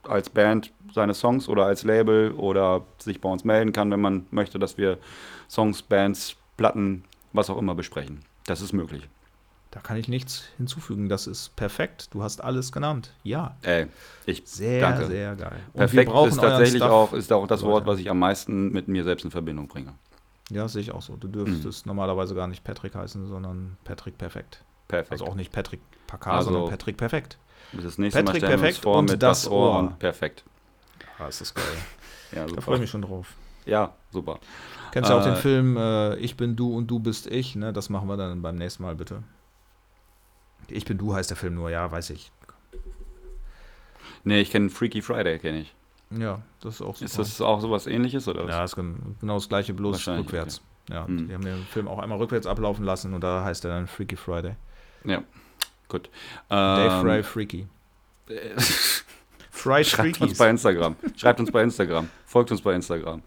[0.04, 4.26] als Band seine Songs oder als Label oder sich bei uns melden kann, wenn man
[4.32, 4.98] möchte, dass wir
[5.50, 7.04] Songs, Bands, Platten,
[7.34, 8.22] was auch immer besprechen.
[8.48, 9.08] Das ist möglich.
[9.72, 11.10] Da kann ich nichts hinzufügen.
[11.10, 12.08] Das ist perfekt.
[12.12, 13.14] Du hast alles genannt.
[13.24, 13.56] Ja.
[13.62, 13.86] Ey,
[14.26, 15.06] ich Sehr, danke.
[15.06, 15.60] sehr geil.
[15.74, 19.04] Und Perfekt ist tatsächlich auch, ist auch das Wort, was ich am meisten mit mir
[19.04, 19.94] selbst in Verbindung bringe.
[20.50, 21.16] Ja, sehe ich auch so.
[21.16, 24.64] Du dürftest normalerweise gar nicht Patrick heißen, sondern Patrick Perfekt.
[24.88, 25.12] Perfekt.
[25.12, 27.38] Also auch nicht Patrick Packard, Also- sondern Patrick Perfekt.
[27.74, 29.80] Das nächste Patrick Mal stellen perfekt vor und mit das Ohr Ohr.
[29.80, 30.44] und perfekt.
[31.20, 31.64] Ah, ist das geil.
[32.32, 32.62] Ja, Da super.
[32.64, 33.34] freue ich mich schon drauf.
[33.68, 34.40] Ja, super.
[34.92, 37.56] Kennst du auch Äh, den Film äh, Ich bin du und du bist ich?
[37.56, 37.72] Ne?
[37.74, 39.22] Das machen wir dann beim nächsten Mal bitte.
[40.72, 42.32] Ich bin du heißt der Film nur, ja, weiß ich.
[44.24, 45.74] Nee, ich kenne Freaky Friday, kenne ich.
[46.12, 47.06] Ja, das ist auch super.
[47.06, 48.50] Ist das auch sowas ähnliches oder was?
[48.56, 50.62] ja, ist gen- genau das gleiche, bloß rückwärts.
[50.90, 51.28] Ja, Hm.
[51.28, 54.16] die haben den Film auch einmal rückwärts ablaufen lassen und da heißt er dann Freaky
[54.16, 54.56] Friday.
[55.06, 55.24] Ja,
[55.88, 56.10] gut.
[56.50, 57.68] Dave Ähm, Fry Freaky.
[59.52, 60.96] Fry Schreibt uns bei Instagram.
[61.16, 62.10] Schreibt uns bei Instagram.
[62.26, 63.22] Folgt uns bei Instagram.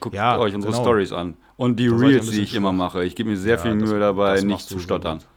[0.00, 0.82] Guckt Ja, euch unsere genau.
[0.84, 1.36] Stories an.
[1.56, 3.04] Und die Da seid ihr ein Reels, die ich immer mache.
[3.04, 5.20] Ich gebe mir sehr Ja, viel das- Mühe dabei, das nicht zu stottern.
[5.20, 5.28] schon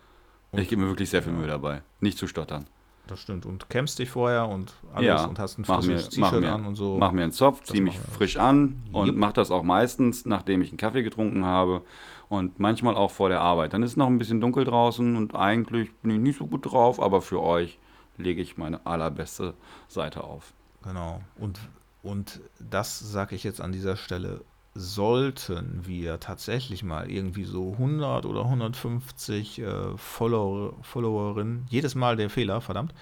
[0.53, 0.61] gut.
[0.61, 1.33] Ich gebe mir wirklich sehr viel.
[1.33, 2.65] Mühe dabei, nicht zu stottern.
[3.07, 3.45] Das stimmt.
[3.45, 6.65] Und campst dich vorher und alles Ja, und hast ein frisches mach, T-Shirt mir, an
[6.65, 6.97] und so.
[6.97, 9.17] mach mir einen Zopf, Das ziehe mich frisch an und Jupp.
[9.17, 11.81] mach das auch meistens, nachdem ich einen Kaffee getrunken habe
[12.29, 13.73] und manchmal auch vor der Arbeit.
[13.73, 16.65] Dann ist es noch ein bisschen dunkel draußen und eigentlich bin ich nicht so gut
[16.71, 17.77] drauf, aber für euch
[18.17, 19.53] lege ich meine allerbeste
[19.89, 20.53] Seite auf.
[20.83, 21.19] Genau.
[21.37, 21.59] Und,
[22.03, 24.41] und das sage ich jetzt an dieser Stelle.
[24.75, 32.29] Sollten wir tatsächlich mal irgendwie so 100 oder 150 äh, Follower, Followerinnen, jedes Mal der
[32.31, 32.93] Fehler, verdammt,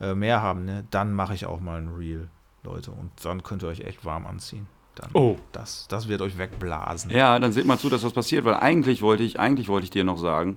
[0.00, 2.28] äh, mehr haben, ne, dann mache ich auch mal ein Reel,
[2.64, 2.90] Leute.
[2.90, 4.66] Und dann könnt ihr euch echt warm anziehen.
[4.96, 5.36] Dann, Oh.
[5.52, 7.10] Das, das wird euch wegblasen.
[7.12, 9.90] Ja, dann seht mal zu, dass was passiert, weil eigentlich wollte ich, eigentlich wollte ich
[9.90, 10.56] dir noch sagen,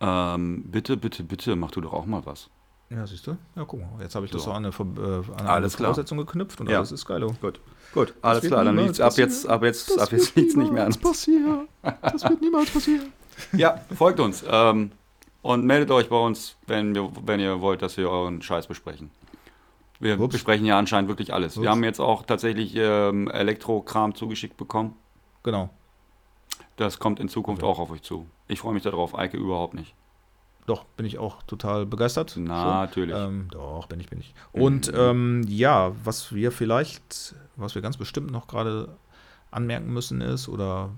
[0.00, 2.48] ähm, bitte, bitte, bitte, mach du doch auch mal was.
[2.94, 3.36] Ja, siehst du?
[3.56, 3.88] Ja, guck mal.
[4.02, 4.50] Jetzt habe ich das So.
[4.50, 5.70] so an eine, äh, an eine.
[5.70, 6.78] Voraussetzung geknüpft und Ja.
[6.78, 7.20] alles ist geil.
[7.40, 7.60] Gut,
[7.94, 10.92] gut, alles klar, dann liegt's ab jetzt, ab jetzt, ab jetzt liegt's nicht mehr an.
[10.94, 11.68] passieren.
[12.02, 13.12] Das wird niemals passieren.
[13.54, 14.92] Ja, folgt uns ähm,
[15.40, 19.10] und meldet euch bei uns, wenn, wir, wenn ihr wollt, dass wir euren Scheiß besprechen.
[19.98, 20.32] Wir Ups.
[20.34, 21.56] besprechen ja anscheinend wirklich alles.
[21.56, 21.62] Ups.
[21.62, 24.94] Wir haben jetzt auch tatsächlich ähm, Elektrokram zugeschickt bekommen.
[25.44, 25.70] Genau.
[26.76, 28.26] Das kommt in Zukunft auch auf euch zu.
[28.48, 29.94] Ich freue mich darauf, Eike überhaupt nicht.
[30.72, 32.34] Doch, bin ich auch total begeistert.
[32.38, 33.14] Natürlich.
[33.14, 33.28] Schon.
[33.28, 34.34] Ähm, doch, bin ich, bin ich.
[34.52, 38.88] Und ähm, ja, was wir vielleicht, was wir ganz bestimmt noch gerade
[39.50, 40.88] anmerken müssen ist oder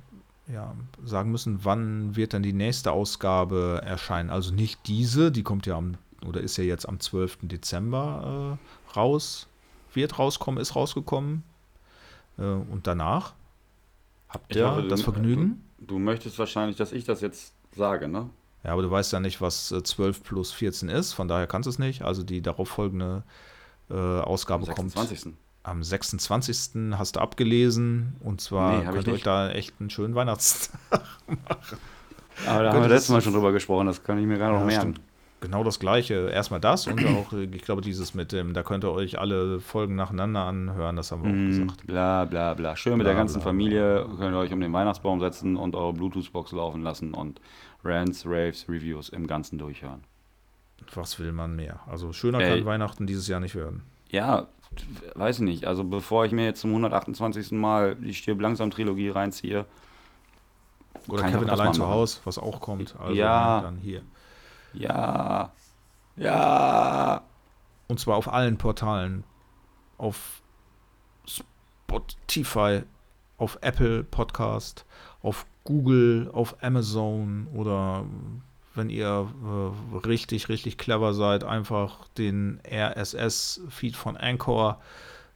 [0.46, 0.74] ja,
[1.04, 4.30] sagen müssen, wann wird dann die nächste Ausgabe erscheinen.
[4.30, 5.94] Also nicht diese, die kommt ja am,
[6.24, 7.38] oder ist ja jetzt am 12.
[7.42, 9.48] Dezember äh, raus,
[9.92, 11.42] wird rauskommen, ist rausgekommen.
[12.38, 13.32] Äh, und danach
[14.28, 15.64] habt ihr hoffe, du- das Vergnügen.
[15.80, 18.30] Du möchtest wahrscheinlich, dass ich das jetzt sage, ne?
[18.64, 21.66] Ja, aber du weißt ja nicht, was äh, 12 plus 14 ist, von daher kannst
[21.66, 22.02] du es nicht.
[22.02, 23.22] Also die darauffolgende
[23.90, 25.34] äh, Ausgabe Am kommt 26.
[25.62, 26.96] am 26.
[26.98, 30.78] hast du abgelesen und zwar Nee, könnt ihr euch da echt einen schönen Weihnachtstag
[32.46, 34.60] Aber da haben wir letztes Mal schon drüber gesprochen, das kann ich mir gerade noch
[34.60, 34.94] Ja, merken.
[34.94, 35.00] stimmt.
[35.44, 36.28] Genau das gleiche.
[36.30, 39.60] Erstmal das und auch, äh, ich glaube, dieses mit dem, da könnt ihr euch alle
[39.60, 41.86] Folgen nacheinander anhören, das haben wir auch Mhm, gesagt.
[41.86, 42.76] bla bla bla.
[42.76, 45.74] Schön mit Bla, der ganzen bla, Familie könnt ihr euch um den Weihnachtsbaum setzen und
[45.76, 47.40] eure Bluetooth-Box laufen lassen und
[47.84, 50.02] Rants, Raves, Reviews im Ganzen durchhören.
[50.94, 51.80] Was will man mehr?
[51.86, 52.48] Also schöner Ey.
[52.58, 53.82] kann Weihnachten dieses Jahr nicht werden.
[54.10, 54.46] Ja,
[55.14, 55.66] weiß ich nicht.
[55.66, 57.52] Also bevor ich mir jetzt zum 128.
[57.52, 59.66] Mal die Stirb langsam Trilogie reinziehe,
[61.08, 61.86] Oder Kevin allein zu.
[61.86, 62.94] Hause, was auch kommt.
[62.98, 63.60] Also Ja.
[63.60, 64.02] dann hier.
[64.74, 65.52] Ja,
[66.16, 67.22] ja.
[67.88, 69.24] Und zwar auf allen Portalen.
[69.98, 70.42] Auf
[71.26, 72.82] Spotify,
[73.38, 74.84] auf Apple Podcast,
[75.22, 78.04] auf Google, auf Amazon oder
[78.74, 84.80] wenn ihr äh, richtig, richtig clever seid, einfach den RSS-Feed von Anchor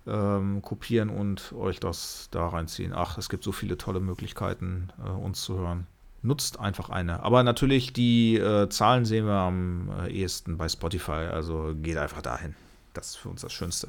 [0.07, 2.93] ähm, kopieren und euch das da reinziehen.
[2.93, 5.87] Ach, es gibt so viele tolle Möglichkeiten, äh, uns zu hören.
[6.23, 7.23] Nutzt einfach eine.
[7.23, 11.13] Aber natürlich, die äh, Zahlen sehen wir am äh, ehesten bei Spotify.
[11.33, 12.55] Also geht einfach dahin.
[12.93, 13.89] Das ist für uns das Schönste.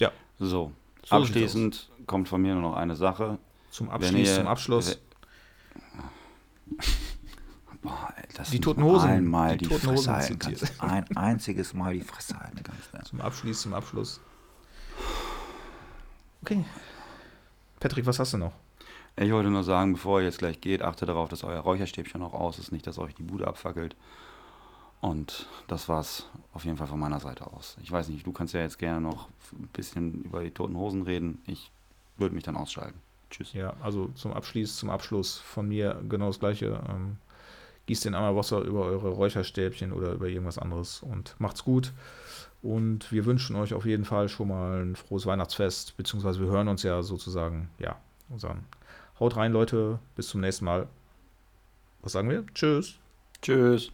[0.00, 0.72] Ja, So,
[1.04, 3.38] So abschließend kommt von mir nur noch eine Sache.
[3.70, 4.98] zum Abschluss, ihr- zum Abschluss.
[7.82, 9.08] Boah, ey, das Die Toten Hosen.
[9.08, 10.68] Einmal Die die, Toten Fresse Hosen halten.
[10.80, 13.08] Ein einziges Mal die Fresse halten kannst.
[13.08, 14.20] Zum Abschluss, zum Abschluss.
[16.42, 16.64] Okay.
[17.78, 18.52] Patrick, was hast du noch?
[19.20, 22.32] Ich wollte nur sagen, bevor ihr jetzt gleich geht, achtet darauf, dass euer Räucherstäbchen noch
[22.32, 23.94] aus ist, nicht, dass euch die Bude abfackelt.
[25.02, 27.76] Und das war's auf jeden Fall von meiner Seite aus.
[27.82, 31.02] Ich weiß nicht, du kannst ja jetzt gerne noch ein bisschen über die toten Hosen
[31.02, 31.42] reden.
[31.46, 31.70] Ich
[32.16, 32.98] würde mich dann ausschalten.
[33.28, 33.52] Tschüss.
[33.52, 36.80] Ja, also zum Abschluss, zum Abschluss von mir genau das gleiche.
[36.88, 37.18] Ähm,
[37.84, 41.92] gießt den einmal Wasser über eure Räucherstäbchen oder über irgendwas anderes und macht's gut.
[42.62, 46.68] Und wir wünschen euch auf jeden Fall schon mal ein frohes Weihnachtsfest, beziehungsweise wir hören
[46.68, 47.96] uns ja sozusagen, ja,
[48.30, 48.64] und sagen,
[49.20, 50.88] haut rein, Leute, bis zum nächsten Mal.
[52.02, 52.44] Was sagen wir?
[52.54, 52.98] Tschüss.
[53.42, 53.92] Tschüss.